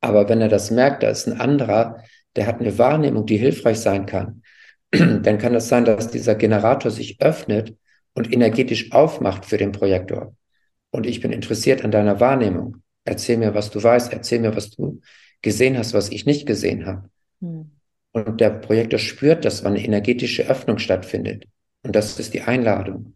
Aber 0.00 0.28
wenn 0.28 0.40
er 0.40 0.48
das 0.48 0.70
merkt, 0.70 1.02
da 1.02 1.08
ist 1.08 1.26
ein 1.26 1.40
anderer, 1.40 2.02
der 2.36 2.46
hat 2.46 2.60
eine 2.60 2.78
Wahrnehmung, 2.78 3.26
die 3.26 3.36
hilfreich 3.36 3.80
sein 3.80 4.06
kann, 4.06 4.42
dann 4.90 5.38
kann 5.38 5.54
es 5.54 5.64
das 5.64 5.68
sein, 5.68 5.84
dass 5.84 6.10
dieser 6.10 6.34
Generator 6.34 6.90
sich 6.90 7.20
öffnet 7.20 7.76
und 8.14 8.32
energetisch 8.32 8.92
aufmacht 8.92 9.44
für 9.44 9.56
den 9.56 9.72
Projektor. 9.72 10.34
Und 10.90 11.06
ich 11.06 11.20
bin 11.20 11.32
interessiert 11.32 11.84
an 11.84 11.90
deiner 11.90 12.20
Wahrnehmung. 12.20 12.82
Erzähl 13.04 13.36
mir, 13.36 13.54
was 13.54 13.70
du 13.70 13.82
weißt, 13.82 14.12
erzähl 14.12 14.40
mir, 14.40 14.56
was 14.56 14.70
du 14.70 15.00
gesehen 15.42 15.78
hast, 15.78 15.94
was 15.94 16.10
ich 16.10 16.26
nicht 16.26 16.46
gesehen 16.46 16.86
habe. 16.86 17.10
Hm. 17.40 17.70
Und 18.12 18.40
der 18.40 18.50
Projektor 18.50 18.98
spürt, 18.98 19.44
dass 19.44 19.64
eine 19.64 19.82
energetische 19.84 20.48
Öffnung 20.48 20.78
stattfindet. 20.78 21.44
Und 21.82 21.94
das 21.94 22.18
ist 22.18 22.34
die 22.34 22.42
Einladung. 22.42 23.14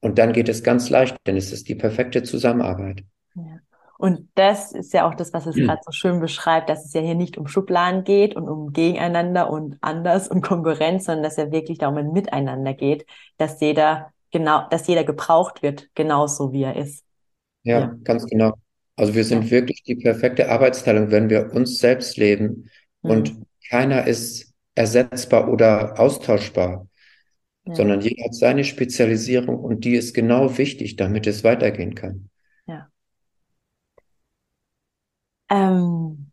Und 0.00 0.18
dann 0.18 0.32
geht 0.32 0.48
es 0.48 0.62
ganz 0.62 0.90
leicht, 0.90 1.16
denn 1.26 1.36
es 1.36 1.52
ist 1.52 1.68
die 1.68 1.74
perfekte 1.74 2.22
Zusammenarbeit. 2.22 3.04
Ja. 3.34 3.60
Und 3.96 4.28
das 4.34 4.72
ist 4.72 4.92
ja 4.92 5.08
auch 5.08 5.14
das, 5.14 5.32
was 5.32 5.46
es 5.46 5.56
mhm. 5.56 5.66
gerade 5.66 5.80
so 5.84 5.92
schön 5.92 6.20
beschreibt, 6.20 6.68
dass 6.68 6.84
es 6.84 6.92
ja 6.92 7.00
hier 7.00 7.14
nicht 7.14 7.38
um 7.38 7.46
Schubladen 7.46 8.04
geht 8.04 8.36
und 8.36 8.48
um 8.48 8.72
Gegeneinander 8.72 9.48
und 9.48 9.78
anders 9.80 10.28
und 10.28 10.42
Konkurrenz, 10.42 11.06
sondern 11.06 11.22
dass 11.22 11.36
ja 11.36 11.50
wirklich 11.52 11.78
darum 11.78 11.96
ein 11.96 12.12
Miteinander 12.12 12.74
geht, 12.74 13.06
dass 13.38 13.60
jeder 13.60 14.12
genau, 14.34 14.68
dass 14.68 14.86
jeder 14.88 15.04
gebraucht 15.04 15.62
wird, 15.62 15.88
genauso 15.94 16.52
wie 16.52 16.64
er 16.64 16.76
ist. 16.76 17.04
Ja, 17.62 17.80
ja. 17.80 17.96
ganz 18.02 18.26
genau. 18.26 18.52
Also 18.96 19.14
wir 19.14 19.24
sind 19.24 19.44
ja. 19.44 19.50
wirklich 19.52 19.82
die 19.84 19.94
perfekte 19.94 20.50
Arbeitsteilung, 20.50 21.10
wenn 21.10 21.30
wir 21.30 21.52
uns 21.54 21.78
selbst 21.78 22.16
leben 22.16 22.68
mhm. 23.02 23.10
und 23.10 23.36
keiner 23.70 24.06
ist 24.06 24.52
ersetzbar 24.74 25.48
oder 25.48 25.98
austauschbar, 26.00 26.88
ja. 27.64 27.74
sondern 27.74 28.00
jeder 28.00 28.24
hat 28.24 28.34
seine 28.34 28.64
Spezialisierung 28.64 29.56
und 29.58 29.84
die 29.84 29.94
ist 29.94 30.14
genau 30.14 30.58
wichtig, 30.58 30.96
damit 30.96 31.26
es 31.28 31.44
weitergehen 31.44 31.94
kann. 31.94 32.28
Ähm, 35.50 36.32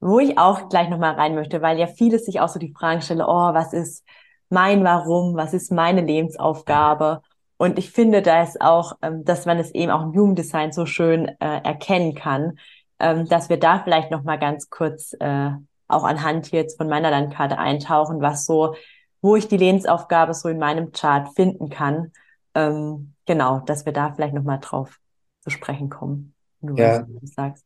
wo 0.00 0.20
ich 0.20 0.38
auch 0.38 0.68
gleich 0.70 0.88
nochmal 0.88 1.14
rein 1.14 1.34
möchte, 1.34 1.60
weil 1.60 1.78
ja 1.78 1.86
viele 1.86 2.18
sich 2.18 2.40
auch 2.40 2.48
so 2.48 2.58
die 2.58 2.72
Fragen 2.72 3.02
stellen, 3.02 3.20
oh, 3.20 3.52
was 3.52 3.72
ist 3.72 4.04
mein 4.50 4.84
Warum, 4.84 5.36
was 5.36 5.54
ist 5.54 5.72
meine 5.72 6.00
Lebensaufgabe? 6.00 7.22
Und 7.56 7.78
ich 7.78 7.90
finde, 7.90 8.22
da 8.22 8.42
ist 8.42 8.60
auch, 8.60 8.92
ähm, 9.02 9.24
dass 9.24 9.46
man 9.46 9.58
es 9.58 9.72
eben 9.72 9.90
auch 9.90 10.02
im 10.02 10.12
Jugenddesign 10.12 10.72
so 10.72 10.86
schön 10.86 11.26
äh, 11.26 11.60
erkennen 11.64 12.14
kann, 12.14 12.58
ähm, 12.98 13.28
dass 13.28 13.48
wir 13.48 13.58
da 13.58 13.80
vielleicht 13.82 14.10
nochmal 14.10 14.38
ganz 14.38 14.70
kurz 14.70 15.14
äh, 15.18 15.50
auch 15.88 16.04
anhand 16.04 16.50
jetzt 16.52 16.76
von 16.76 16.88
meiner 16.88 17.10
Landkarte 17.10 17.58
eintauchen, 17.58 18.20
was 18.20 18.44
so, 18.44 18.74
wo 19.22 19.36
ich 19.36 19.48
die 19.48 19.56
Lebensaufgabe 19.56 20.34
so 20.34 20.48
in 20.48 20.58
meinem 20.58 20.92
Chart 20.92 21.28
finden 21.34 21.68
kann. 21.68 22.12
Ähm, 22.54 23.14
genau, 23.26 23.60
dass 23.60 23.86
wir 23.86 23.92
da 23.92 24.12
vielleicht 24.12 24.34
nochmal 24.34 24.60
drauf 24.60 24.98
zu 25.40 25.50
sprechen 25.50 25.90
kommen 25.90 26.34
du 26.60 26.76
ja. 26.76 27.06
sagst. 27.22 27.64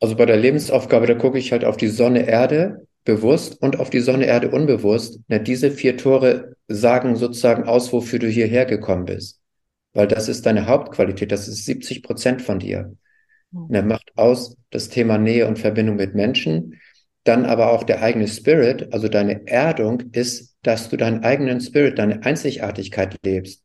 Also 0.00 0.16
bei 0.16 0.26
der 0.26 0.36
Lebensaufgabe, 0.36 1.06
da 1.06 1.14
gucke 1.14 1.38
ich 1.38 1.52
halt 1.52 1.64
auf 1.64 1.76
die 1.76 1.88
Sonne, 1.88 2.26
Erde 2.26 2.86
bewusst 3.04 3.60
und 3.60 3.78
auf 3.78 3.90
die 3.90 4.00
Sonne, 4.00 4.26
Erde 4.26 4.50
unbewusst. 4.50 5.20
Na, 5.28 5.38
diese 5.38 5.70
vier 5.70 5.96
Tore 5.96 6.56
sagen 6.68 7.16
sozusagen 7.16 7.64
aus, 7.64 7.92
wofür 7.92 8.18
du 8.18 8.28
hierher 8.28 8.64
gekommen 8.64 9.04
bist. 9.04 9.40
Weil 9.92 10.06
das 10.06 10.28
ist 10.28 10.46
deine 10.46 10.66
Hauptqualität, 10.66 11.32
das 11.32 11.48
ist 11.48 11.64
70 11.64 12.02
Prozent 12.02 12.42
von 12.42 12.58
dir. 12.58 12.94
Mhm. 13.50 13.66
Na, 13.68 13.82
macht 13.82 14.12
aus 14.16 14.56
das 14.70 14.88
Thema 14.88 15.18
Nähe 15.18 15.46
und 15.46 15.58
Verbindung 15.58 15.96
mit 15.96 16.14
Menschen. 16.14 16.80
Dann 17.24 17.44
aber 17.44 17.70
auch 17.70 17.84
der 17.84 18.02
eigene 18.02 18.26
Spirit, 18.26 18.92
also 18.92 19.08
deine 19.08 19.46
Erdung 19.46 20.02
ist, 20.12 20.56
dass 20.62 20.88
du 20.88 20.96
deinen 20.96 21.22
eigenen 21.22 21.60
Spirit, 21.60 21.98
deine 21.98 22.24
Einzigartigkeit 22.24 23.16
lebst. 23.24 23.62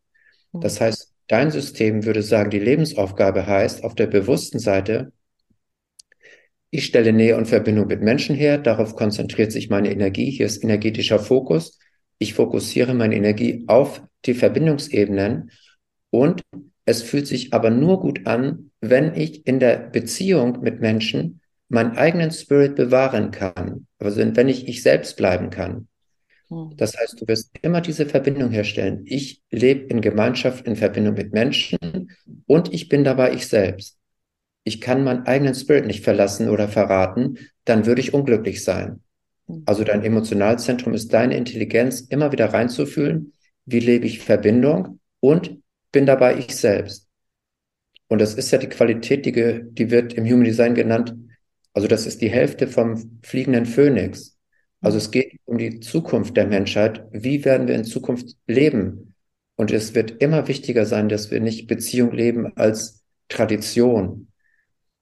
Mhm. 0.51 0.61
Das 0.61 0.81
heißt, 0.81 1.13
Dein 1.27 1.51
System 1.51 2.05
würde 2.05 2.21
sagen, 2.21 2.49
die 2.49 2.59
Lebensaufgabe 2.59 3.45
heißt 3.45 3.83
auf 3.83 3.95
der 3.95 4.07
bewussten 4.07 4.59
Seite, 4.59 5.11
ich 6.77 6.85
stelle 6.85 7.11
Nähe 7.11 7.35
und 7.37 7.47
Verbindung 7.47 7.87
mit 7.87 8.03
Menschen 8.03 8.35
her, 8.35 8.59
darauf 8.59 8.95
konzentriert 8.95 9.51
sich 9.51 9.67
meine 9.71 9.91
Energie, 9.91 10.29
hier 10.29 10.45
ist 10.45 10.63
energetischer 10.63 11.17
Fokus. 11.17 11.79
Ich 12.19 12.35
fokussiere 12.35 12.93
meine 12.93 13.15
Energie 13.15 13.63
auf 13.65 14.03
die 14.25 14.35
Verbindungsebenen 14.35 15.49
und 16.11 16.43
es 16.85 17.01
fühlt 17.01 17.25
sich 17.25 17.51
aber 17.51 17.71
nur 17.71 17.99
gut 17.99 18.27
an, 18.27 18.69
wenn 18.79 19.15
ich 19.15 19.47
in 19.47 19.59
der 19.59 19.89
Beziehung 19.89 20.61
mit 20.61 20.79
Menschen 20.79 21.41
meinen 21.67 21.97
eigenen 21.97 22.29
Spirit 22.29 22.75
bewahren 22.75 23.31
kann, 23.31 23.87
also 23.97 24.21
wenn 24.35 24.47
ich 24.47 24.67
ich 24.67 24.83
selbst 24.83 25.17
bleiben 25.17 25.49
kann. 25.49 25.87
Hm. 26.49 26.73
Das 26.77 26.95
heißt, 26.95 27.19
du 27.19 27.27
wirst 27.27 27.49
immer 27.63 27.81
diese 27.81 28.05
Verbindung 28.05 28.51
herstellen. 28.51 29.01
Ich 29.05 29.41
lebe 29.49 29.87
in 29.87 29.99
Gemeinschaft, 29.99 30.67
in 30.67 30.75
Verbindung 30.75 31.15
mit 31.15 31.33
Menschen 31.33 32.11
und 32.45 32.71
ich 32.71 32.87
bin 32.87 33.03
dabei 33.03 33.33
ich 33.33 33.47
selbst. 33.47 33.96
Ich 34.67 34.81
kann 34.81 35.05
meinen 35.05 35.25
eigenen 35.25 35.55
Spirit 35.55 35.85
nicht 35.85 36.03
verlassen 36.03 36.49
oder 36.49 36.67
verraten, 36.67 37.37
dann 37.63 37.85
würde 37.85 38.01
ich 38.01 38.13
unglücklich 38.13 38.65
sein. 38.65 38.99
Hm. 39.47 39.63
Also 39.65 39.85
dein 39.85 40.03
Emotionalzentrum 40.03 40.93
ist 40.93 41.13
deine 41.13 41.37
Intelligenz, 41.37 42.01
immer 42.01 42.33
wieder 42.33 42.47
reinzufühlen, 42.53 43.31
wie 43.65 43.79
lebe 43.79 44.05
ich 44.05 44.19
Verbindung 44.19 44.99
und 45.21 45.59
bin 45.93 46.05
dabei 46.05 46.37
ich 46.37 46.53
selbst. 46.53 47.07
Und 48.09 48.19
das 48.19 48.33
ist 48.33 48.51
ja 48.51 48.57
die 48.57 48.67
Qualität, 48.67 49.25
die, 49.25 49.31
die 49.31 49.89
wird 49.89 50.13
im 50.13 50.25
Human 50.25 50.43
Design 50.43 50.75
genannt. 50.75 51.15
Also 51.71 51.87
das 51.87 52.05
ist 52.05 52.21
die 52.21 52.29
Hälfte 52.29 52.67
vom 52.67 53.19
fliegenden 53.23 53.65
Phönix. 53.65 54.37
Also 54.81 54.97
es 54.97 55.11
geht 55.11 55.39
um 55.45 55.57
die 55.57 55.79
Zukunft 55.79 56.35
der 56.35 56.45
Menschheit. 56.45 57.05
Wie 57.11 57.45
werden 57.45 57.69
wir 57.69 57.75
in 57.75 57.85
Zukunft 57.85 58.35
leben? 58.47 59.13
Und 59.55 59.71
es 59.71 59.95
wird 59.95 60.21
immer 60.21 60.49
wichtiger 60.49 60.85
sein, 60.85 61.07
dass 61.07 61.31
wir 61.31 61.39
nicht 61.39 61.67
Beziehung 61.67 62.11
leben 62.11 62.51
als 62.57 63.05
Tradition. 63.29 64.27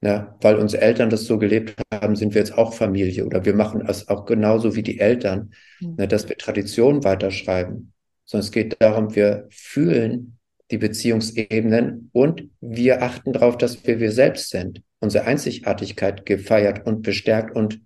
Ja, 0.06 0.38
weil 0.40 0.58
unsere 0.58 0.84
Eltern 0.84 1.10
das 1.10 1.26
so 1.26 1.40
gelebt 1.40 1.82
haben, 1.92 2.16
sind 2.16 2.36
wir 2.36 2.42
jetzt 2.42 2.56
auch 2.56 2.76
Familie 2.76 3.26
oder 3.26 3.44
wir 3.44 3.56
machen 3.56 3.84
es 3.88 4.08
auch 4.08 4.26
genauso 4.26 4.76
wie 4.76 4.84
die 4.84 5.00
Eltern, 5.00 5.52
mhm. 5.80 5.96
ne, 5.96 6.08
dass 6.08 6.30
wir 6.30 6.38
Tradition 6.38 7.04
weiterschreiben. 7.04 7.92
Sondern 8.24 8.46
es 8.46 8.52
geht 8.52 8.80
darum, 8.80 9.16
wir 9.16 9.48
fühlen 9.50 10.38
die 10.70 10.78
Beziehungsebenen 10.78 12.12
und 12.14 12.44
wir 12.62 13.02
achten 13.02 13.34
darauf, 13.34 13.58
dass 13.58 13.84
wir 13.88 14.00
wir 14.00 14.12
selbst 14.12 14.52
sind, 14.52 14.84
unsere 15.00 15.26
Einzigartigkeit 15.26 16.24
gefeiert 16.24 16.86
und 16.86 17.02
bestärkt 17.02 17.56
und 17.56 17.82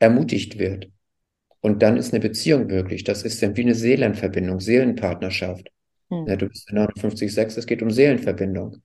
ermutigt 0.00 0.58
wird. 0.58 0.90
Und 1.60 1.84
dann 1.84 1.96
ist 1.96 2.12
eine 2.12 2.20
Beziehung 2.20 2.66
möglich. 2.66 3.04
Das 3.04 3.22
ist 3.22 3.40
dann 3.40 3.56
wie 3.56 3.62
eine 3.62 3.76
Seelenverbindung, 3.76 4.58
Seelenpartnerschaft. 4.58 5.70
Hm. 6.10 6.26
Ja, 6.26 6.34
du 6.34 6.48
bist 6.48 6.68
59,6, 6.68 7.58
es 7.58 7.66
geht 7.66 7.80
um 7.80 7.92
Seelenverbindung 7.92 8.82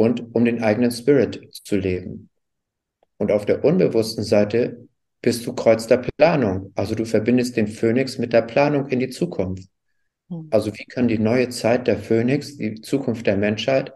und 0.00 0.34
um 0.34 0.46
den 0.46 0.62
eigenen 0.62 0.90
Spirit 0.90 1.46
zu 1.52 1.76
leben. 1.76 2.30
Und 3.18 3.30
auf 3.30 3.44
der 3.44 3.62
unbewussten 3.66 4.24
Seite 4.24 4.88
bist 5.20 5.44
du 5.44 5.52
Kreuz 5.52 5.88
der 5.88 5.98
Planung. 5.98 6.72
Also 6.74 6.94
du 6.94 7.04
verbindest 7.04 7.58
den 7.58 7.66
Phönix 7.66 8.16
mit 8.16 8.32
der 8.32 8.40
Planung 8.40 8.86
in 8.86 8.98
die 8.98 9.10
Zukunft. 9.10 9.68
Hm. 10.30 10.48
Also 10.50 10.72
wie 10.74 10.86
kann 10.86 11.06
die 11.06 11.18
neue 11.18 11.50
Zeit 11.50 11.86
der 11.86 11.98
Phönix, 11.98 12.56
die 12.56 12.80
Zukunft 12.80 13.26
der 13.26 13.36
Menschheit, 13.36 13.92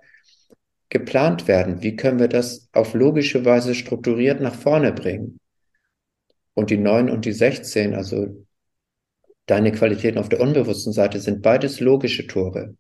geplant 0.91 1.49
werden? 1.49 1.83
Wie 1.83 1.97
können 1.97 2.19
wir 2.19 2.29
das 2.29 2.69
auf 2.73 2.93
logische 2.93 3.47
Weise 3.47 3.75
strukturiert 3.75 4.43
nach 4.43 4.55
vorne 4.55 4.93
bringen? 4.93 5.41
Und 6.53 6.69
die 6.69 6.77
9 6.77 7.09
und 7.09 7.25
die 7.25 7.33
16, 7.33 7.95
also 7.95 8.45
deine 9.47 9.73
Qualitäten 9.73 10.19
auf 10.19 10.29
der 10.29 10.41
unbewussten 10.41 10.93
Seite, 10.93 11.19
sind 11.19 11.41
beides 11.41 11.81
logische 11.81 12.27
Tore. 12.27 12.77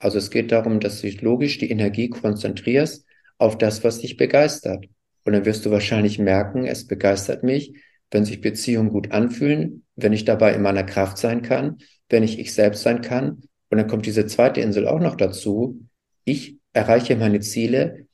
Also 0.00 0.18
es 0.18 0.30
geht 0.30 0.50
darum, 0.50 0.80
dass 0.80 1.02
du 1.02 1.08
logisch 1.20 1.58
die 1.58 1.70
Energie 1.70 2.08
konzentrierst 2.08 3.06
auf 3.38 3.56
das, 3.58 3.84
was 3.84 4.00
dich 4.00 4.16
begeistert. 4.16 4.86
Und 5.24 5.34
dann 5.34 5.44
wirst 5.44 5.64
du 5.64 5.70
wahrscheinlich 5.70 6.18
merken, 6.18 6.66
es 6.66 6.86
begeistert 6.86 7.44
mich, 7.44 7.74
wenn 8.10 8.24
sich 8.24 8.40
Beziehungen 8.40 8.90
gut 8.90 9.12
anfühlen, 9.12 9.84
wenn 9.94 10.12
ich 10.12 10.24
dabei 10.24 10.54
in 10.54 10.62
meiner 10.62 10.82
Kraft 10.82 11.18
sein 11.18 11.42
kann, 11.42 11.78
wenn 12.08 12.22
ich 12.22 12.38
ich 12.38 12.54
selbst 12.54 12.82
sein 12.82 13.02
kann. 13.02 13.42
Und 13.68 13.78
dann 13.78 13.86
kommt 13.86 14.06
diese 14.06 14.26
zweite 14.26 14.60
Insel 14.60 14.88
auch 14.88 14.98
noch 14.98 15.14
dazu. 15.14 15.80
Ich 16.24 16.56
erreiche 16.72 17.14
meine 17.14 17.40
Ziele 17.40 18.06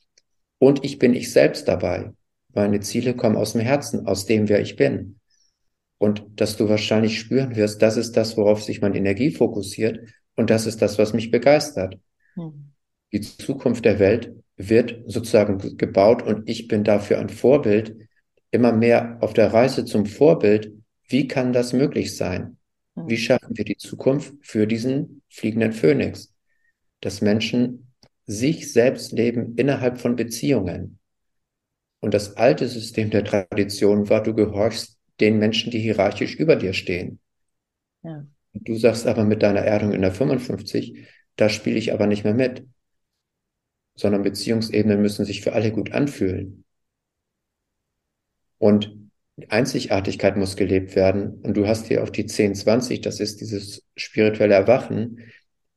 und 0.59 0.85
ich 0.85 0.99
bin 0.99 1.15
ich 1.15 1.33
selbst 1.33 1.69
dabei. 1.69 2.11
Meine 2.53 2.81
Ziele 2.81 3.15
kommen 3.15 3.37
aus 3.37 3.53
dem 3.53 3.61
Herzen, 3.61 4.07
aus 4.07 4.27
dem, 4.27 4.49
wer 4.49 4.61
ich 4.61 4.77
bin. 4.77 5.21
Und 5.99 6.25
dass 6.37 6.57
du 6.57 6.69
wahrscheinlich 6.69 7.19
spüren 7.19 7.57
wirst, 7.57 7.81
das 7.81 7.97
ist 7.97 8.17
das, 8.17 8.37
worauf 8.37 8.63
sich 8.63 8.81
meine 8.81 8.99
Energie 8.99 9.31
fokussiert. 9.31 10.01
Und 10.37 10.51
das 10.51 10.67
ist 10.67 10.83
das, 10.83 10.99
was 10.99 11.13
mich 11.13 11.31
begeistert. 11.31 11.99
Hm. 12.35 12.73
Die 13.13 13.21
Zukunft 13.21 13.85
der 13.85 13.99
Welt 13.99 14.35
wird 14.57 15.03
sozusagen 15.07 15.77
gebaut 15.77 16.23
und 16.23 16.49
ich 16.49 16.69
bin 16.69 16.85
dafür 16.85 17.19
ein 17.19 17.29
Vorbild, 17.29 17.97
immer 18.51 18.73
mehr 18.73 19.19
auf 19.21 19.33
der 19.33 19.53
Reise 19.53 19.85
zum 19.85 20.07
Vorbild. 20.07 20.73
Wie 21.09 21.27
kann 21.27 21.53
das 21.53 21.73
möglich 21.73 22.17
sein? 22.17 22.59
Hm. 22.95 23.09
Wie 23.09 23.17
schaffen 23.17 23.57
wir 23.57 23.65
die 23.65 23.77
Zukunft 23.77 24.35
für 24.41 24.67
diesen 24.67 25.23
fliegenden 25.29 25.73
Phönix? 25.73 26.35
Dass 27.01 27.21
Menschen 27.21 27.93
sich 28.27 28.73
selbst 28.73 29.13
leben 29.13 29.55
innerhalb 29.57 29.99
von 29.99 30.17
Beziehungen. 30.17 30.99
Und 32.01 32.13
das 32.13 32.37
alte 32.37 32.69
System 32.69 33.11
der 33.11 33.25
Tradition 33.25 34.09
war, 34.09 34.23
du 34.23 34.35
gehorchst 34.35 34.99
den 35.21 35.39
Menschen, 35.39 35.71
die 35.71 35.79
hierarchisch 35.79 36.35
über 36.35 36.57
dir 36.57 36.73
stehen. 36.73 37.21
Ja. 38.03 38.27
Du 38.65 38.77
sagst 38.77 39.07
aber 39.07 39.25
mit 39.25 39.43
deiner 39.43 39.61
Erdung 39.61 39.93
in 39.93 40.03
der 40.03 40.13
55, 40.13 41.07
da 41.37 41.49
spiele 41.49 41.77
ich 41.79 41.93
aber 41.93 42.07
nicht 42.07 42.25
mehr 42.25 42.35
mit. 42.35 42.65
sondern 43.95 44.23
Beziehungsebenen 44.23 45.01
müssen 45.01 45.25
sich 45.25 45.41
für 45.41 45.53
alle 45.55 45.73
gut 45.73 45.93
anfühlen. 45.93 46.65
Und 48.59 48.95
Einzigartigkeit 49.49 50.37
muss 50.37 50.57
gelebt 50.57 50.97
werden. 50.97 51.41
Und 51.43 51.57
du 51.57 51.67
hast 51.67 51.87
hier 51.87 52.03
auch 52.03 52.11
die 52.11 52.23
1020, 52.23 53.01
das 53.01 53.21
ist 53.21 53.41
dieses 53.41 53.85
spirituelle 53.97 54.55
Erwachen. 54.55 55.21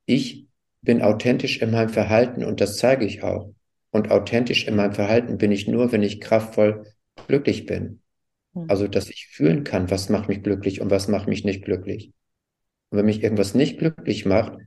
Ich 0.06 0.48
bin 0.82 1.02
authentisch 1.02 1.62
in 1.62 1.72
meinem 1.72 1.90
Verhalten 1.90 2.44
und 2.44 2.62
das 2.62 2.78
zeige 2.78 3.06
ich 3.06 3.24
auch. 3.24 3.54
Und 3.92 4.12
authentisch 4.12 4.68
in 4.68 4.76
meinem 4.76 4.94
Verhalten 4.94 5.38
bin 5.38 5.52
ich 5.52 5.68
nur, 5.68 5.92
wenn 5.92 6.04
ich 6.04 6.22
kraftvoll 6.22 6.86
glücklich 7.28 7.66
bin. 7.66 8.02
Hm. 8.54 8.66
Also, 8.70 8.88
dass 8.88 9.10
ich 9.10 9.28
fühlen 9.28 9.64
kann, 9.64 9.92
was 9.92 10.10
macht 10.10 10.30
mich 10.30 10.44
glücklich 10.44 10.80
und 10.80 10.90
was 10.90 11.08
macht 11.08 11.28
mich 11.28 11.44
nicht 11.44 11.66
glücklich. 11.66 12.12
Und 12.90 12.98
wenn 12.98 13.06
mich 13.06 13.24
irgendwas 13.24 13.54
nicht 13.54 13.80
glücklich 13.80 14.26
macht, 14.26 14.58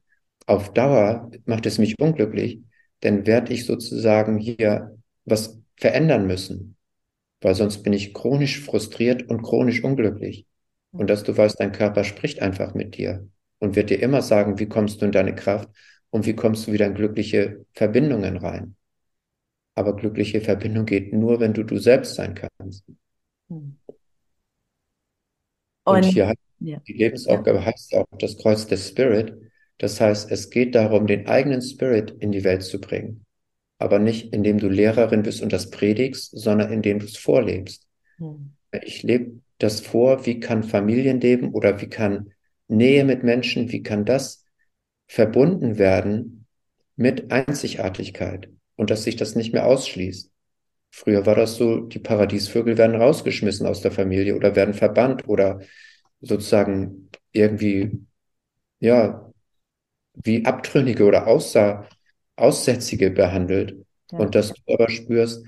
auf 0.46 0.72
Dauer 0.72 1.30
macht 1.44 1.66
es 1.66 1.78
mich 1.78 1.98
unglücklich, 1.98 2.60
dann 3.00 3.26
werde 3.26 3.52
ich 3.52 3.66
sozusagen 3.66 4.38
hier 4.38 4.96
was 5.24 5.58
verändern 5.76 6.26
müssen. 6.26 6.76
Weil 7.40 7.54
sonst 7.54 7.82
bin 7.82 7.92
ich 7.92 8.14
chronisch 8.14 8.60
frustriert 8.60 9.28
und 9.28 9.42
chronisch 9.42 9.82
unglücklich. 9.82 10.46
Und 10.92 11.10
dass 11.10 11.24
du 11.24 11.36
weißt, 11.36 11.58
dein 11.58 11.72
Körper 11.72 12.04
spricht 12.04 12.40
einfach 12.40 12.74
mit 12.74 12.96
dir 12.96 13.28
und 13.58 13.76
wird 13.76 13.90
dir 13.90 14.00
immer 14.00 14.22
sagen, 14.22 14.58
wie 14.58 14.68
kommst 14.68 15.00
du 15.00 15.06
in 15.06 15.12
deine 15.12 15.34
Kraft 15.34 15.68
und 16.10 16.26
wie 16.26 16.34
kommst 16.34 16.66
du 16.66 16.72
wieder 16.72 16.86
in 16.86 16.94
glückliche 16.94 17.64
Verbindungen 17.72 18.36
rein. 18.36 18.76
Aber 19.74 19.96
glückliche 19.96 20.40
Verbindung 20.40 20.84
geht 20.84 21.12
nur, 21.12 21.40
wenn 21.40 21.54
du 21.54 21.62
du 21.62 21.78
selbst 21.78 22.14
sein 22.14 22.34
kannst. 22.34 22.84
Hm. 23.48 23.78
Und, 25.84 25.96
und 25.96 26.04
hier 26.04 26.34
ja. 26.60 26.80
die 26.86 26.92
Lebensaufgabe 26.92 27.58
ja. 27.58 27.64
heißt 27.64 27.94
auch 27.94 28.06
das 28.18 28.36
Kreuz 28.36 28.66
des 28.66 28.88
Spirit. 28.88 29.36
Das 29.78 30.00
heißt, 30.00 30.30
es 30.30 30.50
geht 30.50 30.74
darum, 30.74 31.06
den 31.06 31.26
eigenen 31.26 31.60
Spirit 31.60 32.10
in 32.20 32.32
die 32.32 32.44
Welt 32.44 32.62
zu 32.62 32.80
bringen. 32.80 33.24
Aber 33.78 33.98
nicht, 33.98 34.32
indem 34.32 34.58
du 34.58 34.68
Lehrerin 34.68 35.22
bist 35.22 35.42
und 35.42 35.52
das 35.52 35.70
predigst, 35.70 36.30
sondern 36.38 36.72
indem 36.72 37.00
du 37.00 37.06
es 37.06 37.16
vorlebst. 37.16 37.86
Hm. 38.18 38.52
Ich 38.84 39.02
lebe 39.02 39.40
das 39.58 39.80
vor, 39.80 40.24
wie 40.24 40.40
kann 40.40 40.62
Familienleben 40.62 41.52
oder 41.52 41.80
wie 41.80 41.88
kann 41.88 42.32
Nähe 42.68 43.04
mit 43.04 43.22
Menschen, 43.22 43.70
wie 43.72 43.82
kann 43.82 44.04
das 44.04 44.44
verbunden 45.08 45.78
werden 45.78 46.46
mit 46.96 47.30
Einzigartigkeit 47.30 48.48
und 48.76 48.90
dass 48.90 49.04
sich 49.04 49.16
das 49.16 49.34
nicht 49.34 49.52
mehr 49.52 49.66
ausschließt. 49.66 50.31
Früher 50.94 51.24
war 51.24 51.34
das 51.34 51.56
so, 51.56 51.80
die 51.80 51.98
Paradiesvögel 51.98 52.76
werden 52.76 52.94
rausgeschmissen 52.94 53.66
aus 53.66 53.80
der 53.80 53.90
Familie 53.90 54.36
oder 54.36 54.54
werden 54.54 54.74
verbannt 54.74 55.26
oder 55.26 55.60
sozusagen 56.20 57.08
irgendwie, 57.32 57.98
ja, 58.78 59.32
wie 60.22 60.44
Abtrünnige 60.44 61.04
oder 61.04 61.26
Außer, 61.26 61.88
Aussätzige 62.36 63.10
behandelt. 63.10 63.86
Ja. 64.12 64.18
Und 64.18 64.34
dass 64.34 64.52
du 64.52 64.60
aber 64.72 64.90
spürst, 64.90 65.46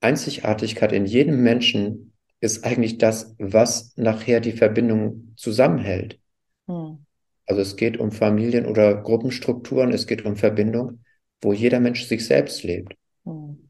Einzigartigkeit 0.00 0.92
in 0.92 1.04
jedem 1.04 1.42
Menschen 1.42 2.14
ist 2.40 2.64
eigentlich 2.64 2.96
das, 2.96 3.34
was 3.38 3.92
nachher 3.96 4.40
die 4.40 4.52
Verbindung 4.52 5.34
zusammenhält. 5.36 6.18
Hm. 6.66 7.04
Also 7.44 7.60
es 7.60 7.76
geht 7.76 7.98
um 7.98 8.12
Familien- 8.12 8.66
oder 8.66 8.94
Gruppenstrukturen, 9.02 9.92
es 9.92 10.06
geht 10.06 10.24
um 10.24 10.36
Verbindung, 10.36 11.04
wo 11.42 11.52
jeder 11.52 11.80
Mensch 11.80 12.06
sich 12.06 12.24
selbst 12.24 12.62
lebt. 12.62 12.94
Hm. 13.26 13.69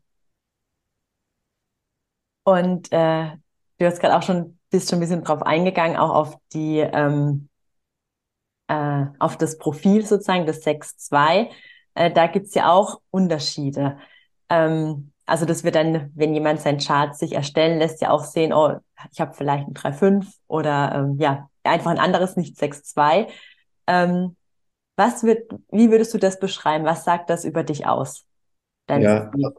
Und 2.50 2.90
äh, 2.90 3.30
du 3.78 3.86
hast 3.86 4.00
gerade 4.00 4.16
auch 4.16 4.22
schon, 4.22 4.58
bist 4.70 4.90
schon 4.90 4.98
ein 4.98 5.00
bisschen 5.00 5.22
drauf 5.22 5.42
eingegangen, 5.42 5.96
auch 5.96 6.10
auf 6.10 6.36
die, 6.52 6.78
ähm, 6.78 7.48
äh, 8.68 9.06
auf 9.18 9.36
das 9.36 9.58
Profil 9.58 10.04
sozusagen, 10.04 10.46
das 10.46 10.64
6.2. 10.64 11.48
Äh, 11.94 12.10
da 12.10 12.26
gibt's 12.26 12.54
ja 12.54 12.72
auch 12.72 13.00
Unterschiede. 13.10 13.98
Ähm, 14.48 15.12
also 15.26 15.44
das 15.44 15.62
wird 15.62 15.76
dann, 15.76 16.10
wenn 16.16 16.34
jemand 16.34 16.60
sein 16.60 16.78
Chart 16.78 17.16
sich 17.16 17.32
erstellen 17.32 17.78
lässt, 17.78 18.00
ja 18.00 18.10
auch 18.10 18.24
sehen, 18.24 18.52
oh, 18.52 18.76
ich 19.12 19.20
habe 19.20 19.32
vielleicht 19.32 19.68
ein 19.68 19.74
3.5 19.74 20.26
oder 20.48 20.92
ähm, 20.94 21.18
ja, 21.20 21.48
einfach 21.62 21.92
ein 21.92 21.98
anderes, 22.00 22.36
nicht 22.36 22.58
6.2. 22.58 23.28
Ähm, 23.86 24.36
was 24.96 25.22
wird, 25.22 25.50
wie 25.70 25.90
würdest 25.90 26.12
du 26.12 26.18
das 26.18 26.40
beschreiben? 26.40 26.84
Was 26.84 27.04
sagt 27.04 27.30
das 27.30 27.44
über 27.44 27.62
dich 27.62 27.86
aus? 27.86 28.26
Dein 28.86 29.02
ja, 29.02 29.20
Profil? 29.26 29.52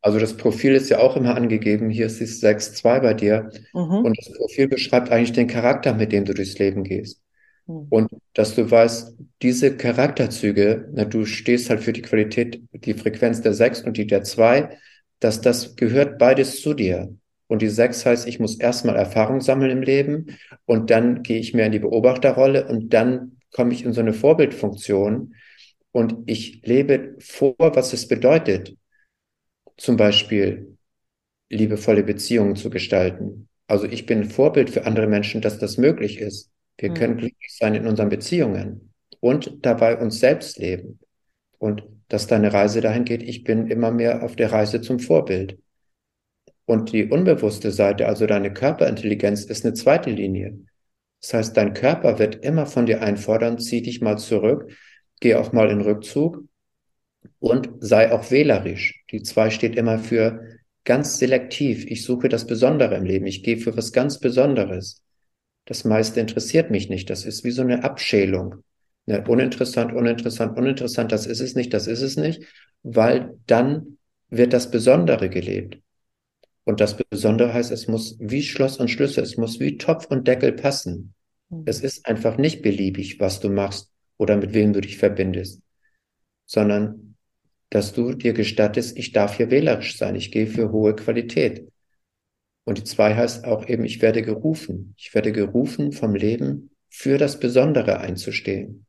Also 0.00 0.18
das 0.18 0.36
Profil 0.36 0.74
ist 0.74 0.90
ja 0.90 0.98
auch 0.98 1.16
immer 1.16 1.34
angegeben. 1.34 1.90
Hier 1.90 2.06
ist 2.06 2.20
es 2.20 2.42
6.2 2.42 3.00
bei 3.00 3.14
dir. 3.14 3.50
Mhm. 3.74 4.04
Und 4.04 4.18
das 4.18 4.32
Profil 4.32 4.68
beschreibt 4.68 5.10
eigentlich 5.10 5.32
den 5.32 5.48
Charakter, 5.48 5.94
mit 5.94 6.12
dem 6.12 6.24
du 6.24 6.34
durchs 6.34 6.58
Leben 6.58 6.84
gehst. 6.84 7.20
Mhm. 7.66 7.86
Und 7.90 8.10
dass 8.34 8.54
du 8.54 8.70
weißt, 8.70 9.16
diese 9.42 9.76
Charakterzüge, 9.76 10.88
na, 10.92 11.04
du 11.04 11.24
stehst 11.24 11.70
halt 11.70 11.80
für 11.80 11.92
die 11.92 12.02
Qualität, 12.02 12.62
die 12.72 12.94
Frequenz 12.94 13.42
der 13.42 13.54
6 13.54 13.82
und 13.82 13.96
die 13.96 14.06
der 14.06 14.22
2, 14.22 14.78
dass 15.20 15.40
das 15.40 15.74
gehört 15.74 16.18
beides 16.18 16.62
zu 16.62 16.74
dir. 16.74 17.12
Und 17.48 17.62
die 17.62 17.68
6 17.68 18.06
heißt, 18.06 18.28
ich 18.28 18.38
muss 18.38 18.60
erstmal 18.60 18.96
Erfahrung 18.96 19.40
sammeln 19.40 19.70
im 19.70 19.82
Leben 19.82 20.38
und 20.64 20.90
dann 20.90 21.22
gehe 21.22 21.40
ich 21.40 21.54
mehr 21.54 21.66
in 21.66 21.72
die 21.72 21.78
Beobachterrolle 21.78 22.68
und 22.68 22.92
dann 22.92 23.38
komme 23.52 23.72
ich 23.72 23.84
in 23.84 23.94
so 23.94 24.00
eine 24.00 24.12
Vorbildfunktion 24.12 25.34
und 25.90 26.14
ich 26.26 26.60
lebe 26.64 27.16
vor, 27.18 27.56
was 27.58 27.94
es 27.94 28.06
bedeutet, 28.06 28.76
zum 29.78 29.96
Beispiel 29.96 30.76
liebevolle 31.48 32.02
Beziehungen 32.02 32.56
zu 32.56 32.68
gestalten. 32.68 33.48
Also 33.66 33.86
ich 33.86 34.04
bin 34.04 34.24
Vorbild 34.24 34.70
für 34.70 34.84
andere 34.84 35.06
Menschen, 35.06 35.40
dass 35.40 35.58
das 35.58 35.78
möglich 35.78 36.18
ist. 36.18 36.50
Wir 36.76 36.90
mhm. 36.90 36.94
können 36.94 37.16
glücklich 37.16 37.56
sein 37.56 37.74
in 37.74 37.86
unseren 37.86 38.10
Beziehungen 38.10 38.92
und 39.20 39.64
dabei 39.64 39.98
uns 39.98 40.20
selbst 40.20 40.58
leben. 40.58 40.98
Und 41.58 41.84
dass 42.08 42.26
deine 42.26 42.52
Reise 42.52 42.80
dahin 42.80 43.04
geht, 43.04 43.22
ich 43.22 43.44
bin 43.44 43.66
immer 43.68 43.90
mehr 43.90 44.22
auf 44.22 44.36
der 44.36 44.52
Reise 44.52 44.80
zum 44.80 44.98
Vorbild. 44.98 45.58
Und 46.64 46.92
die 46.92 47.06
unbewusste 47.06 47.72
Seite, 47.72 48.06
also 48.06 48.26
deine 48.26 48.52
Körperintelligenz, 48.52 49.44
ist 49.44 49.64
eine 49.64 49.74
zweite 49.74 50.10
Linie. 50.10 50.58
Das 51.20 51.34
heißt, 51.34 51.56
dein 51.56 51.74
Körper 51.74 52.18
wird 52.18 52.44
immer 52.44 52.66
von 52.66 52.86
dir 52.86 53.02
einfordern, 53.02 53.58
zieh 53.58 53.82
dich 53.82 54.00
mal 54.00 54.18
zurück, 54.18 54.70
geh 55.20 55.34
auch 55.34 55.52
mal 55.52 55.70
in 55.70 55.80
Rückzug 55.80 56.47
und 57.40 57.70
sei 57.80 58.12
auch 58.12 58.30
wählerisch. 58.30 59.04
Die 59.10 59.22
zwei 59.22 59.50
steht 59.50 59.76
immer 59.76 59.98
für 59.98 60.58
ganz 60.84 61.18
selektiv. 61.18 61.86
Ich 61.86 62.04
suche 62.04 62.28
das 62.28 62.46
Besondere 62.46 62.96
im 62.96 63.04
Leben. 63.04 63.26
Ich 63.26 63.42
gehe 63.42 63.58
für 63.58 63.76
was 63.76 63.92
ganz 63.92 64.18
Besonderes. 64.18 65.04
Das 65.66 65.84
meiste 65.84 66.20
interessiert 66.20 66.70
mich 66.70 66.88
nicht. 66.88 67.10
Das 67.10 67.24
ist 67.24 67.44
wie 67.44 67.50
so 67.50 67.62
eine 67.62 67.84
Abschälung. 67.84 68.56
Ne, 69.06 69.24
uninteressant, 69.26 69.92
uninteressant, 69.92 70.56
uninteressant. 70.58 71.12
Das 71.12 71.26
ist 71.26 71.40
es 71.40 71.54
nicht, 71.54 71.72
das 71.72 71.86
ist 71.86 72.02
es 72.02 72.16
nicht, 72.16 72.42
weil 72.82 73.38
dann 73.46 73.98
wird 74.30 74.52
das 74.52 74.70
Besondere 74.70 75.30
gelebt. 75.30 75.78
Und 76.64 76.80
das 76.80 76.96
Besondere 76.96 77.54
heißt, 77.54 77.70
es 77.70 77.88
muss 77.88 78.16
wie 78.20 78.42
Schloss 78.42 78.76
und 78.76 78.90
Schlüssel, 78.90 79.24
es 79.24 79.38
muss 79.38 79.60
wie 79.60 79.78
Topf 79.78 80.06
und 80.06 80.28
Deckel 80.28 80.52
passen. 80.52 81.14
Mhm. 81.48 81.62
Es 81.64 81.80
ist 81.80 82.04
einfach 82.06 82.36
nicht 82.36 82.60
beliebig, 82.60 83.20
was 83.20 83.40
du 83.40 83.48
machst 83.48 83.90
oder 84.18 84.36
mit 84.36 84.52
wem 84.52 84.74
du 84.74 84.82
dich 84.82 84.98
verbindest, 84.98 85.62
sondern 86.44 87.07
dass 87.70 87.92
du 87.92 88.12
dir 88.14 88.32
gestattest, 88.32 88.96
ich 88.98 89.12
darf 89.12 89.36
hier 89.36 89.50
wählerisch 89.50 89.96
sein, 89.96 90.14
ich 90.14 90.30
gehe 90.30 90.46
für 90.46 90.72
hohe 90.72 90.94
Qualität. 90.96 91.68
Und 92.64 92.78
die 92.78 92.84
zwei 92.84 93.14
heißt 93.14 93.44
auch 93.44 93.66
eben, 93.68 93.84
ich 93.84 94.02
werde 94.02 94.22
gerufen. 94.22 94.94
Ich 94.98 95.14
werde 95.14 95.32
gerufen 95.32 95.92
vom 95.92 96.14
Leben 96.14 96.70
für 96.88 97.18
das 97.18 97.40
Besondere 97.40 98.00
einzustehen. 98.00 98.86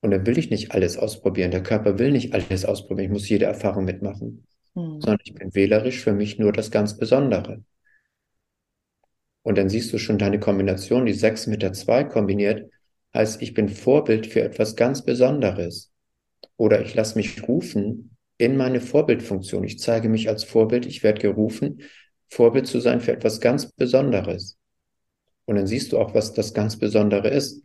Und 0.00 0.10
dann 0.12 0.26
will 0.26 0.38
ich 0.38 0.50
nicht 0.50 0.72
alles 0.72 0.96
ausprobieren. 0.96 1.50
Der 1.50 1.62
Körper 1.62 1.98
will 1.98 2.12
nicht 2.12 2.34
alles 2.34 2.64
ausprobieren. 2.64 3.06
Ich 3.06 3.12
muss 3.12 3.28
jede 3.28 3.46
Erfahrung 3.46 3.84
mitmachen 3.84 4.46
mhm. 4.76 5.00
sondern 5.00 5.18
ich 5.24 5.34
bin 5.34 5.54
wählerisch 5.54 6.00
für 6.00 6.12
mich 6.12 6.38
nur 6.38 6.52
das 6.52 6.70
ganz 6.70 6.96
Besondere. 6.96 7.64
Und 9.42 9.58
dann 9.58 9.68
siehst 9.68 9.92
du 9.92 9.98
schon 9.98 10.18
deine 10.18 10.40
Kombination, 10.40 11.06
die 11.06 11.12
6 11.12 11.46
mit 11.46 11.62
der 11.62 11.72
2 11.72 12.04
kombiniert, 12.04 12.70
heißt, 13.14 13.40
ich 13.42 13.54
bin 13.54 13.68
Vorbild 13.68 14.26
für 14.26 14.42
etwas 14.42 14.76
ganz 14.76 15.04
Besonderes. 15.04 15.92
Oder 16.56 16.82
ich 16.82 16.94
lasse 16.94 17.16
mich 17.16 17.46
rufen 17.46 18.16
in 18.38 18.56
meine 18.56 18.80
Vorbildfunktion. 18.80 19.64
Ich 19.64 19.78
zeige 19.78 20.08
mich 20.08 20.28
als 20.28 20.44
Vorbild, 20.44 20.86
ich 20.86 21.02
werde 21.02 21.20
gerufen, 21.20 21.82
Vorbild 22.28 22.66
zu 22.66 22.80
sein 22.80 23.00
für 23.00 23.12
etwas 23.12 23.40
ganz 23.40 23.72
Besonderes. 23.72 24.58
Und 25.44 25.56
dann 25.56 25.66
siehst 25.66 25.92
du 25.92 25.98
auch, 25.98 26.14
was 26.14 26.32
das 26.32 26.54
ganz 26.54 26.76
Besondere 26.76 27.28
ist. 27.28 27.62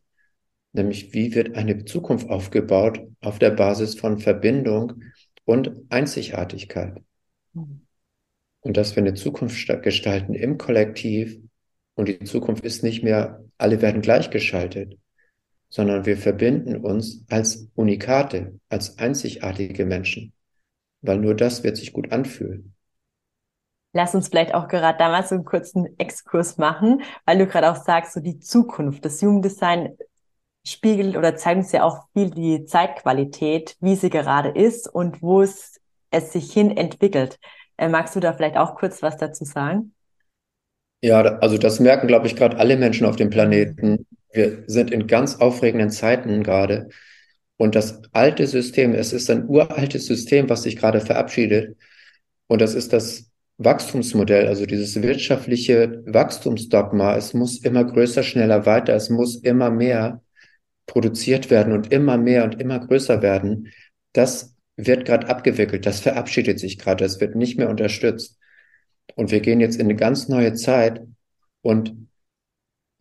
Nämlich, 0.73 1.13
wie 1.13 1.35
wird 1.35 1.55
eine 1.55 1.83
Zukunft 1.83 2.29
aufgebaut 2.29 3.01
auf 3.19 3.39
der 3.39 3.51
Basis 3.51 3.99
von 3.99 4.19
Verbindung 4.19 5.03
und 5.43 5.71
Einzigartigkeit. 5.89 7.01
Und 7.53 8.77
dass 8.77 8.95
wir 8.95 9.03
eine 9.03 9.15
Zukunft 9.15 9.67
gestalten 9.81 10.33
im 10.33 10.57
Kollektiv 10.57 11.39
und 11.95 12.07
die 12.07 12.19
Zukunft 12.19 12.63
ist 12.63 12.83
nicht 12.83 13.03
mehr, 13.03 13.43
alle 13.57 13.81
werden 13.81 14.01
gleichgeschaltet, 14.01 14.97
sondern 15.71 16.05
wir 16.05 16.17
verbinden 16.17 16.75
uns 16.75 17.23
als 17.29 17.67
Unikate, 17.75 18.59
als 18.69 18.99
einzigartige 18.99 19.85
Menschen, 19.85 20.33
weil 21.01 21.17
nur 21.17 21.33
das 21.33 21.63
wird 21.63 21.77
sich 21.77 21.93
gut 21.93 22.11
anfühlen. 22.11 22.75
Lass 23.93 24.13
uns 24.13 24.27
vielleicht 24.27 24.53
auch 24.53 24.67
gerade 24.67 24.97
damals 24.97 25.29
so 25.29 25.35
einen 25.35 25.45
kurzen 25.45 25.97
Exkurs 25.97 26.57
machen, 26.57 27.01
weil 27.25 27.37
du 27.37 27.47
gerade 27.47 27.71
auch 27.71 27.77
sagst, 27.77 28.13
so 28.13 28.19
die 28.19 28.39
Zukunft, 28.39 29.03
das 29.03 29.21
Jugenddesign 29.21 29.97
spiegelt 30.65 31.17
oder 31.17 31.35
zeigt 31.35 31.59
uns 31.59 31.71
ja 31.71 31.83
auch 31.83 32.05
viel 32.13 32.29
die 32.29 32.65
Zeitqualität, 32.65 33.75
wie 33.79 33.95
sie 33.95 34.09
gerade 34.09 34.49
ist 34.49 34.87
und 34.87 35.21
wo 35.21 35.41
es, 35.41 35.79
es 36.11 36.33
sich 36.33 36.51
hin 36.51 36.75
entwickelt. 36.75 37.39
Äh, 37.77 37.89
magst 37.89 38.15
du 38.15 38.19
da 38.19 38.33
vielleicht 38.33 38.57
auch 38.57 38.75
kurz 38.75 39.01
was 39.01 39.17
dazu 39.17 39.45
sagen? 39.45 39.93
Ja, 41.01 41.21
also 41.21 41.57
das 41.57 41.79
merken, 41.79 42.07
glaube 42.07 42.27
ich, 42.27 42.35
gerade 42.35 42.57
alle 42.57 42.77
Menschen 42.77 43.07
auf 43.07 43.15
dem 43.15 43.29
Planeten. 43.29 44.05
Wir 44.33 44.63
sind 44.67 44.91
in 44.91 45.07
ganz 45.07 45.35
aufregenden 45.35 45.89
Zeiten 45.89 46.43
gerade. 46.43 46.89
Und 47.57 47.75
das 47.75 48.01
alte 48.11 48.47
System, 48.47 48.93
es 48.93 49.13
ist 49.13 49.29
ein 49.29 49.47
uraltes 49.47 50.07
System, 50.07 50.49
was 50.49 50.63
sich 50.63 50.77
gerade 50.77 50.99
verabschiedet. 50.99 51.77
Und 52.47 52.61
das 52.61 52.73
ist 52.73 52.91
das 52.93 53.31
Wachstumsmodell, 53.57 54.47
also 54.47 54.65
dieses 54.65 54.99
wirtschaftliche 55.01 56.01
Wachstumsdogma. 56.05 57.15
Es 57.15 57.33
muss 57.33 57.59
immer 57.59 57.83
größer, 57.83 58.23
schneller, 58.23 58.65
weiter. 58.65 58.95
Es 58.95 59.09
muss 59.09 59.35
immer 59.35 59.69
mehr 59.69 60.21
produziert 60.87 61.49
werden 61.49 61.73
und 61.73 61.91
immer 61.91 62.17
mehr 62.17 62.43
und 62.43 62.59
immer 62.59 62.79
größer 62.79 63.21
werden. 63.21 63.67
Das 64.13 64.55
wird 64.75 65.05
gerade 65.05 65.27
abgewickelt. 65.29 65.85
Das 65.85 65.99
verabschiedet 65.99 66.59
sich 66.59 66.79
gerade. 66.79 67.03
Das 67.03 67.19
wird 67.21 67.35
nicht 67.35 67.57
mehr 67.57 67.69
unterstützt. 67.69 68.39
Und 69.15 69.31
wir 69.31 69.41
gehen 69.41 69.59
jetzt 69.59 69.75
in 69.75 69.85
eine 69.85 69.95
ganz 69.95 70.27
neue 70.27 70.53
Zeit. 70.53 71.01
Und 71.61 71.95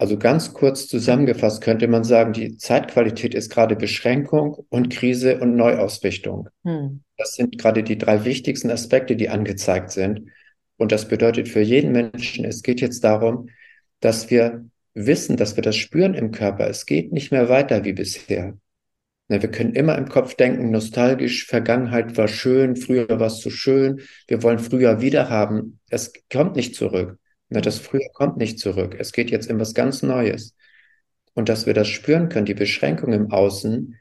also 0.01 0.17
ganz 0.17 0.55
kurz 0.55 0.87
zusammengefasst 0.87 1.61
könnte 1.61 1.87
man 1.87 2.05
sagen, 2.05 2.33
die 2.33 2.57
Zeitqualität 2.57 3.35
ist 3.35 3.51
gerade 3.51 3.77
Beschränkung 3.77 4.65
und 4.71 4.89
Krise 4.89 5.41
und 5.41 5.57
Neuausrichtung. 5.57 6.49
Hm. 6.65 7.03
Das 7.19 7.35
sind 7.35 7.59
gerade 7.59 7.83
die 7.83 7.99
drei 7.99 8.25
wichtigsten 8.25 8.71
Aspekte, 8.71 9.15
die 9.15 9.29
angezeigt 9.29 9.91
sind. 9.91 10.31
Und 10.79 10.91
das 10.91 11.07
bedeutet 11.07 11.51
für 11.51 11.61
jeden 11.61 11.93
Menschen, 11.93 12.47
es 12.47 12.63
geht 12.63 12.81
jetzt 12.81 13.05
darum, 13.05 13.51
dass 14.01 14.31
wir 14.31 14.65
wissen, 14.95 15.37
dass 15.37 15.57
wir 15.57 15.63
das 15.63 15.77
spüren 15.77 16.15
im 16.15 16.31
Körper. 16.31 16.67
Es 16.71 16.87
geht 16.87 17.13
nicht 17.13 17.31
mehr 17.31 17.51
weiter 17.51 17.85
wie 17.85 17.93
bisher. 17.93 18.55
Wir 19.29 19.51
können 19.51 19.75
immer 19.75 19.99
im 19.99 20.09
Kopf 20.09 20.35
denken, 20.35 20.71
nostalgisch, 20.71 21.45
Vergangenheit 21.45 22.17
war 22.17 22.27
schön, 22.27 22.75
früher 22.75 23.07
war 23.07 23.27
es 23.27 23.43
so 23.43 23.51
schön, 23.51 24.01
wir 24.29 24.43
wollen 24.43 24.59
früher 24.61 25.03
wieder 25.03 25.29
haben. 25.29 25.79
Es 25.91 26.15
kommt 26.33 26.57
nicht 26.57 26.75
zurück. 26.75 27.20
Ne, 27.51 27.61
das 27.61 27.79
früher 27.79 28.09
kommt 28.15 28.37
nicht 28.37 28.59
zurück. 28.59 28.97
Es 28.99 29.13
geht 29.13 29.31
jetzt 29.31 29.51
in 29.51 29.61
was 29.61 29.75
ganz 29.75 30.03
Neues. 30.03 30.55
Und 31.35 31.49
dass 31.49 31.67
wir 31.67 31.75
das 31.75 31.89
spüren 31.89 32.29
können, 32.29 32.47
die 32.47 32.55
Beschränkung 32.55 33.13
im 33.13 33.31
Außen, 33.31 33.97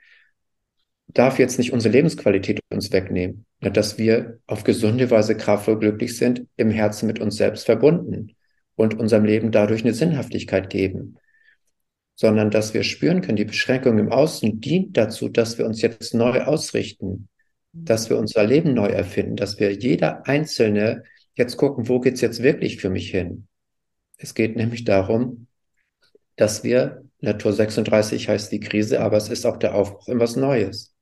darf 1.08 1.40
jetzt 1.40 1.58
nicht 1.58 1.74
unsere 1.74 1.94
Lebensqualität 1.94 2.60
uns 2.72 2.92
wegnehmen. 2.92 3.46
Ne, 3.60 3.72
dass 3.72 3.98
wir 3.98 4.40
auf 4.48 4.64
gesunde 4.64 5.12
Weise 5.12 5.36
kraftvoll 5.36 5.80
glücklich 5.80 6.18
sind, 6.18 6.48
im 6.56 6.72
Herzen 6.72 7.08
mit 7.08 7.20
uns 7.20 7.36
selbst 7.36 7.66
verbunden 7.66 8.36
und 8.76 8.98
unserem 8.98 9.26
Leben 9.26 9.52
dadurch 9.52 9.84
eine 9.84 9.94
Sinnhaftigkeit 9.94 10.70
geben 10.70 11.18
sondern 12.20 12.52
dass 12.52 12.74
wir 12.74 12.84
spüren 12.84 13.22
können, 13.22 13.38
die 13.38 13.46
Beschränkung 13.46 13.98
im 13.98 14.12
Außen 14.12 14.60
dient 14.60 14.98
dazu, 14.98 15.30
dass 15.30 15.58
wir 15.58 15.66
uns 15.66 15.82
jetzt 15.82 16.14
neu 16.14 16.42
ausrichten, 16.42 17.30
dass 17.72 18.10
wir 18.10 18.18
unser 18.18 18.44
Leben 18.46 18.74
neu 18.74 18.88
erfinden, 18.88 19.38
dass 19.38 19.58
wir 19.58 19.72
jeder 19.72 20.28
Einzelne 20.28 21.04
jetzt 21.40 21.58
gucken, 21.58 21.88
wo 21.88 22.00
geht's 22.00 22.22
jetzt 22.22 22.44
wirklich 22.44 22.78
für 22.78 22.90
mich 22.90 23.10
hin? 23.12 23.48
Es 24.18 24.34
geht 24.34 24.56
nämlich 24.56 24.84
darum, 24.84 25.48
dass 26.36 26.64
wir, 26.64 27.04
Natur 27.22 27.54
36 27.54 28.30
heißt 28.30 28.52
die 28.52 28.60
Krise, 28.60 29.02
aber 29.02 29.18
es 29.18 29.30
ist 29.30 29.46
auch 29.46 29.58
der 29.58 29.76
Aufbruch 29.76 30.08
in 30.08 30.20
was 30.20 30.36
Neues, 30.36 30.96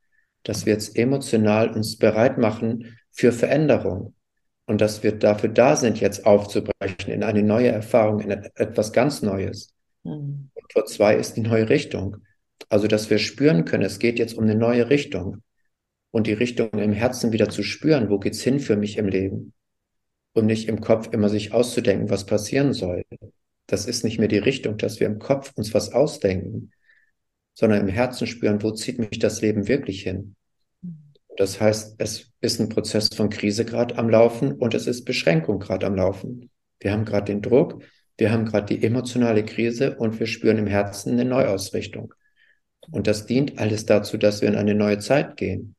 dass 0.44 0.66
wir 0.66 0.74
jetzt 0.74 0.98
emotional 0.98 1.70
uns 1.70 1.98
bereit 1.98 2.38
machen 2.38 2.98
für 3.12 3.32
Veränderung 3.32 4.16
und 4.66 4.82
dass 4.82 5.04
wir 5.04 5.14
dafür 5.14 5.50
da 5.50 5.76
sind, 5.76 6.00
jetzt 6.00 6.26
aufzubrechen 6.26 7.12
in 7.14 7.24
eine 7.24 7.44
neue 7.44 7.70
Erfahrung, 7.70 8.20
in 8.20 8.32
etwas 8.32 8.94
ganz 8.94 9.22
Neues. 9.22 9.74
Mhm. 10.04 10.50
Tor 10.70 10.86
zwei 10.86 11.16
ist 11.16 11.34
die 11.38 11.42
neue 11.42 11.70
Richtung. 11.70 12.18
Also, 12.70 12.88
dass 12.88 13.10
wir 13.10 13.20
spüren 13.20 13.66
können, 13.66 13.84
es 13.84 14.00
geht 14.00 14.20
jetzt 14.20 14.34
um 14.34 14.44
eine 14.44 14.56
neue 14.56 14.90
Richtung. 14.90 15.42
Und 16.12 16.28
die 16.28 16.34
Richtung 16.34 16.70
im 16.72 16.94
Herzen 16.94 17.32
wieder 17.32 17.50
zu 17.50 17.64
spüren, 17.64 18.10
wo 18.10 18.18
geht's 18.18 18.42
hin 18.42 18.60
für 18.60 18.76
mich 18.76 18.98
im 18.98 19.08
Leben? 19.08 19.54
Und 20.38 20.46
nicht 20.46 20.70
im 20.70 20.82
Kopf 20.82 21.12
immer 21.14 21.30
sich 21.30 21.52
auszudenken, 21.52 22.12
was 22.12 22.28
passieren 22.28 22.72
soll. 22.72 23.04
Das 23.66 23.88
ist 23.88 24.04
nicht 24.04 24.20
mehr 24.20 24.28
die 24.28 24.38
Richtung, 24.38 24.78
dass 24.78 25.00
wir 25.00 25.08
im 25.08 25.18
Kopf 25.18 25.52
uns 25.56 25.74
was 25.74 25.94
ausdenken, 25.94 26.70
sondern 27.56 27.82
im 27.82 27.88
Herzen 27.88 28.28
spüren, 28.28 28.62
wo 28.62 28.70
zieht 28.70 29.00
mich 29.00 29.18
das 29.18 29.42
Leben 29.42 29.68
wirklich 29.68 30.04
hin? 30.04 30.36
Das 31.38 31.60
heißt, 31.60 31.96
es 31.98 32.32
ist 32.40 32.62
ein 32.62 32.70
Prozess 32.70 33.10
von 33.16 33.32
Krise 33.32 33.66
gerade 33.66 33.98
am 33.98 34.12
Laufen 34.12 34.52
und 34.52 34.76
es 34.76 34.86
ist 34.86 35.06
Beschränkung 35.06 35.58
gerade 35.58 35.88
am 35.88 35.96
Laufen. 35.96 36.52
Wir 36.80 36.92
haben 36.92 37.06
gerade 37.06 37.34
den 37.34 37.42
Druck, 37.42 37.82
wir 38.20 38.32
haben 38.32 38.46
gerade 38.46 38.76
die 38.76 38.86
emotionale 38.86 39.44
Krise 39.44 39.98
und 39.98 40.20
wir 40.20 40.28
spüren 40.28 40.60
im 40.60 40.68
Herzen 40.68 41.14
eine 41.14 41.26
Neuausrichtung. 41.26 42.14
Und 42.92 43.08
das 43.08 43.26
dient 43.26 43.58
alles 43.58 43.88
dazu, 43.88 44.18
dass 44.18 44.42
wir 44.42 44.50
in 44.50 44.56
eine 44.56 44.76
neue 44.76 45.00
Zeit 45.00 45.36
gehen. 45.36 45.76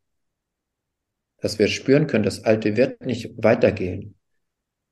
Dass 1.41 1.61
wir 1.61 1.69
spüren 1.69 2.09
können, 2.09 2.25
das 2.25 2.43
Alte 2.43 2.77
wird 2.77 3.07
nicht 3.07 3.35
weitergehen. 3.37 4.18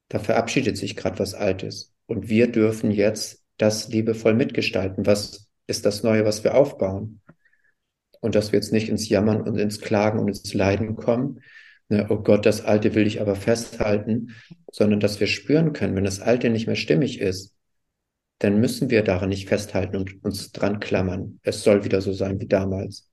Da 0.08 0.18
verabschiedet 0.18 0.76
sich 0.76 0.96
gerade 0.96 1.18
was 1.18 1.34
Altes. 1.34 1.94
Und 2.06 2.28
wir 2.28 2.50
dürfen 2.50 2.90
jetzt 2.90 3.44
das 3.56 3.88
liebevoll 3.88 4.34
mitgestalten. 4.34 5.06
Was 5.06 5.48
ist 5.66 5.84
das 5.86 6.02
Neue, 6.02 6.24
was 6.24 6.44
wir 6.44 6.54
aufbauen? 6.54 7.20
Und 8.20 8.34
dass 8.34 8.52
wir 8.52 8.58
jetzt 8.58 8.72
nicht 8.72 8.88
ins 8.88 9.08
Jammern 9.08 9.42
und 9.42 9.58
ins 9.58 9.80
Klagen 9.80 10.18
und 10.18 10.28
ins 10.28 10.54
Leiden 10.54 10.96
kommen, 10.96 11.40
ne, 11.88 12.06
oh 12.08 12.16
Gott, 12.16 12.46
das 12.46 12.64
Alte 12.64 12.94
will 12.94 13.06
ich 13.06 13.20
aber 13.20 13.36
festhalten, 13.36 14.34
sondern 14.70 15.00
dass 15.00 15.20
wir 15.20 15.26
spüren 15.26 15.72
können, 15.72 15.96
wenn 15.96 16.04
das 16.04 16.20
Alte 16.20 16.50
nicht 16.50 16.66
mehr 16.66 16.76
stimmig 16.76 17.20
ist, 17.20 17.54
dann 18.38 18.60
müssen 18.60 18.90
wir 18.90 19.02
daran 19.02 19.30
nicht 19.30 19.48
festhalten 19.48 19.96
und 19.96 20.22
uns 20.24 20.52
dran 20.52 20.80
klammern. 20.80 21.40
Es 21.42 21.62
soll 21.62 21.84
wieder 21.84 22.00
so 22.00 22.12
sein 22.12 22.40
wie 22.40 22.46
damals, 22.46 23.10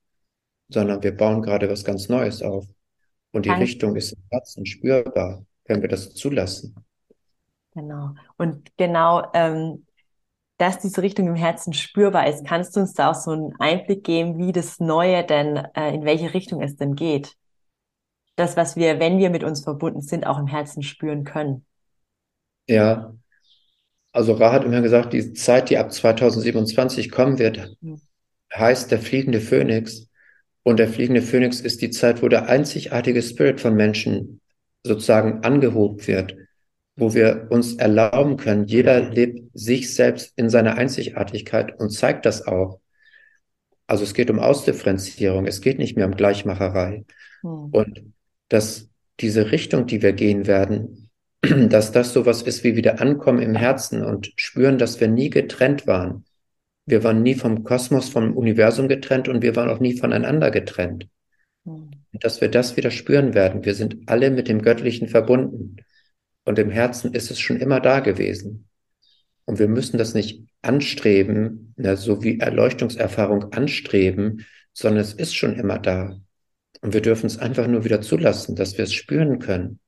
sondern 0.70 1.02
wir 1.02 1.16
bauen 1.16 1.42
gerade 1.42 1.70
was 1.70 1.84
ganz 1.84 2.10
Neues 2.10 2.42
auf. 2.42 2.68
Und 3.32 3.46
die 3.46 3.50
Kann 3.50 3.60
Richtung 3.62 3.96
ist 3.96 4.12
im 4.14 4.22
Herzen 4.30 4.66
spürbar, 4.66 5.46
wenn 5.66 5.82
wir 5.82 5.90
das 5.90 6.14
zulassen. 6.14 6.76
Genau. 7.74 8.16
Und 8.38 8.76
genau, 8.78 9.32
ähm, 9.34 9.86
dass 10.58 10.80
diese 10.80 11.02
Richtung 11.02 11.28
im 11.28 11.36
Herzen 11.36 11.74
spürbar 11.74 12.28
ist, 12.28 12.46
kannst 12.46 12.76
du 12.76 12.82
uns 12.82 12.94
da 12.94 13.12
auch 13.12 13.16
so 13.16 13.32
einen 13.32 13.56
Einblick 13.60 14.04
geben, 14.04 14.38
wie 14.38 14.52
das 14.52 14.80
Neue 14.80 15.24
denn, 15.26 15.58
äh, 15.76 15.94
in 15.94 16.06
welche 16.06 16.34
Richtung 16.34 16.62
es 16.62 16.76
denn 16.76 16.96
geht? 16.96 17.36
das, 18.36 18.58
was 18.58 18.76
wir, 18.76 19.00
wenn 19.00 19.20
wir 19.20 19.30
mit 19.30 19.44
uns 19.44 19.64
verbunden 19.64 20.02
sind, 20.02 20.26
auch 20.26 20.40
im 20.40 20.48
Herzen 20.48 20.84
spüren 20.84 21.24
können. 21.24 21.66
Ja, 22.68 23.14
also 24.12 24.34
Ra 24.34 24.52
hat 24.52 24.64
immer 24.64 24.82
gesagt, 24.82 25.14
die 25.14 25.34
Zeit, 25.34 25.70
die 25.70 25.78
ab 25.78 25.92
2027 25.92 27.12
kommen 27.12 27.40
wird, 27.40 27.76
mhm. 27.82 28.02
heißt 28.54 28.92
der 28.92 29.00
fliegende 29.00 29.42
Phönix. 29.42 30.08
Und 30.64 30.78
der 30.80 30.88
fliegende 30.88 31.22
Phönix 31.22 31.60
ist 31.60 31.82
die 31.82 31.90
Zeit, 31.90 32.22
wo 32.22 32.30
der 32.30 32.48
einzigartige 32.48 33.22
Spirit 33.22 33.60
von 33.60 33.76
Menschen 33.76 34.40
sozusagen 34.84 35.44
angehoben 35.44 36.06
wird, 36.08 36.36
wo 36.96 37.14
wir 37.14 37.48
uns 37.50 37.76
erlauben 37.76 38.38
können, 38.38 38.66
jeder 38.66 39.10
lebt 39.10 39.50
sich 39.54 39.94
selbst 39.96 40.34
in 40.36 40.50
seiner 40.50 40.76
Einzigartigkeit 40.76 41.80
und 41.80 41.90
zeigt 41.90 42.26
das 42.26 42.46
auch. 42.46 42.80
Also 43.88 44.04
es 44.04 44.14
geht 44.14 44.30
um 44.30 44.40
Ausdifferenzierung, 44.40 45.48
es 45.48 45.62
geht 45.62 45.80
nicht 45.80 45.96
mehr 45.96 46.06
um 46.06 46.16
Gleichmacherei. 46.16 47.06
Hm. 47.42 47.70
Und 47.72 48.04
dass 48.50 48.90
diese 49.20 49.52
Richtung, 49.52 49.88
die 49.88 50.02
wir 50.02 50.14
gehen 50.14 50.48
werden, 50.48 51.10
dass 51.42 51.92
das 51.92 52.14
sowas 52.14 52.44
ist 52.44 52.64
wie 52.64 52.76
wieder 52.76 53.02
ankommen 53.02 53.42
im 53.42 53.56
Herzen 53.56 54.04
und 54.04 54.32
spüren, 54.36 54.78
dass 54.78 55.00
wir 55.00 55.08
nie 55.08 55.30
getrennt 55.30 55.88
waren. 55.88 56.26
Wir 56.86 57.04
waren 57.04 57.24
nie 57.24 57.36
vom 57.36 57.64
Kosmos, 57.64 58.10
vom 58.10 58.36
Universum 58.36 58.88
getrennt 58.88 59.28
und 59.30 59.42
wir 59.42 59.56
waren 59.56 59.70
auch 59.70 59.80
nie 59.80 59.98
voneinander 59.98 60.52
getrennt. 60.52 61.08
Mhm. 61.64 62.03
Dass 62.14 62.42
wir 62.42 62.50
das 62.50 62.78
wieder 62.78 62.92
spüren 62.92 63.34
werden. 63.34 63.66
Wir 63.66 63.76
sind 63.76 63.98
alle 64.08 64.32
mit 64.32 64.48
dem 64.48 64.62
Göttlichen 64.62 65.08
verbunden. 65.08 65.78
Und 66.46 66.60
im 66.60 66.70
Herzen 66.70 67.14
ist 67.14 67.32
es 67.32 67.40
schon 67.40 67.58
immer 67.58 67.80
da 67.80 68.00
gewesen. 68.00 68.68
Und 69.46 69.60
wir 69.60 69.68
müssen 69.68 69.98
das 69.98 70.14
nicht 70.14 70.44
anstreben, 70.62 71.74
na, 71.76 71.96
so 71.96 72.24
wie 72.24 72.40
Erleuchtungserfahrung 72.40 73.52
anstreben, 73.52 74.46
sondern 74.74 75.02
es 75.02 75.14
ist 75.14 75.36
schon 75.36 75.56
immer 75.56 75.80
da. 75.80 76.18
Und 76.82 76.94
wir 76.94 77.02
dürfen 77.02 77.28
es 77.28 77.38
einfach 77.38 77.68
nur 77.68 77.84
wieder 77.84 78.02
zulassen, 78.02 78.56
dass 78.56 78.78
wir 78.78 78.84
es 78.84 78.94
spüren 78.94 79.40
können. 79.40 79.80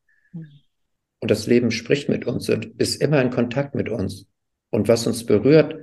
Und 1.19 1.31
das 1.31 1.47
Leben 1.47 1.71
spricht 1.71 2.09
mit 2.09 2.25
uns 2.25 2.49
und 2.49 2.65
ist 2.77 3.01
immer 3.01 3.21
in 3.21 3.31
Kontakt 3.31 3.75
mit 3.75 3.89
uns. 3.89 4.27
Und 4.69 4.87
was 4.87 5.07
uns 5.07 5.25
berührt, 5.25 5.75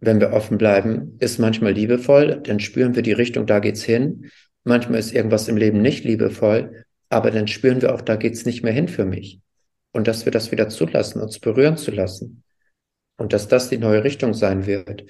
wenn 0.00 0.20
wir 0.20 0.32
offen 0.32 0.58
bleiben, 0.58 1.16
ist 1.18 1.38
manchmal 1.38 1.72
liebevoll, 1.72 2.40
dann 2.42 2.60
spüren 2.60 2.94
wir 2.94 3.02
die 3.02 3.12
Richtung, 3.12 3.46
da 3.46 3.58
geht's 3.58 3.82
hin. 3.82 4.30
Manchmal 4.68 4.98
ist 5.00 5.14
irgendwas 5.14 5.48
im 5.48 5.56
Leben 5.56 5.80
nicht 5.80 6.04
liebevoll, 6.04 6.84
aber 7.08 7.30
dann 7.30 7.48
spüren 7.48 7.80
wir 7.80 7.94
auch, 7.94 8.02
da 8.02 8.16
geht's 8.16 8.44
nicht 8.44 8.62
mehr 8.62 8.72
hin 8.74 8.86
für 8.86 9.06
mich. 9.06 9.40
Und 9.92 10.06
dass 10.06 10.26
wir 10.26 10.30
das 10.30 10.52
wieder 10.52 10.68
zulassen, 10.68 11.22
uns 11.22 11.38
berühren 11.38 11.78
zu 11.78 11.90
lassen. 11.90 12.44
Und 13.16 13.32
dass 13.32 13.48
das 13.48 13.70
die 13.70 13.78
neue 13.78 14.04
Richtung 14.04 14.34
sein 14.34 14.66
wird. 14.66 15.06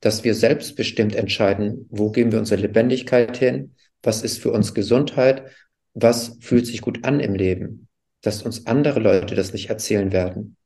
Dass 0.00 0.24
wir 0.24 0.34
selbstbestimmt 0.34 1.14
entscheiden, 1.14 1.86
wo 1.90 2.10
geben 2.10 2.32
wir 2.32 2.38
unsere 2.38 2.62
Lebendigkeit 2.62 3.36
hin, 3.36 3.74
was 4.02 4.22
ist 4.22 4.40
für 4.40 4.50
uns 4.50 4.72
Gesundheit, 4.72 5.44
was 5.92 6.38
fühlt 6.40 6.66
sich 6.66 6.80
gut 6.80 7.04
an 7.04 7.20
im 7.20 7.34
Leben, 7.34 7.88
dass 8.22 8.42
uns 8.42 8.66
andere 8.66 8.98
Leute 8.98 9.34
das 9.34 9.52
nicht 9.52 9.68
erzählen 9.68 10.10
werden 10.10 10.56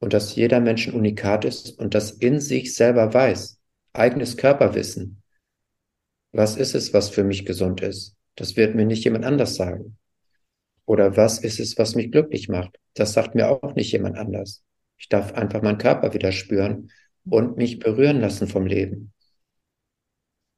und 0.00 0.12
dass 0.12 0.34
jeder 0.34 0.58
Mensch 0.58 0.88
ein 0.88 0.94
Unikat 0.94 1.44
ist 1.44 1.78
und 1.78 1.94
das 1.94 2.10
in 2.10 2.40
sich 2.40 2.74
selber 2.74 3.14
weiß. 3.14 3.60
eigenes 3.92 4.36
Körperwissen. 4.36 5.22
Was 6.34 6.56
ist 6.56 6.74
es, 6.74 6.92
was 6.92 7.10
für 7.10 7.22
mich 7.22 7.46
gesund 7.46 7.80
ist? 7.80 8.16
Das 8.34 8.56
wird 8.56 8.74
mir 8.74 8.84
nicht 8.84 9.04
jemand 9.04 9.24
anders 9.24 9.54
sagen. 9.54 9.98
Oder 10.84 11.16
was 11.16 11.38
ist 11.38 11.60
es, 11.60 11.78
was 11.78 11.94
mich 11.94 12.10
glücklich 12.10 12.48
macht? 12.48 12.76
Das 12.94 13.12
sagt 13.12 13.36
mir 13.36 13.48
auch 13.48 13.76
nicht 13.76 13.92
jemand 13.92 14.18
anders. 14.18 14.64
Ich 14.98 15.08
darf 15.08 15.34
einfach 15.34 15.62
meinen 15.62 15.78
Körper 15.78 16.12
wieder 16.12 16.32
spüren 16.32 16.90
und 17.24 17.56
mich 17.56 17.78
berühren 17.78 18.20
lassen 18.20 18.48
vom 18.48 18.66
Leben. 18.66 19.12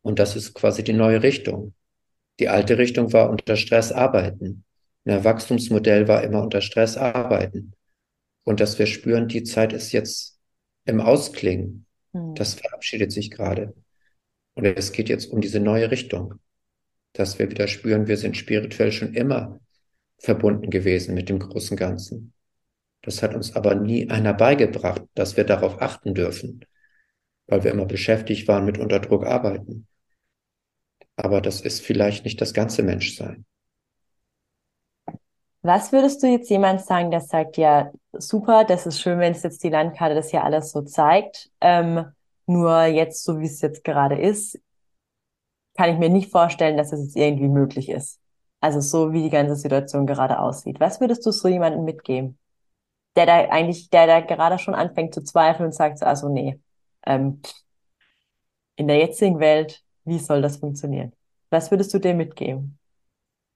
Und 0.00 0.18
das 0.18 0.34
ist 0.34 0.54
quasi 0.54 0.82
die 0.82 0.94
neue 0.94 1.22
Richtung. 1.22 1.74
Die 2.40 2.48
alte 2.48 2.78
Richtung 2.78 3.12
war 3.12 3.28
unter 3.28 3.56
Stress 3.56 3.92
arbeiten. 3.92 4.64
Ein 5.04 5.24
Wachstumsmodell 5.24 6.08
war 6.08 6.24
immer 6.24 6.42
unter 6.42 6.62
Stress 6.62 6.96
arbeiten. 6.96 7.74
Und 8.44 8.60
dass 8.60 8.78
wir 8.78 8.86
spüren, 8.86 9.28
die 9.28 9.42
Zeit 9.42 9.74
ist 9.74 9.92
jetzt 9.92 10.38
im 10.86 11.02
Ausklingen. 11.02 11.84
Hm. 12.14 12.34
Das 12.34 12.54
verabschiedet 12.54 13.12
sich 13.12 13.30
gerade. 13.30 13.74
Und 14.56 14.64
es 14.64 14.90
geht 14.90 15.08
jetzt 15.08 15.26
um 15.26 15.40
diese 15.40 15.60
neue 15.60 15.90
Richtung. 15.90 16.34
Dass 17.12 17.38
wir 17.38 17.50
wieder 17.50 17.68
spüren, 17.68 18.08
wir 18.08 18.16
sind 18.16 18.36
spirituell 18.36 18.90
schon 18.90 19.14
immer 19.14 19.60
verbunden 20.18 20.70
gewesen 20.70 21.14
mit 21.14 21.28
dem 21.28 21.38
großen 21.38 21.76
Ganzen. 21.76 22.32
Das 23.02 23.22
hat 23.22 23.34
uns 23.34 23.54
aber 23.54 23.74
nie 23.74 24.10
einer 24.10 24.34
beigebracht, 24.34 25.02
dass 25.14 25.36
wir 25.36 25.44
darauf 25.44 25.80
achten 25.80 26.14
dürfen, 26.14 26.64
weil 27.46 27.64
wir 27.64 27.70
immer 27.70 27.84
beschäftigt 27.84 28.48
waren 28.48 28.64
mit 28.64 28.78
Unterdruck 28.78 29.24
arbeiten. 29.24 29.86
Aber 31.16 31.40
das 31.40 31.60
ist 31.60 31.82
vielleicht 31.82 32.24
nicht 32.24 32.40
das 32.40 32.52
ganze 32.52 32.82
Menschsein. 32.82 33.44
Was 35.62 35.92
würdest 35.92 36.22
du 36.22 36.28
jetzt 36.28 36.48
jemand 36.48 36.80
sagen, 36.80 37.10
der 37.10 37.20
sagt, 37.20 37.56
ja, 37.56 37.90
super, 38.12 38.64
das 38.64 38.86
ist 38.86 39.00
schön, 39.00 39.18
wenn 39.18 39.32
es 39.32 39.42
jetzt 39.42 39.62
die 39.64 39.68
Landkarte 39.68 40.14
das 40.14 40.32
ja 40.32 40.42
alles 40.42 40.70
so 40.70 40.82
zeigt. 40.82 41.50
Ähm, 41.60 42.06
nur 42.46 42.84
jetzt, 42.84 43.24
so 43.24 43.40
wie 43.40 43.46
es 43.46 43.60
jetzt 43.60 43.84
gerade 43.84 44.18
ist, 44.18 44.58
kann 45.76 45.92
ich 45.92 45.98
mir 45.98 46.08
nicht 46.08 46.30
vorstellen, 46.30 46.76
dass 46.76 46.92
es 46.92 47.00
jetzt 47.00 47.16
irgendwie 47.16 47.48
möglich 47.48 47.88
ist. 47.88 48.20
Also 48.60 48.80
so 48.80 49.12
wie 49.12 49.22
die 49.22 49.30
ganze 49.30 49.56
Situation 49.56 50.06
gerade 50.06 50.38
aussieht. 50.38 50.80
Was 50.80 51.00
würdest 51.00 51.26
du 51.26 51.30
so 51.30 51.48
jemandem 51.48 51.84
mitgeben? 51.84 52.38
Der 53.16 53.26
da 53.26 53.34
eigentlich, 53.50 53.90
der 53.90 54.06
da 54.06 54.20
gerade 54.20 54.58
schon 54.58 54.74
anfängt 54.74 55.14
zu 55.14 55.22
zweifeln 55.22 55.66
und 55.66 55.72
sagt 55.72 55.98
so, 55.98 56.06
also 56.06 56.28
nee, 56.28 56.58
ähm, 57.04 57.40
in 58.76 58.88
der 58.88 58.98
jetzigen 58.98 59.38
Welt 59.40 59.82
wie 60.06 60.18
soll 60.18 60.40
das 60.40 60.58
funktionieren? 60.58 61.12
Was 61.50 61.70
würdest 61.70 61.92
du 61.92 61.98
dem 61.98 62.16
mitgeben? 62.16 62.78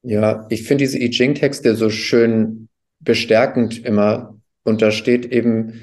Ja, 0.03 0.47
ich 0.51 0.65
finde 0.65 0.85
diese 0.85 0.99
I 0.99 1.11
Ching-Texte 1.11 1.75
so 1.77 1.91
schön 1.91 2.69
bestärkend 2.99 3.85
immer. 3.85 4.37
Und 4.65 4.83
da 4.83 4.91
steht 4.91 5.27
eben, 5.27 5.81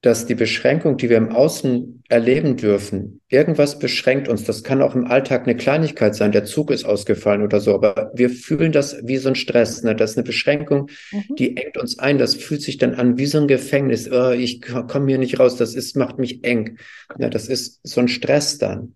dass 0.00 0.26
die 0.26 0.36
Beschränkung, 0.36 0.96
die 0.96 1.10
wir 1.10 1.16
im 1.16 1.32
Außen 1.32 2.04
erleben 2.08 2.56
dürfen, 2.56 3.20
irgendwas 3.28 3.80
beschränkt 3.80 4.28
uns. 4.28 4.44
Das 4.44 4.62
kann 4.62 4.80
auch 4.80 4.94
im 4.94 5.06
Alltag 5.06 5.42
eine 5.42 5.56
Kleinigkeit 5.56 6.14
sein. 6.14 6.30
Der 6.30 6.44
Zug 6.44 6.70
ist 6.70 6.84
ausgefallen 6.84 7.42
oder 7.42 7.60
so. 7.60 7.74
Aber 7.74 8.12
wir 8.14 8.30
fühlen 8.30 8.70
das 8.70 8.96
wie 9.02 9.16
so 9.16 9.28
ein 9.28 9.34
Stress. 9.34 9.82
Ne? 9.82 9.96
Das 9.96 10.12
ist 10.12 10.16
eine 10.16 10.24
Beschränkung, 10.24 10.88
mhm. 11.10 11.34
die 11.36 11.56
engt 11.56 11.76
uns 11.78 11.98
ein. 11.98 12.18
Das 12.18 12.36
fühlt 12.36 12.62
sich 12.62 12.78
dann 12.78 12.94
an 12.94 13.18
wie 13.18 13.26
so 13.26 13.38
ein 13.38 13.48
Gefängnis. 13.48 14.08
Oh, 14.10 14.30
ich 14.30 14.62
komme 14.62 15.08
hier 15.08 15.18
nicht 15.18 15.40
raus. 15.40 15.56
Das 15.56 15.74
ist, 15.74 15.96
macht 15.96 16.18
mich 16.18 16.44
eng. 16.44 16.78
Ne? 17.18 17.28
Das 17.28 17.48
ist 17.48 17.80
so 17.82 18.00
ein 18.00 18.08
Stress 18.08 18.58
dann. 18.58 18.94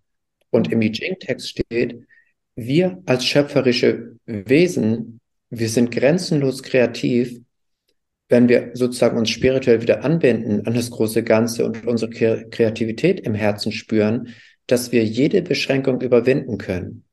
Und 0.50 0.70
im 0.70 0.82
I 0.82 0.92
Ching-Text 0.92 1.48
steht, 1.48 2.07
wir 2.55 3.03
als 3.07 3.24
schöpferische 3.24 4.16
Wesen, 4.26 5.20
wir 5.50 5.68
sind 5.68 5.90
grenzenlos 5.90 6.62
kreativ, 6.62 7.40
wenn 8.33 8.49
wir 8.49 8.70
sozusagen 8.72 9.18
uns 9.18 9.28
spirituell 9.28 9.83
wieder 9.83 10.05
anwenden 10.05 10.66
an 10.66 10.72
das 10.72 10.91
große 10.91 11.22
Ganze 11.22 11.66
und 11.66 11.87
unsere 11.87 12.11
Kreativität 12.11 13.20
im 13.20 13.35
Herzen 13.35 13.72
spüren, 13.72 14.28
dass 14.66 14.91
wir 14.91 15.05
jede 15.05 15.43
Beschränkung 15.43 16.01
überwinden 16.01 16.57
können. 16.57 17.05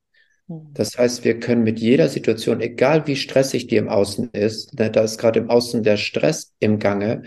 Hm. 0.48 0.70
Das 0.74 0.98
heißt, 0.98 1.26
wir 1.26 1.38
können 1.42 1.64
mit 1.64 1.78
jeder 1.78 2.08
Situation, 2.08 2.62
egal 2.62 3.06
wie 3.06 3.18
stressig 3.18 3.68
die 3.68 3.76
im 3.76 3.90
Außen 3.90 4.30
ist, 4.32 4.80
ne, 4.80 4.90
da 4.90 5.02
ist 5.02 5.18
gerade 5.18 5.40
im 5.40 5.50
Außen 5.50 5.84
der 5.84 5.98
Stress 5.98 6.54
im 6.60 6.80
Gange, 6.80 7.24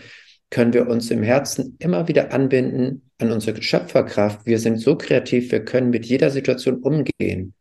können 0.49 0.73
wir 0.73 0.89
uns 0.89 1.11
im 1.11 1.23
Herzen 1.23 1.77
immer 1.79 2.09
wieder 2.09 2.33
anbinden 2.33 3.11
an 3.19 3.31
unsere 3.31 3.61
Schöpferkraft. 3.61 4.47
Wir 4.47 4.59
sind 4.59 4.79
so 4.79 4.97
kreativ, 4.97 5.53
wir 5.53 5.67
können 5.67 5.91
mit 5.91 6.07
jeder 6.07 6.31
Situation 6.31 6.77
umgehen. 6.81 7.53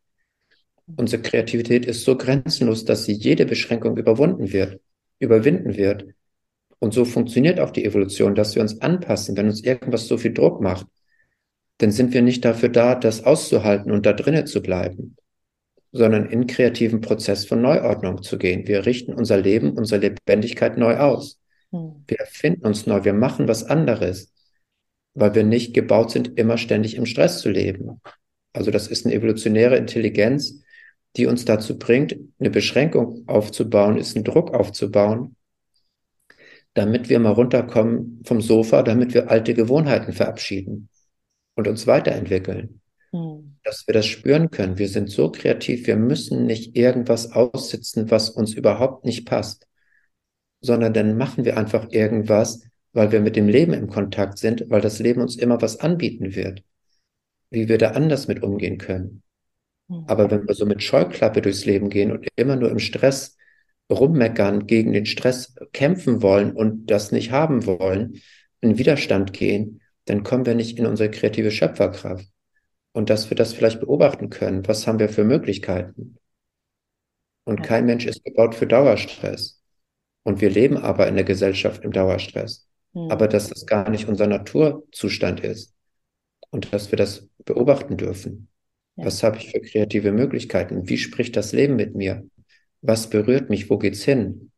Unsere 0.95 1.21
Kreativität 1.21 1.85
ist 1.85 2.05
so 2.05 2.15
grenzenlos, 2.15 2.85
dass 2.85 3.03
sie 3.03 3.13
jede 3.13 3.45
Beschränkung 3.45 3.97
überwunden 3.97 4.53
wird, 4.53 4.79
überwinden 5.19 5.75
wird. 5.75 6.05
Und 6.83 6.95
so 6.95 7.05
funktioniert 7.05 7.59
auch 7.59 7.69
die 7.69 7.85
Evolution, 7.85 8.33
dass 8.33 8.55
wir 8.55 8.63
uns 8.63 8.81
anpassen, 8.81 9.37
wenn 9.37 9.45
uns 9.45 9.63
irgendwas 9.63 10.07
so 10.07 10.17
viel 10.17 10.33
Druck 10.33 10.61
macht. 10.61 10.87
Dann 11.77 11.91
sind 11.91 12.11
wir 12.11 12.23
nicht 12.23 12.43
dafür 12.43 12.69
da, 12.69 12.95
das 12.95 13.23
auszuhalten 13.23 13.91
und 13.91 14.07
da 14.07 14.13
drinnen 14.13 14.47
zu 14.47 14.63
bleiben, 14.63 15.15
sondern 15.91 16.25
in 16.25 16.47
kreativen 16.47 16.99
Prozess 16.99 17.45
von 17.45 17.61
Neuordnung 17.61 18.23
zu 18.23 18.39
gehen. 18.39 18.67
Wir 18.67 18.87
richten 18.87 19.13
unser 19.13 19.37
Leben, 19.37 19.73
unsere 19.73 20.01
Lebendigkeit 20.01 20.75
neu 20.79 20.97
aus. 20.97 21.39
Hm. 21.71 22.03
Wir 22.07 22.19
erfinden 22.19 22.65
uns 22.65 22.87
neu, 22.87 23.03
wir 23.03 23.13
machen 23.13 23.47
was 23.47 23.63
anderes, 23.63 24.33
weil 25.13 25.35
wir 25.35 25.43
nicht 25.43 25.75
gebaut 25.75 26.09
sind, 26.09 26.39
immer 26.39 26.57
ständig 26.57 26.95
im 26.95 27.05
Stress 27.05 27.41
zu 27.41 27.51
leben. 27.51 28.01
Also 28.53 28.71
das 28.71 28.87
ist 28.87 29.05
eine 29.05 29.13
evolutionäre 29.13 29.77
Intelligenz, 29.77 30.63
die 31.15 31.27
uns 31.27 31.45
dazu 31.45 31.77
bringt, 31.77 32.17
eine 32.39 32.49
Beschränkung 32.49 33.23
aufzubauen, 33.27 33.99
ist 33.99 34.17
ein 34.17 34.23
Druck 34.23 34.51
aufzubauen, 34.55 35.35
damit 36.73 37.09
wir 37.09 37.19
mal 37.19 37.33
runterkommen 37.33 38.21
vom 38.25 38.41
Sofa, 38.41 38.83
damit 38.83 39.13
wir 39.13 39.29
alte 39.29 39.53
Gewohnheiten 39.53 40.13
verabschieden 40.13 40.89
und 41.55 41.67
uns 41.67 41.87
weiterentwickeln. 41.87 42.81
Hm. 43.11 43.57
Dass 43.63 43.85
wir 43.87 43.93
das 43.93 44.05
spüren 44.05 44.49
können. 44.49 44.77
Wir 44.77 44.87
sind 44.87 45.09
so 45.09 45.31
kreativ, 45.31 45.85
wir 45.85 45.97
müssen 45.97 46.45
nicht 46.45 46.75
irgendwas 46.75 47.31
aussitzen, 47.33 48.09
was 48.09 48.29
uns 48.29 48.53
überhaupt 48.53 49.05
nicht 49.05 49.25
passt 49.25 49.67
sondern 50.61 50.93
dann 50.93 51.17
machen 51.17 51.43
wir 51.43 51.57
einfach 51.57 51.91
irgendwas, 51.91 52.63
weil 52.93 53.11
wir 53.11 53.19
mit 53.19 53.35
dem 53.35 53.47
Leben 53.47 53.73
im 53.73 53.87
Kontakt 53.87 54.37
sind, 54.37 54.65
weil 54.69 54.81
das 54.81 54.99
Leben 54.99 55.21
uns 55.21 55.35
immer 55.35 55.61
was 55.61 55.79
anbieten 55.79 56.35
wird, 56.35 56.63
wie 57.49 57.67
wir 57.67 57.77
da 57.77 57.91
anders 57.91 58.27
mit 58.27 58.43
umgehen 58.43 58.77
können. 58.77 59.23
Mhm. 59.87 60.05
Aber 60.07 60.29
wenn 60.29 60.47
wir 60.47 60.53
so 60.53 60.65
mit 60.65 60.83
Scheuklappe 60.83 61.41
durchs 61.41 61.65
Leben 61.65 61.89
gehen 61.89 62.11
und 62.11 62.27
immer 62.35 62.55
nur 62.55 62.69
im 62.69 62.79
Stress 62.79 63.37
rummeckern, 63.89 64.67
gegen 64.67 64.93
den 64.93 65.05
Stress 65.05 65.55
kämpfen 65.73 66.21
wollen 66.21 66.51
und 66.51 66.87
das 66.87 67.11
nicht 67.11 67.31
haben 67.31 67.65
wollen, 67.65 68.21
in 68.61 68.77
Widerstand 68.77 69.33
gehen, 69.33 69.81
dann 70.05 70.23
kommen 70.23 70.45
wir 70.45 70.55
nicht 70.55 70.77
in 70.77 70.85
unsere 70.85 71.11
kreative 71.11 71.51
Schöpferkraft. 71.51 72.27
Und 72.93 73.09
dass 73.09 73.29
wir 73.29 73.37
das 73.37 73.53
vielleicht 73.53 73.79
beobachten 73.79 74.29
können, 74.29 74.67
was 74.67 74.85
haben 74.85 74.99
wir 74.99 75.09
für 75.09 75.23
Möglichkeiten? 75.23 76.17
Und 77.45 77.63
kein 77.63 77.85
Mensch 77.85 78.05
ist 78.05 78.23
gebaut 78.23 78.55
für 78.55 78.67
Dauerstress. 78.67 79.61
Und 80.23 80.41
wir 80.41 80.49
leben 80.49 80.77
aber 80.77 81.07
in 81.07 81.15
der 81.15 81.23
Gesellschaft 81.23 81.83
im 81.83 81.91
Dauerstress. 81.91 82.67
Mhm. 82.93 83.09
Aber 83.09 83.27
dass 83.27 83.49
das 83.49 83.65
gar 83.65 83.89
nicht 83.89 84.07
unser 84.07 84.27
Naturzustand 84.27 85.39
ist. 85.39 85.73
Und 86.49 86.73
dass 86.73 86.91
wir 86.91 86.97
das 86.97 87.29
beobachten 87.45 87.97
dürfen. 87.97 88.49
Ja. 88.97 89.05
Was 89.05 89.23
habe 89.23 89.37
ich 89.37 89.51
für 89.51 89.61
kreative 89.61 90.11
Möglichkeiten? 90.11 90.87
Wie 90.89 90.97
spricht 90.97 91.35
das 91.37 91.53
Leben 91.53 91.75
mit 91.75 91.95
mir? 91.95 92.25
Was 92.81 93.09
berührt 93.09 93.49
mich? 93.49 93.69
Wo 93.69 93.77
geht's 93.77 94.03
hin? 94.03 94.51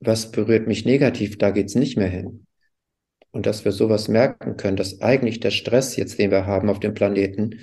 Was 0.00 0.30
berührt 0.30 0.66
mich 0.66 0.84
negativ? 0.84 1.38
Da 1.38 1.50
geht's 1.50 1.74
nicht 1.74 1.96
mehr 1.96 2.08
hin. 2.08 2.46
Und 3.30 3.46
dass 3.46 3.64
wir 3.64 3.72
sowas 3.72 4.08
merken 4.08 4.56
können, 4.56 4.76
dass 4.76 5.00
eigentlich 5.00 5.40
der 5.40 5.50
Stress 5.50 5.96
jetzt, 5.96 6.18
den 6.18 6.30
wir 6.30 6.46
haben 6.46 6.70
auf 6.70 6.80
dem 6.80 6.94
Planeten, 6.94 7.60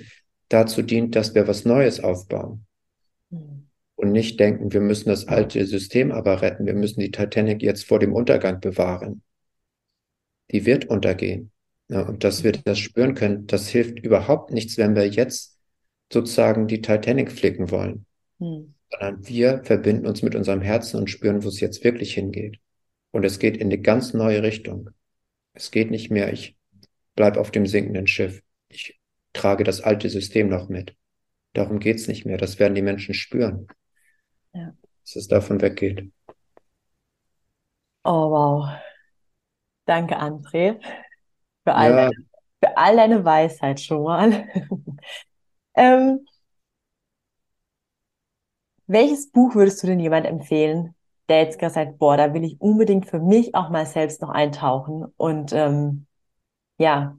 dazu 0.48 0.82
dient, 0.82 1.16
dass 1.16 1.34
wir 1.34 1.48
was 1.48 1.64
Neues 1.64 2.00
aufbauen. 2.00 2.66
Mhm 3.30 3.66
und 3.96 4.12
nicht 4.12 4.38
denken, 4.38 4.72
wir 4.72 4.80
müssen 4.80 5.08
das 5.08 5.26
alte 5.26 5.66
System 5.66 6.12
aber 6.12 6.42
retten, 6.42 6.66
wir 6.66 6.74
müssen 6.74 7.00
die 7.00 7.10
Titanic 7.10 7.62
jetzt 7.62 7.84
vor 7.84 7.98
dem 7.98 8.12
Untergang 8.12 8.60
bewahren. 8.60 9.22
Die 10.52 10.64
wird 10.64 10.84
untergehen. 10.84 11.50
Ja, 11.88 12.02
und 12.02 12.22
dass 12.22 12.44
wir 12.44 12.52
das 12.52 12.78
spüren 12.78 13.14
können, 13.14 13.46
das 13.46 13.68
hilft 13.68 13.98
überhaupt 14.00 14.52
nichts, 14.52 14.76
wenn 14.76 14.94
wir 14.94 15.08
jetzt 15.08 15.58
sozusagen 16.12 16.68
die 16.68 16.82
Titanic 16.82 17.32
flicken 17.32 17.70
wollen. 17.70 18.06
Hm. 18.38 18.74
Sondern 18.90 19.26
wir 19.26 19.64
verbinden 19.64 20.06
uns 20.06 20.22
mit 20.22 20.34
unserem 20.34 20.60
Herzen 20.62 20.98
und 20.98 21.10
spüren, 21.10 21.42
wo 21.42 21.48
es 21.48 21.60
jetzt 21.60 21.82
wirklich 21.84 22.14
hingeht. 22.14 22.58
Und 23.10 23.24
es 23.24 23.38
geht 23.38 23.56
in 23.56 23.68
eine 23.68 23.78
ganz 23.78 24.14
neue 24.14 24.42
Richtung. 24.42 24.90
Es 25.52 25.70
geht 25.70 25.90
nicht 25.90 26.10
mehr, 26.10 26.32
ich 26.32 26.56
bleib 27.14 27.36
auf 27.36 27.50
dem 27.50 27.66
sinkenden 27.66 28.06
Schiff. 28.06 28.42
Ich 28.68 29.00
trage 29.32 29.64
das 29.64 29.80
alte 29.80 30.08
System 30.08 30.48
noch 30.48 30.68
mit. 30.68 30.94
Darum 31.52 31.78
geht's 31.78 32.06
nicht 32.06 32.26
mehr. 32.26 32.36
Das 32.36 32.58
werden 32.58 32.74
die 32.74 32.82
Menschen 32.82 33.14
spüren. 33.14 33.66
Ja. 34.52 34.74
Dass 35.02 35.16
es 35.16 35.28
davon 35.28 35.60
weggeht. 35.60 36.10
Oh, 38.04 38.30
wow. 38.30 38.68
Danke, 39.86 40.18
André, 40.18 40.80
für 41.64 41.74
all, 41.74 41.90
ja. 41.90 41.96
deine, 41.96 42.26
für 42.62 42.76
all 42.76 42.96
deine 42.96 43.24
Weisheit 43.24 43.80
schon 43.80 44.02
mal. 44.02 44.48
ähm, 45.74 46.26
welches 48.86 49.30
Buch 49.30 49.54
würdest 49.54 49.82
du 49.82 49.86
denn 49.86 50.00
jemand 50.00 50.26
empfehlen, 50.26 50.94
der 51.28 51.42
jetzt 51.42 51.58
gerade 51.58 51.74
sagt, 51.74 51.98
boah, 51.98 52.16
da 52.16 52.32
will 52.34 52.44
ich 52.44 52.60
unbedingt 52.60 53.06
für 53.06 53.18
mich 53.18 53.54
auch 53.54 53.70
mal 53.70 53.86
selbst 53.86 54.22
noch 54.22 54.30
eintauchen 54.30 55.06
und 55.16 55.52
ähm, 55.52 56.06
ja, 56.78 57.16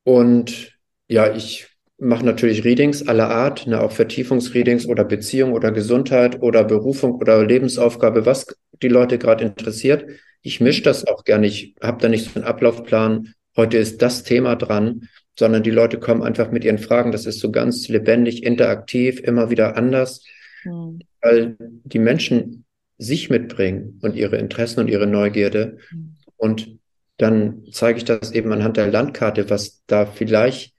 Und 0.03 0.77
ja, 1.07 1.33
ich 1.33 1.75
mache 1.97 2.23
natürlich 2.23 2.63
Readings 2.63 3.07
aller 3.07 3.29
Art, 3.29 3.65
ne, 3.65 3.81
auch 3.81 3.91
Vertiefungsreadings 3.91 4.87
oder 4.87 5.03
Beziehung 5.03 5.53
oder 5.53 5.71
Gesundheit 5.71 6.39
oder 6.41 6.63
Berufung 6.63 7.15
oder 7.15 7.43
Lebensaufgabe, 7.45 8.27
was 8.27 8.45
die 8.81 8.87
Leute 8.87 9.17
gerade 9.17 9.45
interessiert. 9.45 10.05
Ich 10.41 10.61
mische 10.61 10.83
das 10.83 11.07
auch 11.07 11.23
gerne. 11.23 11.47
Ich 11.47 11.75
habe 11.81 12.01
da 12.01 12.09
nicht 12.09 12.25
so 12.25 12.39
einen 12.39 12.47
Ablaufplan. 12.47 13.33
Heute 13.55 13.77
ist 13.77 14.01
das 14.01 14.23
Thema 14.23 14.55
dran, 14.55 15.09
sondern 15.37 15.63
die 15.63 15.71
Leute 15.71 15.99
kommen 15.99 16.23
einfach 16.23 16.51
mit 16.51 16.63
ihren 16.63 16.77
Fragen. 16.77 17.11
Das 17.11 17.25
ist 17.25 17.39
so 17.39 17.51
ganz 17.51 17.87
lebendig, 17.87 18.43
interaktiv, 18.43 19.19
immer 19.19 19.49
wieder 19.49 19.75
anders, 19.75 20.23
mhm. 20.63 21.01
weil 21.21 21.57
die 21.59 21.99
Menschen 21.99 22.65
sich 22.97 23.29
mitbringen 23.29 23.99
und 24.01 24.15
ihre 24.15 24.37
Interessen 24.37 24.81
und 24.81 24.89
ihre 24.89 25.07
Neugierde. 25.07 25.77
Mhm. 25.91 26.15
Und 26.37 26.79
dann 27.17 27.63
zeige 27.71 27.97
ich 27.97 28.05
das 28.05 28.31
eben 28.31 28.51
anhand 28.51 28.77
der 28.77 28.87
Landkarte, 28.87 29.49
was 29.49 29.83
da 29.87 30.05
vielleicht 30.05 30.73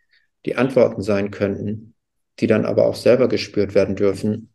die 0.47 0.57
Antworten 0.57 1.03
sein 1.03 1.31
könnten, 1.31 1.95
die 2.39 2.47
dann 2.47 2.65
aber 2.65 2.87
auch 2.87 2.95
selber 2.95 3.29
gespürt 3.29 3.75
werden 3.75 3.97
dürfen. 3.97 4.51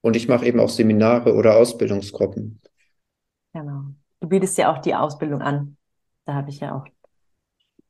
Und 0.00 0.16
ich 0.16 0.26
mache 0.26 0.46
eben 0.46 0.58
auch 0.58 0.68
Seminare 0.68 1.34
oder 1.34 1.56
Ausbildungsgruppen. 1.56 2.60
Genau. 3.52 3.82
Du 4.20 4.28
bietest 4.28 4.56
ja 4.58 4.72
auch 4.72 4.78
die 4.78 4.94
Ausbildung 4.94 5.42
an. 5.42 5.76
Da 6.24 6.34
habe 6.34 6.50
ich 6.50 6.60
ja 6.60 6.74
auch 6.74 6.86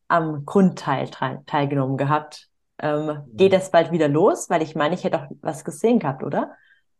am 0.08 0.44
Grundteil 0.44 1.10
teilgenommen 1.46 1.96
gehabt. 1.96 2.48
Ähm, 2.78 3.18
geht 3.32 3.52
das 3.52 3.70
bald 3.70 3.92
wieder 3.92 4.08
los? 4.08 4.50
Weil 4.50 4.62
ich 4.62 4.74
meine, 4.74 4.94
ich 4.94 5.04
hätte 5.04 5.20
auch 5.20 5.26
was 5.40 5.64
gesehen 5.64 5.98
gehabt, 5.98 6.22
oder? 6.22 6.52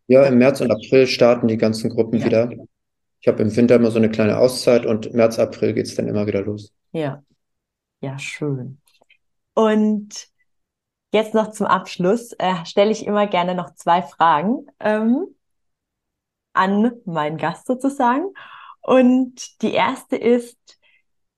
Ja, 0.07 0.25
im 0.25 0.39
März 0.39 0.61
und 0.61 0.71
April 0.71 1.07
starten 1.07 1.49
die 1.49 1.57
ganzen 1.57 1.91
Gruppen 1.91 2.21
ja. 2.21 2.27
wieder. 2.27 2.51
Ich 3.21 3.29
habe 3.29 3.43
im 3.43 3.55
Winter 3.55 3.77
immer 3.77 3.91
so 3.91 3.99
eine 3.99 4.11
kleine 4.11 4.39
Auszeit 4.39 4.85
und 4.85 5.13
März, 5.15 5.39
April 5.39 5.75
geht 5.75 5.87
es 5.87 5.95
dann 5.95 6.09
immer 6.09 6.27
wieder 6.27 6.43
los. 6.43 6.73
Ja. 6.93 7.23
Ja, 8.01 8.19
schön. 8.19 8.81
Und 9.55 10.29
jetzt 11.13 11.35
noch 11.35 11.53
zum 11.53 11.67
Abschluss 11.67 12.33
äh, 12.39 12.65
stelle 12.65 12.91
ich 12.91 13.07
immer 13.07 13.27
gerne 13.27 13.55
noch 13.55 13.75
zwei 13.75 14.03
Fragen 14.03 14.67
ähm, 14.81 15.27
an 16.53 16.92
meinen 17.05 17.38
Gast 17.38 17.66
sozusagen. 17.66 18.26
Und 18.80 19.62
die 19.62 19.72
erste 19.72 20.16
ist, 20.16 20.59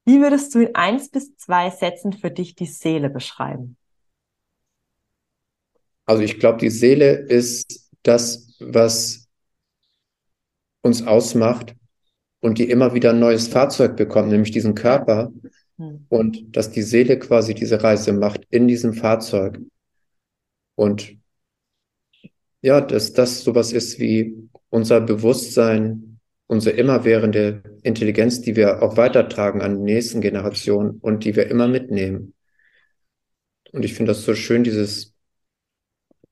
wie 0.04 0.20
würdest 0.20 0.54
du 0.54 0.60
in 0.60 0.74
eins 0.74 1.10
bis 1.10 1.36
zwei 1.36 1.70
Sätzen 1.70 2.12
für 2.12 2.30
dich 2.30 2.54
die 2.54 2.66
Seele 2.66 3.10
beschreiben? 3.10 3.76
Also 6.06 6.22
ich 6.22 6.38
glaube, 6.38 6.58
die 6.58 6.70
Seele 6.70 7.12
ist 7.12 7.90
das, 8.02 8.56
was 8.60 9.28
uns 10.82 11.06
ausmacht 11.06 11.74
und 12.40 12.58
die 12.58 12.68
immer 12.68 12.92
wieder 12.92 13.10
ein 13.10 13.20
neues 13.20 13.48
Fahrzeug 13.48 13.96
bekommt, 13.96 14.28
nämlich 14.28 14.50
diesen 14.50 14.74
Körper. 14.74 15.32
Hm. 15.78 16.04
Und 16.08 16.56
dass 16.56 16.70
die 16.70 16.82
Seele 16.82 17.18
quasi 17.18 17.54
diese 17.54 17.82
Reise 17.82 18.12
macht 18.12 18.46
in 18.50 18.68
diesem 18.68 18.92
Fahrzeug. 18.92 19.58
Und 20.74 21.16
ja, 22.60 22.80
dass 22.80 23.12
das 23.12 23.42
sowas 23.42 23.72
ist 23.72 23.98
wie 23.98 24.48
unser 24.74 25.00
Bewusstsein, 25.00 26.18
unsere 26.48 26.74
immerwährende 26.74 27.62
Intelligenz, 27.84 28.40
die 28.40 28.56
wir 28.56 28.82
auch 28.82 28.96
weitertragen 28.96 29.62
an 29.62 29.76
die 29.76 29.92
nächsten 29.92 30.20
Generationen 30.20 30.98
und 30.98 31.24
die 31.24 31.36
wir 31.36 31.48
immer 31.48 31.68
mitnehmen. 31.68 32.34
Und 33.70 33.84
ich 33.84 33.94
finde 33.94 34.10
das 34.10 34.24
so 34.24 34.34
schön, 34.34 34.64
dieses 34.64 35.14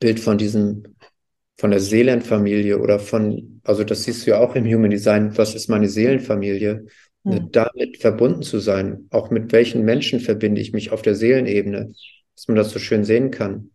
Bild 0.01 0.19
von 0.19 0.39
diesem, 0.39 0.97
von 1.57 1.71
der 1.71 1.79
Seelenfamilie 1.79 2.81
oder 2.81 2.99
von, 2.99 3.61
also 3.63 3.85
das 3.85 4.03
siehst 4.03 4.27
du 4.27 4.33
ja 4.33 4.41
auch 4.41 4.57
im 4.57 4.67
Human 4.67 4.91
Design, 4.91 5.39
was 5.39 5.55
ist 5.55 5.69
meine 5.69 5.89
Seelenfamilie? 5.89 6.87
Mhm. 7.23 7.53
Damit 7.53 7.99
verbunden 7.99 8.43
zu 8.43 8.59
sein, 8.59 9.07
auch 9.11 9.31
mit 9.31 9.53
welchen 9.53 9.85
Menschen 9.85 10.19
verbinde 10.19 10.61
ich 10.61 10.73
mich 10.73 10.91
auf 10.91 11.03
der 11.03 11.15
Seelenebene, 11.15 11.93
dass 12.35 12.49
man 12.49 12.57
das 12.57 12.71
so 12.71 12.81
schön 12.81 13.05
sehen 13.05 13.31
kann, 13.31 13.71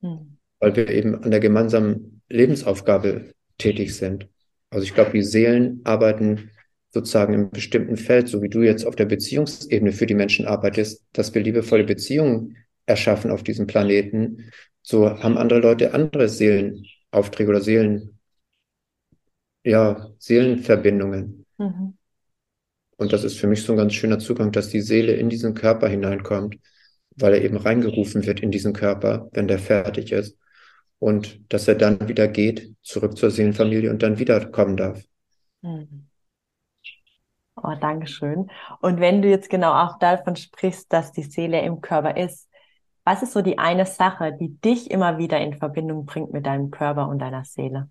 mhm. 0.00 0.38
weil 0.58 0.74
wir 0.74 0.88
eben 0.88 1.22
an 1.22 1.30
der 1.30 1.40
gemeinsamen 1.40 2.22
Lebensaufgabe 2.30 3.34
tätig 3.60 3.94
sind. 3.94 4.28
Also 4.70 4.84
ich 4.84 4.94
glaube, 4.94 5.12
die 5.12 5.22
Seelen 5.22 5.80
arbeiten 5.84 6.50
sozusagen 6.90 7.34
im 7.34 7.50
bestimmten 7.50 7.96
Feld, 7.96 8.28
so 8.28 8.42
wie 8.42 8.48
du 8.48 8.62
jetzt 8.62 8.84
auf 8.84 8.96
der 8.96 9.04
Beziehungsebene 9.04 9.92
für 9.92 10.06
die 10.06 10.14
Menschen 10.14 10.46
arbeitest, 10.46 11.04
dass 11.12 11.34
wir 11.34 11.42
liebevolle 11.42 11.84
Beziehungen 11.84 12.56
erschaffen 12.86 13.30
auf 13.30 13.42
diesem 13.42 13.66
Planeten. 13.66 14.50
So 14.82 15.08
haben 15.08 15.38
andere 15.38 15.60
Leute 15.60 15.94
andere 15.94 16.28
Seelenaufträge 16.28 17.50
oder 17.50 17.60
Seelen, 17.60 18.18
ja, 19.64 20.10
Seelenverbindungen. 20.18 21.46
Mhm. 21.58 21.94
Und 22.96 23.12
das 23.12 23.24
ist 23.24 23.38
für 23.38 23.46
mich 23.46 23.62
so 23.62 23.72
ein 23.72 23.78
ganz 23.78 23.94
schöner 23.94 24.18
Zugang, 24.18 24.52
dass 24.52 24.68
die 24.68 24.80
Seele 24.80 25.14
in 25.14 25.28
diesen 25.28 25.54
Körper 25.54 25.88
hineinkommt, 25.88 26.56
weil 27.16 27.34
er 27.34 27.42
eben 27.42 27.56
reingerufen 27.56 28.26
wird 28.26 28.40
in 28.40 28.50
diesen 28.50 28.72
Körper, 28.72 29.28
wenn 29.32 29.48
der 29.48 29.58
fertig 29.58 30.12
ist 30.12 30.39
und 31.00 31.52
dass 31.52 31.66
er 31.66 31.74
dann 31.74 32.08
wieder 32.08 32.28
geht, 32.28 32.76
zurück 32.82 33.16
zur 33.16 33.32
Seelenfamilie 33.32 33.90
und 33.90 34.02
dann 34.04 34.20
wiederkommen 34.20 34.76
darf. 34.76 35.02
Mhm. 35.62 36.06
Oh, 37.56 37.74
Dankeschön. 37.78 38.50
Und 38.80 39.00
wenn 39.00 39.20
du 39.20 39.28
jetzt 39.28 39.50
genau 39.50 39.72
auch 39.72 39.98
davon 39.98 40.36
sprichst, 40.36 40.92
dass 40.92 41.12
die 41.12 41.24
Seele 41.24 41.60
im 41.62 41.80
Körper 41.80 42.16
ist, 42.16 42.48
was 43.04 43.22
ist 43.22 43.32
so 43.32 43.42
die 43.42 43.58
eine 43.58 43.86
Sache, 43.86 44.36
die 44.38 44.60
dich 44.60 44.90
immer 44.90 45.18
wieder 45.18 45.40
in 45.40 45.58
Verbindung 45.58 46.04
bringt 46.06 46.32
mit 46.32 46.46
deinem 46.46 46.70
Körper 46.70 47.08
und 47.08 47.18
deiner 47.18 47.44
Seele? 47.44 47.90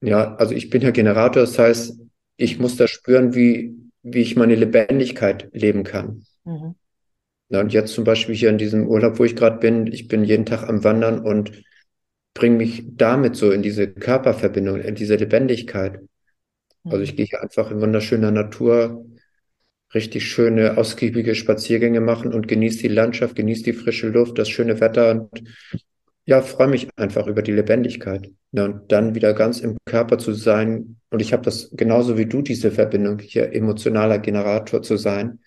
Ja, 0.00 0.34
also 0.34 0.54
ich 0.54 0.70
bin 0.70 0.82
ja 0.82 0.90
Generator, 0.90 1.42
das 1.42 1.58
heißt, 1.58 2.00
ich 2.36 2.58
muss 2.58 2.76
da 2.76 2.88
spüren, 2.88 3.34
wie, 3.34 3.74
wie 4.02 4.20
ich 4.20 4.36
meine 4.36 4.56
Lebendigkeit 4.56 5.48
leben 5.52 5.84
kann. 5.84 6.24
Mhm. 6.44 6.74
Ja, 7.52 7.60
und 7.60 7.70
jetzt 7.74 7.92
zum 7.92 8.04
Beispiel 8.04 8.34
hier 8.34 8.48
in 8.48 8.56
diesem 8.56 8.86
Urlaub, 8.88 9.18
wo 9.18 9.24
ich 9.24 9.36
gerade 9.36 9.58
bin, 9.58 9.86
ich 9.86 10.08
bin 10.08 10.24
jeden 10.24 10.46
Tag 10.46 10.66
am 10.66 10.84
Wandern 10.84 11.20
und 11.20 11.62
bringe 12.32 12.56
mich 12.56 12.84
damit 12.96 13.36
so 13.36 13.50
in 13.50 13.60
diese 13.62 13.88
Körperverbindung, 13.88 14.80
in 14.80 14.94
diese 14.94 15.16
Lebendigkeit. 15.16 16.00
Also 16.82 17.00
ich 17.00 17.12
mhm. 17.12 17.16
gehe 17.16 17.26
hier 17.26 17.42
einfach 17.42 17.70
in 17.70 17.82
wunderschöner 17.82 18.30
Natur 18.30 19.04
richtig 19.92 20.26
schöne, 20.26 20.78
ausgiebige 20.78 21.34
Spaziergänge 21.34 22.00
machen 22.00 22.32
und 22.32 22.48
genieße 22.48 22.78
die 22.78 22.88
Landschaft, 22.88 23.36
genieße 23.36 23.64
die 23.64 23.74
frische 23.74 24.08
Luft, 24.08 24.38
das 24.38 24.48
schöne 24.48 24.80
Wetter 24.80 25.10
und 25.10 25.44
ja, 26.24 26.40
freue 26.40 26.68
mich 26.68 26.88
einfach 26.96 27.26
über 27.26 27.42
die 27.42 27.52
Lebendigkeit. 27.52 28.30
Ja, 28.52 28.64
und 28.64 28.90
dann 28.90 29.14
wieder 29.14 29.34
ganz 29.34 29.60
im 29.60 29.76
Körper 29.84 30.16
zu 30.16 30.32
sein. 30.32 30.96
Und 31.10 31.20
ich 31.20 31.34
habe 31.34 31.42
das 31.42 31.68
genauso 31.72 32.16
wie 32.16 32.26
du, 32.26 32.40
diese 32.40 32.70
Verbindung, 32.70 33.18
hier 33.18 33.52
emotionaler 33.52 34.20
Generator 34.20 34.80
zu 34.80 34.96
sein 34.96 35.40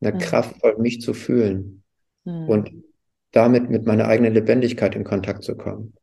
eine 0.00 0.14
mhm. 0.14 0.18
kraftvoll 0.18 0.78
mich 0.78 1.00
zu 1.00 1.14
fühlen 1.14 1.82
mhm. 2.24 2.48
und 2.48 2.72
damit 3.32 3.70
mit 3.70 3.86
meiner 3.86 4.06
eigenen 4.08 4.34
Lebendigkeit 4.34 4.94
in 4.94 5.04
Kontakt 5.04 5.42
zu 5.42 5.56
kommen. 5.56 5.94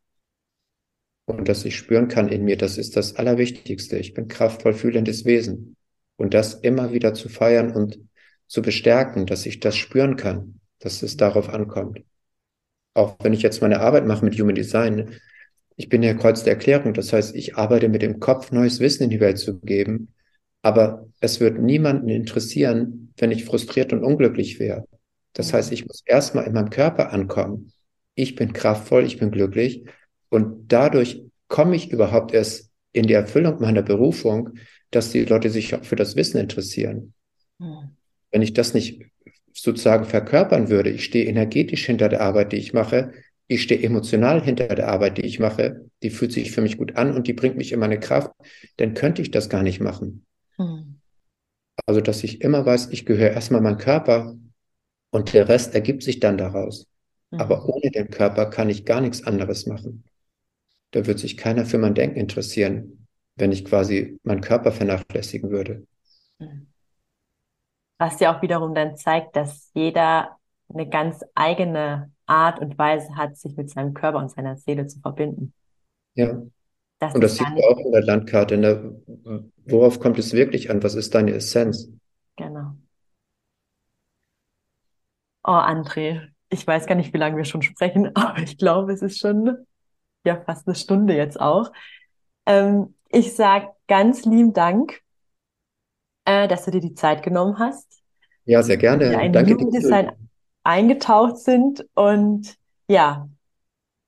Und 1.25 1.49
dass 1.49 1.65
ich 1.65 1.75
spüren 1.75 2.07
kann 2.07 2.29
in 2.29 2.43
mir, 2.43 2.55
das 2.55 2.77
ist 2.77 2.95
das 2.95 3.15
Allerwichtigste. 3.15 3.97
Ich 3.97 4.13
bin 4.13 4.27
kraftvoll 4.27 4.73
fühlendes 4.73 5.25
Wesen. 5.25 5.75
Und 6.17 6.33
das 6.33 6.53
immer 6.53 6.93
wieder 6.93 7.13
zu 7.13 7.29
feiern 7.29 7.71
und 7.71 7.99
zu 8.47 8.61
bestärken, 8.61 9.25
dass 9.25 9.45
ich 9.45 9.59
das 9.59 9.75
spüren 9.75 10.17
kann, 10.17 10.59
dass 10.79 11.01
es 11.01 11.17
darauf 11.17 11.49
ankommt. 11.49 12.03
Auch 12.93 13.17
wenn 13.21 13.33
ich 13.33 13.41
jetzt 13.41 13.61
meine 13.61 13.81
Arbeit 13.81 14.05
mache 14.05 14.23
mit 14.23 14.39
Human 14.39 14.55
Design, 14.55 15.19
Ich 15.77 15.89
bin 15.89 16.01
der 16.01 16.15
Kreuz 16.15 16.43
der 16.43 16.53
Erklärung. 16.53 16.93
Das 16.93 17.11
heißt, 17.11 17.35
ich 17.35 17.57
arbeite 17.57 17.89
mit 17.89 18.01
dem 18.01 18.19
Kopf, 18.19 18.51
neues 18.51 18.79
Wissen 18.79 19.03
in 19.03 19.09
die 19.09 19.19
Welt 19.19 19.37
zu 19.37 19.59
geben. 19.59 20.13
Aber 20.65 21.05
es 21.19 21.39
wird 21.39 21.59
niemanden 21.59 22.09
interessieren, 22.09 23.13
wenn 23.17 23.29
ich 23.29 23.45
frustriert 23.45 23.93
und 23.93 24.03
unglücklich 24.03 24.59
wäre. 24.59 24.87
Das 25.33 25.53
heißt, 25.53 25.71
ich 25.71 25.85
muss 25.85 26.01
erstmal 26.03 26.47
in 26.47 26.53
meinem 26.53 26.71
Körper 26.71 27.13
ankommen. 27.13 27.71
Ich 28.15 28.33
bin 28.33 28.51
kraftvoll, 28.51 29.05
ich 29.05 29.19
bin 29.19 29.29
glücklich. 29.29 29.83
Und 30.29 30.71
dadurch 30.73 31.21
komme 31.49 31.75
ich 31.75 31.91
überhaupt 31.91 32.33
erst 32.33 32.71
in 32.93 33.05
die 33.05 33.13
Erfüllung 33.13 33.61
meiner 33.61 33.83
Berufung, 33.83 34.57
dass 34.89 35.11
die 35.11 35.25
Leute 35.25 35.51
sich 35.51 35.75
auch 35.75 35.83
für 35.83 35.95
das 35.95 36.15
Wissen 36.15 36.39
interessieren. 36.39 37.13
Mhm. 37.59 37.91
Wenn 38.31 38.41
ich 38.41 38.53
das 38.53 38.73
nicht 38.73 39.03
sozusagen 39.53 40.05
verkörpern 40.05 40.69
würde, 40.69 40.89
ich 40.89 41.05
stehe 41.05 41.25
energetisch 41.25 41.85
hinter 41.85 42.09
der 42.09 42.21
Arbeit, 42.21 42.53
die 42.53 42.57
ich 42.57 42.73
mache, 42.73 43.11
ich 43.45 43.61
stehe 43.61 43.83
emotional 43.83 44.41
hinter 44.43 44.69
der 44.69 44.87
Arbeit, 44.87 45.19
die 45.19 45.27
ich 45.27 45.37
mache, 45.37 45.85
die 46.01 46.09
fühlt 46.09 46.31
sich 46.31 46.51
für 46.51 46.61
mich 46.61 46.79
gut 46.79 46.95
an 46.95 47.13
und 47.13 47.27
die 47.27 47.33
bringt 47.33 47.55
mich 47.55 47.71
in 47.71 47.79
meine 47.79 47.99
Kraft, 47.99 48.31
dann 48.77 48.95
könnte 48.95 49.21
ich 49.21 49.29
das 49.29 49.47
gar 49.47 49.61
nicht 49.61 49.79
machen. 49.79 50.25
Mhm. 50.57 50.99
Also, 51.85 52.01
dass 52.01 52.23
ich 52.23 52.41
immer 52.41 52.65
weiß, 52.65 52.89
ich 52.91 53.05
gehöre 53.05 53.31
erstmal 53.31 53.61
meinem 53.61 53.77
Körper 53.77 54.35
und 55.11 55.33
der 55.33 55.47
Rest 55.47 55.75
ergibt 55.75 56.03
sich 56.03 56.19
dann 56.19 56.37
daraus. 56.37 56.87
Mhm. 57.31 57.39
Aber 57.39 57.65
ohne 57.67 57.91
den 57.91 58.09
Körper 58.09 58.49
kann 58.49 58.69
ich 58.69 58.85
gar 58.85 59.01
nichts 59.01 59.23
anderes 59.25 59.65
machen. 59.65 60.03
Da 60.91 61.05
wird 61.05 61.19
sich 61.19 61.37
keiner 61.37 61.65
für 61.65 61.77
mein 61.77 61.95
Denken 61.95 62.17
interessieren, 62.17 63.07
wenn 63.35 63.51
ich 63.51 63.65
quasi 63.65 64.19
meinen 64.23 64.41
Körper 64.41 64.71
vernachlässigen 64.71 65.49
würde. 65.49 65.85
Mhm. 66.39 66.67
Was 67.97 68.19
ja 68.19 68.35
auch 68.35 68.41
wiederum 68.41 68.73
dann 68.73 68.97
zeigt, 68.97 69.35
dass 69.35 69.71
jeder 69.73 70.37
eine 70.69 70.89
ganz 70.89 71.23
eigene 71.33 72.11
Art 72.25 72.59
und 72.59 72.77
Weise 72.77 73.15
hat, 73.15 73.37
sich 73.37 73.55
mit 73.55 73.69
seinem 73.69 73.93
Körper 73.93 74.17
und 74.17 74.31
seiner 74.31 74.57
Seele 74.57 74.87
zu 74.87 74.99
verbinden. 74.99 75.53
Ja. 76.15 76.41
Das 76.99 77.13
und 77.13 77.21
das 77.21 77.35
sieht 77.35 77.49
man 77.49 77.61
auch 77.63 77.79
in 77.79 77.91
der 77.91 78.03
Landkarte. 78.03 78.55
In 78.55 78.61
der, 78.61 78.91
worauf 79.65 79.99
kommt 79.99 80.17
es 80.17 80.33
wirklich 80.33 80.69
an? 80.69 80.81
Was 80.81 80.95
ist 80.95 81.13
deine 81.13 81.33
Essenz? 81.33 81.89
Genau. 82.37 82.71
Oh, 85.43 85.51
André, 85.51 86.29
ich 86.49 86.65
weiß 86.65 86.87
gar 86.87 86.95
nicht, 86.95 87.13
wie 87.13 87.17
lange 87.17 87.37
wir 87.37 87.45
schon 87.45 87.61
sprechen, 87.61 88.11
aber 88.15 88.39
ich 88.39 88.57
glaube, 88.57 88.93
es 88.93 89.01
ist 89.01 89.19
schon 89.19 89.65
ja 90.25 90.41
fast 90.41 90.67
eine 90.67 90.75
Stunde 90.75 91.15
jetzt 91.15 91.39
auch. 91.39 91.71
Ähm, 92.45 92.95
ich 93.09 93.35
sage 93.35 93.69
ganz 93.87 94.25
lieben 94.25 94.53
Dank, 94.53 95.01
äh, 96.25 96.47
dass 96.47 96.65
du 96.65 96.71
dir 96.71 96.81
die 96.81 96.95
Zeit 96.95 97.23
genommen 97.23 97.59
hast. 97.59 98.01
Ja, 98.45 98.63
sehr 98.63 98.77
gerne. 98.77 99.11
Ja, 99.11 99.19
ein 99.19 99.33
Danke 99.33 99.57
Design 99.57 100.11
eingetaucht 100.63 101.37
sind 101.37 101.85
und 101.93 102.55
ja, 102.87 103.29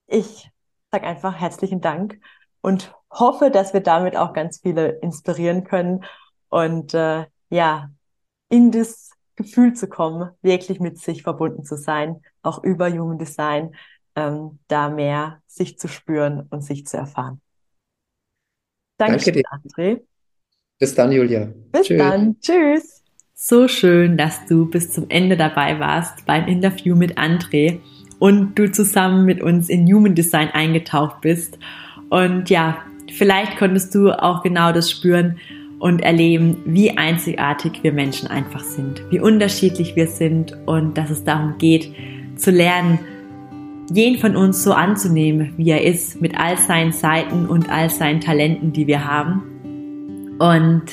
ich 0.08 0.50
sage 0.92 1.06
einfach 1.06 1.40
herzlichen 1.40 1.82
Dank 1.82 2.20
und 2.62 2.94
hoffe, 3.12 3.50
dass 3.52 3.74
wir 3.74 3.82
damit 3.82 4.16
auch 4.16 4.34
ganz 4.34 4.60
viele 4.60 4.90
inspirieren 4.90 5.64
können 5.64 6.04
und 6.50 6.94
äh, 6.94 7.26
ja, 7.50 7.90
in 8.50 8.72
das 8.72 9.12
Gefühl 9.36 9.74
zu 9.74 9.88
kommen, 9.88 10.32
wirklich 10.42 10.80
mit 10.80 10.98
sich 11.00 11.24
verbunden 11.24 11.64
zu 11.64 11.78
sein, 11.78 12.22
auch 12.42 12.64
über 12.64 12.90
Human 12.92 13.18
Design, 13.18 13.76
ähm, 14.16 14.60
da 14.68 14.90
mehr 14.90 15.42
sich 15.48 15.78
zu 15.78 15.88
spüren 15.88 16.48
und 16.50 16.62
sich 16.62 16.86
zu 16.86 16.98
erfahren. 16.98 17.40
Danke, 18.98 19.18
Danke 19.18 19.32
dir, 19.32 19.44
André. 19.52 20.02
Bis 20.80 20.96
dann, 20.96 21.12
Julia. 21.12 21.50
Bis 21.72 21.88
Tschüss. 21.88 21.98
dann. 21.98 22.40
Tschüss. 22.40 23.04
So 23.34 23.68
schön, 23.68 24.18
dass 24.18 24.48
du 24.48 24.68
bis 24.68 24.92
zum 24.92 25.10
Ende 25.10 25.38
dabei 25.38 25.80
warst 25.80 26.26
beim 26.26 26.48
Interview 26.48 26.96
mit 26.96 27.20
André 27.20 27.80
und 28.18 28.56
du 28.56 28.72
zusammen 28.72 29.26
mit 29.26 29.44
uns 29.44 29.70
in 29.70 29.86
Human 29.86 30.16
Design 30.16 30.50
eingetaucht 30.50 31.22
bist. 31.22 31.60
Und 32.10 32.50
ja, 32.50 32.78
vielleicht 33.12 33.58
konntest 33.58 33.94
du 33.96 34.12
auch 34.12 34.44
genau 34.44 34.72
das 34.72 34.90
spüren 34.92 35.38
und 35.80 36.02
erleben, 36.02 36.58
wie 36.66 36.98
einzigartig 36.98 37.84
wir 37.84 37.94
Menschen 37.94 38.28
einfach 38.28 38.62
sind, 38.62 39.04
wie 39.12 39.20
unterschiedlich 39.20 39.96
wir 39.96 40.08
sind 40.08 40.58
und 40.66 40.98
dass 40.98 41.10
es 41.10 41.24
darum 41.24 41.56
geht, 41.58 41.94
zu 42.36 42.52
lernen, 42.52 43.00
jeden 43.92 44.20
von 44.20 44.36
uns 44.36 44.64
so 44.64 44.74
anzunehmen, 44.74 45.54
wie 45.58 45.70
er 45.70 45.84
ist, 45.84 46.20
mit 46.20 46.38
all 46.38 46.58
seinen 46.58 46.92
Seiten 46.92 47.46
und 47.46 47.70
all 47.70 47.90
seinen 47.90 48.20
Talenten, 48.20 48.74
die 48.74 48.88
wir 48.88 49.06
haben. 49.06 49.44
Und 50.40 50.84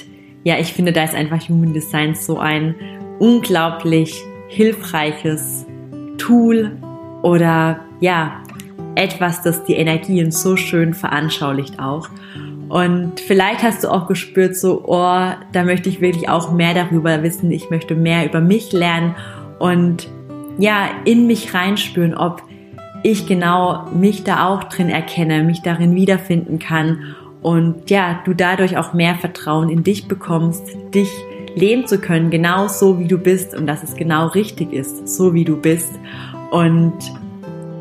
ja, 0.44 0.58
ich 0.58 0.72
finde, 0.72 0.92
da 0.92 1.04
ist 1.04 1.14
einfach 1.14 1.48
Human 1.48 1.72
Design 1.72 2.14
so 2.14 2.38
ein 2.38 2.74
unglaublich 3.18 4.22
hilfreiches 4.48 5.66
Tool 6.18 6.76
oder 7.22 7.80
ja, 8.00 8.42
etwas, 8.94 9.42
das 9.42 9.64
die 9.64 9.74
Energien 9.74 10.30
so 10.30 10.56
schön 10.56 10.94
veranschaulicht 10.94 11.78
auch. 11.78 12.08
Und 12.68 13.20
vielleicht 13.20 13.62
hast 13.62 13.84
du 13.84 13.88
auch 13.88 14.06
gespürt, 14.06 14.56
so, 14.56 14.84
oh, 14.86 15.30
da 15.52 15.64
möchte 15.64 15.88
ich 15.88 16.00
wirklich 16.00 16.28
auch 16.28 16.52
mehr 16.52 16.74
darüber 16.74 17.22
wissen. 17.22 17.50
Ich 17.50 17.70
möchte 17.70 17.94
mehr 17.94 18.24
über 18.26 18.40
mich 18.40 18.72
lernen 18.72 19.14
und 19.58 20.08
ja, 20.58 20.88
in 21.04 21.26
mich 21.26 21.52
reinspüren, 21.52 22.14
ob 22.14 22.42
ich 23.02 23.26
genau 23.26 23.86
mich 23.92 24.24
da 24.24 24.48
auch 24.48 24.64
drin 24.64 24.88
erkenne, 24.88 25.42
mich 25.44 25.62
darin 25.62 25.94
wiederfinden 25.94 26.58
kann 26.58 27.14
und 27.44 27.90
ja, 27.90 28.22
du 28.24 28.32
dadurch 28.32 28.78
auch 28.78 28.94
mehr 28.94 29.16
Vertrauen 29.16 29.68
in 29.68 29.84
dich 29.84 30.08
bekommst, 30.08 30.62
dich 30.94 31.10
leben 31.54 31.86
zu 31.86 31.98
können, 31.98 32.30
genau 32.30 32.68
so 32.68 32.98
wie 32.98 33.06
du 33.06 33.18
bist 33.18 33.54
und 33.54 33.66
dass 33.66 33.82
es 33.82 33.94
genau 33.94 34.28
richtig 34.28 34.72
ist, 34.72 35.06
so 35.06 35.34
wie 35.34 35.44
du 35.44 35.58
bist. 35.58 35.92
Und 36.50 36.94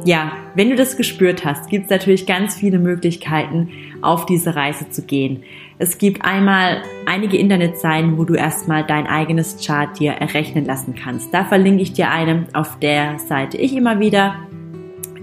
ja, 0.06 0.34
wenn 0.56 0.70
du 0.70 0.76
das 0.76 0.98
gespürt 0.98 1.46
hast, 1.46 1.70
gibt 1.70 1.86
es 1.86 1.90
natürlich 1.90 2.26
ganz 2.26 2.56
viele 2.56 2.80
Möglichkeiten, 2.80 3.70
auf 4.02 4.26
diese 4.26 4.56
Reise 4.56 4.90
zu 4.90 5.04
gehen. 5.04 5.44
Es 5.80 5.98
gibt 5.98 6.24
einmal 6.24 6.82
einige 7.06 7.38
Internetseiten, 7.38 8.18
wo 8.18 8.26
du 8.26 8.36
erstmal 8.36 8.86
dein 8.86 9.08
eigenes 9.08 9.66
Chart 9.66 9.98
dir 10.00 10.14
errechnen 10.14 10.66
lassen 10.66 10.96
kannst. 10.96 11.34
Da 11.34 11.46
verlinke 11.46 11.84
ich 11.84 11.94
dir 11.94 12.10
eine, 12.10 12.48
auf 12.54 12.80
der 12.80 13.20
Seite 13.20 13.58
ich 13.58 13.76
immer 13.76 14.00
wieder 14.00 14.36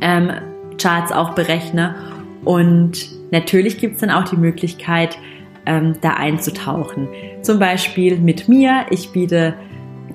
ähm, 0.00 0.30
Charts 0.80 1.12
auch 1.12 1.34
berechne. 1.34 1.94
Und 2.44 3.10
natürlich 3.30 3.78
gibt 3.78 3.94
es 3.94 4.00
dann 4.00 4.10
auch 4.10 4.24
die 4.24 4.36
Möglichkeit, 4.36 5.18
ähm, 5.66 5.96
da 6.00 6.14
einzutauchen. 6.14 7.08
Zum 7.42 7.58
Beispiel 7.58 8.18
mit 8.18 8.48
mir. 8.48 8.86
Ich 8.90 9.12
biete 9.12 9.54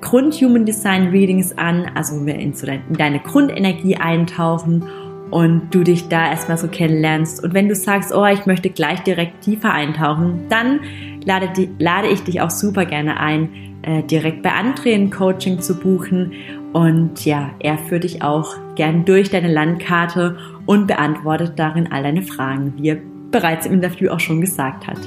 Grund-Human 0.00 0.64
Design 0.64 1.08
Readings 1.08 1.56
an, 1.56 1.90
also 1.94 2.24
wir 2.26 2.34
in, 2.34 2.52
in 2.52 2.94
deine 2.96 3.20
Grundenergie 3.20 3.96
eintauchen 3.96 4.84
und 5.30 5.74
du 5.74 5.82
dich 5.82 6.08
da 6.08 6.30
erstmal 6.30 6.58
so 6.58 6.68
kennenlernst. 6.68 7.42
Und 7.42 7.54
wenn 7.54 7.68
du 7.68 7.74
sagst, 7.74 8.14
oh, 8.14 8.24
ich 8.26 8.46
möchte 8.46 8.70
gleich 8.70 9.00
direkt 9.00 9.42
tiefer 9.42 9.72
eintauchen, 9.72 10.46
dann 10.48 10.80
lade, 11.24 11.48
die, 11.56 11.70
lade 11.78 12.08
ich 12.08 12.22
dich 12.22 12.40
auch 12.40 12.50
super 12.50 12.84
gerne 12.84 13.18
ein, 13.18 13.48
äh, 13.82 14.02
direkt 14.02 14.42
bei 14.42 14.50
André 14.50 14.94
ein 14.94 15.10
Coaching 15.10 15.60
zu 15.60 15.78
buchen. 15.78 16.32
Und 16.72 17.24
ja, 17.24 17.50
er 17.58 17.78
führt 17.78 18.04
dich 18.04 18.22
auch 18.22 18.54
gern 18.76 19.04
durch 19.04 19.30
deine 19.30 19.52
Landkarte 19.52 20.36
und 20.66 20.86
beantwortet 20.86 21.54
darin 21.56 21.90
all 21.90 22.02
deine 22.02 22.22
Fragen, 22.22 22.74
wie 22.76 22.90
er 22.90 22.98
bereits 23.30 23.66
im 23.66 23.74
Interview 23.74 24.10
auch 24.10 24.20
schon 24.20 24.40
gesagt 24.40 24.86
hat. 24.86 24.98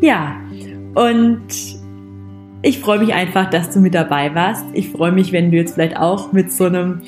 Ja, 0.00 0.36
und 0.94 1.42
ich 2.62 2.78
freue 2.78 3.00
mich 3.00 3.12
einfach, 3.12 3.50
dass 3.50 3.70
du 3.70 3.80
mit 3.80 3.94
dabei 3.94 4.34
warst. 4.34 4.64
Ich 4.72 4.90
freue 4.90 5.12
mich, 5.12 5.32
wenn 5.32 5.50
du 5.50 5.56
jetzt 5.56 5.74
vielleicht 5.74 5.96
auch 5.96 6.32
mit 6.32 6.52
so 6.52 6.64
einem 6.64 7.02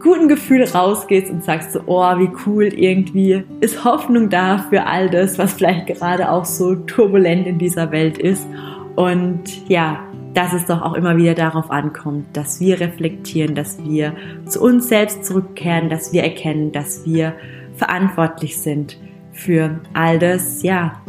guten 0.00 0.28
Gefühl 0.28 0.64
rausgehst 0.64 1.30
und 1.30 1.44
sagst 1.44 1.72
so, 1.72 1.80
oh, 1.86 2.18
wie 2.18 2.30
cool, 2.46 2.64
irgendwie 2.64 3.44
ist 3.60 3.84
Hoffnung 3.84 4.30
da 4.30 4.58
für 4.70 4.86
all 4.86 5.10
das, 5.10 5.36
was 5.38 5.54
vielleicht 5.54 5.88
gerade 5.88 6.30
auch 6.30 6.44
so 6.44 6.74
turbulent 6.74 7.46
in 7.46 7.58
dieser 7.58 7.90
Welt 7.90 8.18
ist. 8.18 8.46
Und 8.94 9.68
ja, 9.68 10.00
dass 10.32 10.52
es 10.52 10.66
doch 10.66 10.80
auch 10.80 10.94
immer 10.94 11.16
wieder 11.16 11.34
darauf 11.34 11.70
ankommt, 11.70 12.26
dass 12.32 12.60
wir 12.60 12.80
reflektieren, 12.80 13.54
dass 13.54 13.82
wir 13.84 14.14
zu 14.46 14.62
uns 14.62 14.88
selbst 14.88 15.24
zurückkehren, 15.24 15.90
dass 15.90 16.12
wir 16.12 16.22
erkennen, 16.22 16.70
dass 16.70 17.04
wir 17.04 17.34
verantwortlich 17.74 18.58
sind 18.58 18.96
für 19.32 19.80
all 19.92 20.18
das, 20.18 20.62
ja, 20.62 21.02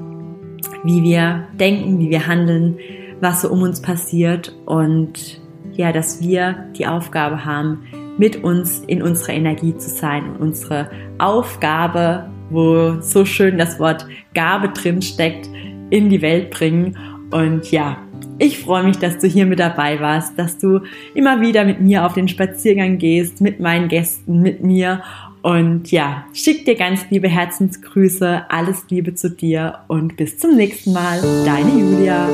wie 0.84 1.04
wir 1.04 1.48
denken, 1.60 2.00
wie 2.00 2.10
wir 2.10 2.26
handeln, 2.26 2.78
was 3.22 3.42
so 3.42 3.50
um 3.50 3.62
uns 3.62 3.82
passiert 3.82 4.54
und 4.66 5.40
ja, 5.74 5.92
dass 5.92 6.22
wir 6.22 6.66
die 6.78 6.88
Aufgabe 6.88 7.46
haben, 7.46 7.84
mit 8.18 8.44
uns 8.44 8.80
in 8.88 9.02
unserer 9.02 9.34
Energie 9.34 9.76
zu 9.78 9.90
sein 9.90 10.32
und 10.32 10.42
unsere 10.42 10.90
Aufgabe, 11.18 12.30
wo 12.50 13.00
so 13.02 13.24
schön 13.26 13.58
das 13.58 13.80
Wort 13.80 14.06
Gabe 14.34 14.70
drin 14.70 15.02
steckt, 15.02 15.50
in 15.90 16.10
die 16.10 16.22
Welt 16.22 16.52
bringen. 16.52 16.98
Und 17.32 17.72
ja, 17.72 17.98
ich 18.38 18.60
freue 18.60 18.84
mich, 18.84 18.98
dass 18.98 19.20
du 19.20 19.28
hier 19.28 19.46
mit 19.46 19.60
dabei 19.60 20.00
warst, 20.00 20.38
dass 20.38 20.58
du 20.58 20.82
immer 21.14 21.42
wieder 21.42 21.64
mit 21.64 21.80
mir 21.80 22.06
auf 22.06 22.14
den 22.14 22.28
Spaziergang 22.28 22.98
gehst, 22.98 23.40
mit 23.40 23.60
meinen 23.60 23.88
Gästen, 23.88 24.42
mit 24.42 24.64
mir. 24.64 25.02
Und 25.42 25.92
ja, 25.92 26.26
schick 26.34 26.66
dir 26.66 26.76
ganz 26.76 27.06
liebe 27.10 27.28
Herzensgrüße, 27.28 28.46
alles 28.50 28.86
Liebe 28.90 29.16
zu 29.16 29.30
dir 29.30 29.80
und 29.88 30.18
bis 30.18 30.38
zum 30.38 30.56
nächsten 30.56 30.94
Mal. 30.94 31.20
Deine 31.46 31.72
Julia. 31.72 32.28